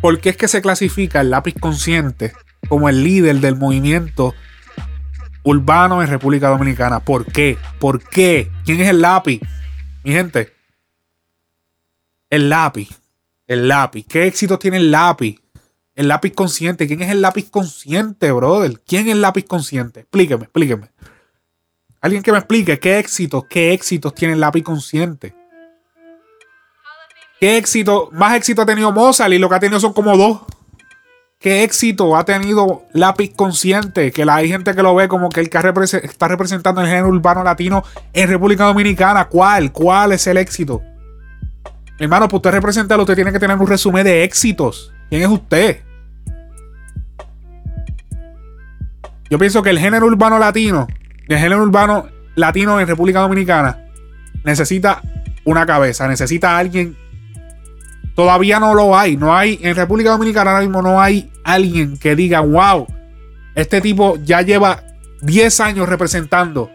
¿Por 0.00 0.20
qué 0.20 0.30
es 0.30 0.36
que 0.36 0.48
se 0.48 0.62
clasifica 0.62 1.20
el 1.20 1.30
lápiz 1.30 1.54
consciente 1.58 2.32
como 2.68 2.88
el 2.88 3.02
líder 3.02 3.36
del 3.40 3.56
movimiento 3.56 4.34
urbano 5.42 6.02
en 6.02 6.08
República 6.08 6.48
Dominicana? 6.48 7.00
¿Por 7.00 7.24
qué? 7.26 7.58
¿Por 7.78 8.02
qué? 8.02 8.50
¿Quién 8.64 8.80
es 8.80 8.88
el 8.88 9.00
lápiz? 9.00 9.40
Mi 10.04 10.12
gente, 10.12 10.52
el 12.30 12.48
lápiz. 12.48 12.88
El 13.46 13.68
lápiz. 13.68 14.04
¿Qué 14.08 14.26
éxitos 14.26 14.58
tiene 14.58 14.78
el 14.78 14.90
lápiz? 14.90 15.40
El 15.94 16.08
lápiz 16.08 16.32
consciente. 16.32 16.86
¿Quién 16.86 17.02
es 17.02 17.10
el 17.10 17.22
lápiz 17.22 17.48
consciente, 17.50 18.30
brother? 18.32 18.80
¿Quién 18.86 19.06
es 19.06 19.12
el 19.12 19.22
lápiz 19.22 19.44
consciente? 19.44 20.00
Explíqueme, 20.00 20.44
explíqueme. 20.44 20.90
Alguien 22.06 22.22
que 22.22 22.30
me 22.30 22.38
explique 22.38 22.78
qué 22.78 23.00
éxitos, 23.00 23.46
qué 23.50 23.72
éxitos 23.72 24.14
tiene 24.14 24.34
el 24.34 24.40
lápiz 24.40 24.62
consciente. 24.62 25.34
¿Qué 27.40 27.56
éxito, 27.56 28.10
más 28.12 28.36
éxito 28.36 28.62
ha 28.62 28.66
tenido 28.66 28.92
Mozart 28.92 29.32
y 29.32 29.38
lo 29.38 29.48
que 29.48 29.56
ha 29.56 29.58
tenido 29.58 29.80
son 29.80 29.92
como 29.92 30.16
dos? 30.16 30.42
¿Qué 31.40 31.64
éxito 31.64 32.16
ha 32.16 32.24
tenido 32.24 32.84
Lápiz 32.92 33.34
Consciente? 33.34 34.12
Que 34.12 34.24
la, 34.24 34.36
hay 34.36 34.48
gente 34.48 34.72
que 34.72 34.84
lo 34.84 34.94
ve 34.94 35.08
como 35.08 35.30
que 35.30 35.40
el 35.40 35.50
que 35.50 35.58
está 36.04 36.28
representando 36.28 36.80
el 36.80 36.86
género 36.86 37.08
urbano 37.08 37.42
latino 37.42 37.82
en 38.12 38.28
República 38.28 38.66
Dominicana. 38.66 39.24
¿Cuál? 39.24 39.72
¿Cuál 39.72 40.12
es 40.12 40.28
el 40.28 40.36
éxito? 40.36 40.82
Hermano, 41.98 42.28
para 42.28 42.36
usted 42.36 42.50
representarlo, 42.52 43.02
usted 43.02 43.16
tiene 43.16 43.32
que 43.32 43.40
tener 43.40 43.58
un 43.58 43.66
resumen 43.66 44.04
de 44.04 44.22
éxitos. 44.22 44.92
¿Quién 45.10 45.22
es 45.22 45.28
usted? 45.28 45.82
Yo 49.28 49.40
pienso 49.40 49.60
que 49.60 49.70
el 49.70 49.80
género 49.80 50.06
urbano 50.06 50.38
latino, 50.38 50.86
el 51.28 51.38
género 51.38 51.62
urbano 51.62 52.08
latino 52.34 52.80
en 52.80 52.86
República 52.86 53.20
Dominicana, 53.20 53.84
necesita 54.44 55.02
una 55.44 55.66
cabeza, 55.66 56.06
necesita 56.08 56.56
alguien. 56.56 56.96
Todavía 58.14 58.60
no 58.60 58.74
lo 58.74 58.96
hay, 58.96 59.16
no 59.16 59.36
hay 59.36 59.58
en 59.62 59.74
República 59.76 60.10
Dominicana 60.10 60.52
ahora 60.52 60.62
mismo 60.62 60.80
no 60.80 61.00
hay 61.00 61.30
alguien 61.44 61.98
que 61.98 62.16
diga, 62.16 62.40
wow, 62.40 62.86
este 63.54 63.80
tipo 63.80 64.16
ya 64.22 64.42
lleva 64.42 64.82
10 65.22 65.60
años 65.60 65.88
representando, 65.88 66.70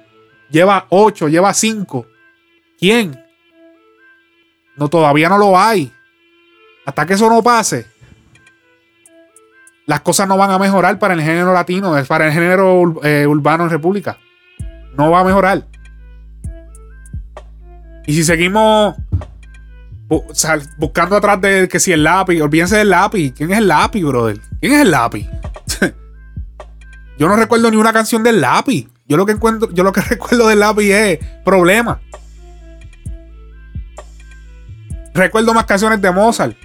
lleva 0.50 0.86
8, 0.90 1.30
lleva 1.30 1.54
5. 1.54 2.06
¿Quién? 2.80 3.24
No, 4.76 4.88
todavía 4.88 5.30
no 5.30 5.38
lo 5.38 5.58
hay. 5.58 5.92
Hasta 6.86 7.06
que 7.06 7.14
eso 7.14 7.30
no 7.30 7.44
pase, 7.44 7.86
las 9.86 10.02
cosas 10.02 10.28
no 10.28 10.38
van 10.38 10.52
a 10.52 10.60
mejorar 10.60 10.98
para 11.00 11.14
el 11.14 11.22
género 11.22 11.54
latino, 11.54 11.94
para 12.08 12.28
el 12.28 12.34
género 12.34 13.02
eh, 13.04 13.28
urbano 13.28 13.66
en 13.66 13.70
República. 13.70 14.18
No 14.98 15.12
va 15.12 15.22
a 15.22 15.24
mejorar. 15.24 15.66
Y 18.06 18.14
si 18.14 18.24
seguimos 18.24 18.96
buscando 20.78 21.16
atrás 21.16 21.40
de 21.40 21.70
que 21.70 21.80
si 21.80 21.94
el 21.94 22.04
lápiz, 22.04 22.42
olvídense 22.42 22.78
del 22.78 22.90
lápiz. 22.90 23.34
¿Quién 23.34 23.52
es 23.52 23.60
el 23.60 23.68
lápiz, 23.68 24.04
brother? 24.04 24.40
¿Quién 24.60 24.74
es 24.74 24.82
el 24.82 24.92
lápiz? 24.92 25.28
yo 27.18 27.28
no 27.28 27.36
recuerdo 27.36 27.72
ni 27.72 27.78
una 27.78 27.94
canción 27.94 28.24
del 28.24 28.42
lápiz. 28.42 28.90
Yo 29.08 29.18
lo 29.18 29.26
que 29.26 29.34
encuentro, 29.34 29.70
yo 29.72 29.84
lo 29.84 29.92
que 29.92 30.02
recuerdo 30.10 30.48
del 30.48 30.60
lápiz 30.60 30.92
es 30.92 31.20
problema. 31.46 32.02
Recuerdo 35.14 35.54
más 35.54 35.66
canciones 35.66 36.02
de 36.02 36.12
Mozart. 36.12 36.56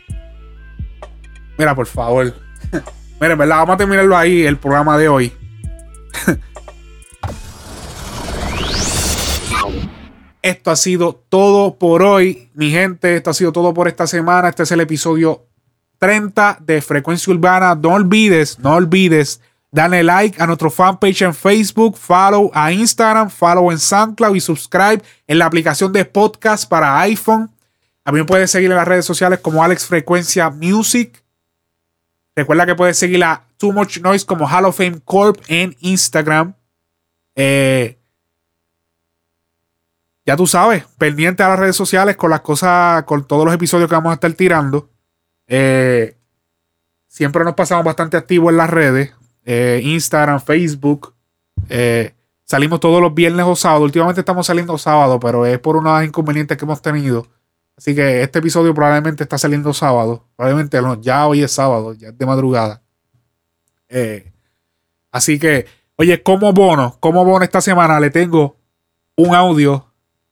Mira, 1.59 1.75
por 1.75 1.87
favor. 1.87 2.35
Miren, 3.21 3.39
¿verdad? 3.39 3.57
Vamos 3.57 3.75
a 3.75 3.77
terminarlo 3.79 4.17
ahí, 4.17 4.43
el 4.45 4.57
programa 4.59 4.99
de 4.99 5.09
hoy. 5.09 5.33
Esto 10.47 10.71
ha 10.71 10.77
sido 10.77 11.13
todo 11.29 11.77
por 11.77 12.05
hoy, 12.05 12.51
mi 12.55 12.71
gente. 12.71 13.17
Esto 13.17 13.31
ha 13.31 13.35
sido 13.35 13.51
todo 13.51 13.75
por 13.75 13.89
esta 13.89 14.07
semana. 14.07 14.49
Este 14.49 14.63
es 14.63 14.71
el 14.71 14.81
episodio 14.81 15.45
30 15.99 16.59
de 16.61 16.81
Frecuencia 16.81 17.33
Urbana. 17.33 17.75
No 17.75 17.95
olvides, 17.95 18.57
no 18.61 18.75
olvides 18.75 19.41
darle 19.73 20.05
like 20.05 20.41
a 20.41 20.47
nuestro 20.47 20.71
fanpage 20.71 21.23
en 21.23 21.35
Facebook, 21.35 21.97
follow 21.97 22.53
a 22.55 22.71
Instagram, 22.71 23.29
follow 23.29 23.73
en 23.73 23.81
SoundCloud 23.81 24.37
y 24.37 24.41
subscribe 24.41 25.03
en 25.27 25.41
la 25.41 25.47
aplicación 25.47 25.93
de 25.93 26.05
podcast 26.05 26.69
para 26.69 27.01
iPhone. 27.01 27.51
También 28.05 28.25
puedes 28.25 28.49
seguir 28.53 28.71
en 28.71 28.77
las 28.77 28.87
redes 28.87 29.05
sociales 29.05 29.41
como 29.41 29.65
Alex 29.65 29.87
Frecuencia 29.87 30.49
Music. 30.51 31.25
Recuerda 32.37 32.67
que 32.67 32.77
puedes 32.77 32.97
seguir 32.97 33.25
a 33.25 33.43
Too 33.57 33.73
Much 33.73 33.99
Noise 33.99 34.25
como 34.25 34.47
Hall 34.47 34.67
of 34.67 34.77
Fame 34.77 35.01
Corp 35.05 35.41
en 35.49 35.75
Instagram. 35.81 36.55
Eh, 37.35 37.99
ya 40.27 40.37
tú 40.37 40.49
sabes, 40.49 40.85
pendiente 40.99 41.45
a 41.45 41.49
las 41.51 41.59
redes 41.59 41.77
sociales 41.77 42.17
con 42.17 42.31
las 42.31 42.41
cosas, 42.41 43.05
con 43.05 43.25
todos 43.27 43.45
los 43.45 43.55
episodios 43.55 43.89
que 43.89 43.95
vamos 43.95 44.11
a 44.11 44.15
estar 44.15 44.33
tirando. 44.33 44.91
Eh, 45.47 46.17
siempre 47.07 47.45
nos 47.45 47.55
pasamos 47.55 47.85
bastante 47.85 48.17
activos 48.17 48.51
en 48.51 48.57
las 48.57 48.69
redes. 48.69 49.15
eh, 49.45 49.81
Instagram, 49.85 50.41
Facebook. 50.41 51.15
eh, 51.69 52.13
salimos 52.45 52.81
todos 52.81 53.01
los 53.01 53.15
viernes 53.15 53.47
o 53.47 53.55
sábados. 53.55 53.85
Últimamente 53.85 54.21
estamos 54.21 54.47
saliendo 54.47 54.77
sábado, 54.79 55.21
pero 55.21 55.47
es 55.47 55.61
por 55.61 55.77
unos 55.77 56.05
inconvenientes 56.05 56.57
que 56.59 56.65
hemos 56.65 56.83
tenido. 56.83 57.29
Así 57.77 57.95
que 57.95 58.23
este 58.23 58.41
episodio 58.41 58.75
probablemente 58.75 59.23
está 59.23 59.39
saliendo 59.39 59.73
sábado. 59.73 60.25
Probablemente 60.35 60.83
no, 60.83 61.01
ya 61.01 61.27
hoy 61.29 61.45
es 61.45 61.53
sábado, 61.53 61.93
ya 61.95 62.09
es 62.09 62.19
de 62.19 62.27
madrugada. 62.27 62.83
Así 65.13 65.39
que, 65.39 65.67
oye, 65.95 66.23
como 66.23 66.53
bono, 66.53 66.97
como 66.99 67.25
bono 67.25 67.45
esta 67.45 67.61
semana 67.61 68.01
le 68.01 68.11
tengo 68.11 68.57
un 69.17 69.35
audio 69.35 69.86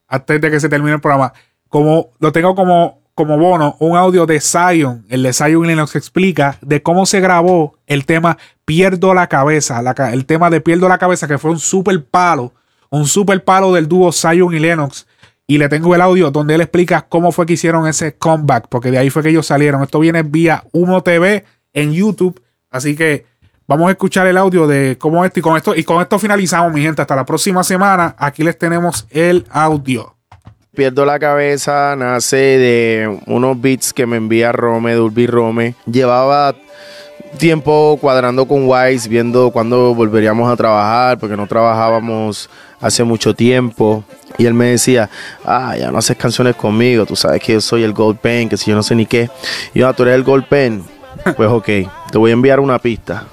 antes 0.09 0.41
de 0.41 0.51
que 0.51 0.61
se 0.61 0.69
termine 0.69 0.95
el 0.95 1.01
programa. 1.01 1.33
Como 1.69 2.11
lo 2.19 2.33
tengo 2.33 2.55
como, 2.55 3.03
como 3.15 3.39
bono, 3.39 3.77
un 3.81 3.97
audio 3.97 4.27
de 4.27 4.41
Zion. 4.41 5.05
El 5.09 5.23
de 5.23 5.33
Zion 5.33 5.69
y 5.69 5.73
explica 5.73 6.59
de 6.61 6.83
cómo 6.83 7.07
se 7.07 7.21
grabó 7.21 7.79
el 7.87 8.07
tema 8.07 8.39
Pierdo 8.65 9.15
la 9.15 9.29
cabeza. 9.29 9.83
la 9.83 9.95
el 10.13 10.27
tema 10.27 10.51
de 10.51 10.61
Pierdo 10.61 10.89
la 10.89 10.99
cabeza, 10.99 11.29
que 11.29 11.39
fue 11.39 11.51
un 11.51 11.59
super 11.59 12.05
palo. 12.05 12.53
Un 12.91 13.07
super 13.07 13.43
palo 13.43 13.73
del 13.73 13.89
dúo 13.89 14.13
Zion 14.13 14.55
y 14.55 14.59
Lennox. 14.59 15.07
Y 15.47 15.59
le 15.59 15.69
tengo 15.69 15.95
el 15.95 16.01
audio 16.01 16.31
donde 16.31 16.55
él 16.55 16.61
explica 16.61 17.03
cómo 17.03 17.31
fue 17.33 17.45
que 17.45 17.55
hicieron 17.55 17.87
ese 17.87 18.17
comeback. 18.17 18.69
Porque 18.69 18.91
de 18.91 18.99
ahí 18.99 19.11
fue 19.11 19.23
que 19.23 19.31
ellos 19.31 19.47
salieron. 19.47 19.83
Esto 19.83 19.99
viene 19.99 20.23
vía 20.23 20.65
Humo 20.73 21.03
TV 21.03 21.45
en 21.73 21.93
YouTube. 21.93 22.41
Así 22.71 22.97
que 22.97 23.27
vamos 23.67 23.89
a 23.89 23.93
escuchar 23.93 24.27
el 24.27 24.37
audio 24.37 24.67
de 24.67 24.97
cómo 24.99 25.25
esto 25.25 25.41
y 25.41 25.43
con 25.43 25.57
esto. 25.57 25.75
Y 25.75 25.85
con 25.85 26.01
esto 26.01 26.19
finalizamos, 26.19 26.73
mi 26.73 26.83
gente. 26.83 27.03
Hasta 27.03 27.17
la 27.17 27.25
próxima 27.25 27.63
semana. 27.63 28.15
Aquí 28.19 28.43
les 28.43 28.59
tenemos 28.59 29.07
el 29.11 29.47
audio. 29.51 30.15
Pierdo 30.75 31.05
la 31.05 31.19
cabeza, 31.21 31.95
nace 31.97 32.37
de 32.37 33.21
unos 33.27 33.61
beats 33.61 33.93
que 33.93 34.07
me 34.07 34.17
envía 34.17 34.51
Rome, 34.51 34.95
Dulby 34.95 35.27
Rome. 35.29 35.77
Llevaba 35.87 36.55
tiempo 37.39 37.97
cuadrando 38.01 38.47
con 38.47 38.69
Wise, 38.69 39.09
viendo 39.09 39.51
cuándo 39.51 39.95
volveríamos 39.95 40.53
a 40.53 40.57
trabajar, 40.57 41.19
porque 41.19 41.37
no 41.37 41.47
trabajábamos 41.47 42.51
hace 42.81 43.05
mucho 43.05 43.35
tiempo. 43.35 44.05
Y 44.37 44.47
él 44.47 44.55
me 44.55 44.67
decía, 44.67 45.09
ah, 45.45 45.77
ya 45.79 45.93
no 45.93 45.99
haces 45.99 46.17
canciones 46.17 46.57
conmigo, 46.57 47.07
tú 47.07 47.15
sabes 47.15 47.41
que 47.41 47.53
yo 47.53 47.61
soy 47.61 47.85
el 47.85 47.93
Gold 47.93 48.19
Pen, 48.19 48.49
que 48.49 48.57
si 48.57 48.71
yo 48.71 48.77
no 48.77 48.83
sé 48.83 48.97
ni 48.97 49.07
qué. 49.07 49.31
Y 49.75 49.79
yo, 49.79 49.89
"Ah, 49.89 49.93
tú 49.93 50.03
eres 50.03 50.17
el 50.17 50.25
Gold 50.25 50.49
Pen. 50.49 50.83
Pues 51.37 51.49
ok, 51.49 51.67
te 52.11 52.19
voy 52.19 52.31
a 52.31 52.35
enviar 52.35 52.59
una 52.59 52.79
pista. 52.81 53.25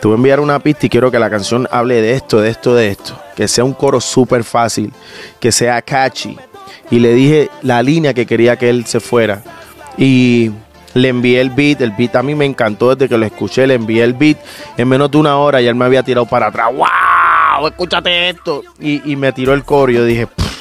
Te 0.00 0.08
voy 0.08 0.14
a 0.14 0.16
enviar 0.16 0.40
una 0.40 0.58
pista 0.58 0.86
y 0.86 0.88
quiero 0.88 1.10
que 1.10 1.18
la 1.18 1.30
canción 1.30 1.68
hable 1.70 2.00
de 2.00 2.14
esto, 2.14 2.40
de 2.40 2.50
esto, 2.50 2.74
de 2.74 2.88
esto. 2.88 3.18
Que 3.36 3.48
sea 3.48 3.64
un 3.64 3.72
coro 3.74 4.00
súper 4.00 4.44
fácil, 4.44 4.92
que 5.40 5.50
sea 5.52 5.80
catchy. 5.82 6.38
Y 6.90 6.98
le 6.98 7.14
dije 7.14 7.50
la 7.62 7.82
línea 7.82 8.14
que 8.14 8.26
quería 8.26 8.56
que 8.56 8.68
él 8.70 8.86
se 8.86 9.00
fuera. 9.00 9.42
Y 9.96 10.50
le 10.94 11.08
envié 11.08 11.40
el 11.40 11.50
beat. 11.50 11.80
El 11.80 11.90
beat 11.92 12.14
a 12.16 12.22
mí 12.22 12.34
me 12.34 12.44
encantó 12.44 12.94
desde 12.94 13.08
que 13.08 13.18
lo 13.18 13.26
escuché. 13.26 13.66
Le 13.66 13.74
envié 13.74 14.04
el 14.04 14.14
beat 14.14 14.38
en 14.76 14.88
menos 14.88 15.10
de 15.10 15.18
una 15.18 15.36
hora 15.38 15.60
y 15.60 15.66
él 15.66 15.74
me 15.74 15.84
había 15.84 16.02
tirado 16.02 16.26
para 16.26 16.46
atrás. 16.48 16.68
¡Wow! 16.72 17.66
Escúchate 17.68 18.30
esto. 18.30 18.62
Y, 18.80 19.10
y 19.10 19.16
me 19.16 19.32
tiró 19.32 19.54
el 19.54 19.64
coro. 19.64 19.90
Y 19.92 19.96
yo 19.96 20.04
dije, 20.04 20.26
"Pff, 20.26 20.53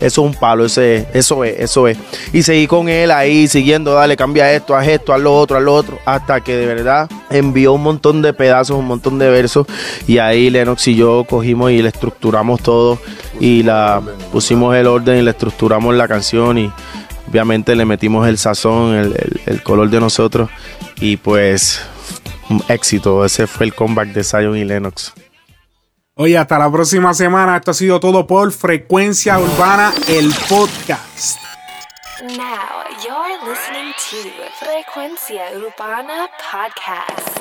eso 0.00 0.24
es 0.24 0.34
un 0.34 0.34
palo, 0.34 0.64
ese, 0.64 1.08
eso 1.12 1.44
es, 1.44 1.58
eso 1.58 1.88
es. 1.88 1.98
Y 2.32 2.42
seguí 2.42 2.66
con 2.66 2.88
él 2.88 3.10
ahí, 3.10 3.48
siguiendo, 3.48 3.94
dale, 3.94 4.16
cambia 4.16 4.52
esto, 4.52 4.76
haz 4.76 4.86
esto, 4.86 5.12
haz 5.12 5.20
lo 5.20 5.36
otro, 5.36 5.56
haz 5.56 5.62
lo 5.62 5.74
otro, 5.74 5.98
hasta 6.04 6.40
que 6.40 6.56
de 6.56 6.66
verdad 6.66 7.10
envió 7.30 7.72
un 7.72 7.82
montón 7.82 8.22
de 8.22 8.32
pedazos, 8.32 8.76
un 8.76 8.86
montón 8.86 9.18
de 9.18 9.28
versos, 9.28 9.66
y 10.06 10.18
ahí 10.18 10.50
Lennox 10.50 10.86
y 10.88 10.94
yo 10.94 11.24
cogimos 11.28 11.72
y 11.72 11.82
le 11.82 11.88
estructuramos 11.88 12.62
todo, 12.62 12.98
y 13.40 13.62
la 13.64 14.00
pusimos 14.30 14.74
el 14.76 14.86
orden 14.86 15.18
y 15.18 15.22
le 15.22 15.30
estructuramos 15.30 15.94
la 15.94 16.06
canción, 16.06 16.58
y 16.58 16.72
obviamente 17.28 17.74
le 17.74 17.84
metimos 17.84 18.28
el 18.28 18.38
sazón, 18.38 18.94
el, 19.46 19.62
color 19.62 19.90
de 19.90 20.00
nosotros, 20.00 20.48
y 21.00 21.16
pues 21.16 21.80
un 22.48 22.62
éxito, 22.68 23.24
ese 23.24 23.46
fue 23.46 23.66
el 23.66 23.74
comeback 23.74 24.08
de 24.12 24.22
Zion 24.22 24.56
y 24.56 24.64
Lennox. 24.64 25.12
Oye, 26.20 26.36
hasta 26.36 26.58
la 26.58 26.68
próxima 26.68 27.14
semana. 27.14 27.58
Esto 27.58 27.70
ha 27.70 27.74
sido 27.74 28.00
todo 28.00 28.26
por 28.26 28.50
Frecuencia 28.50 29.38
Urbana, 29.38 29.92
el 30.08 30.34
podcast. 30.48 31.38
Now 32.36 32.82
you're 33.04 33.38
listening 33.48 33.92
to 34.10 34.28
Frecuencia 34.58 35.52
Urbana 35.56 36.28
Podcast. 36.50 37.38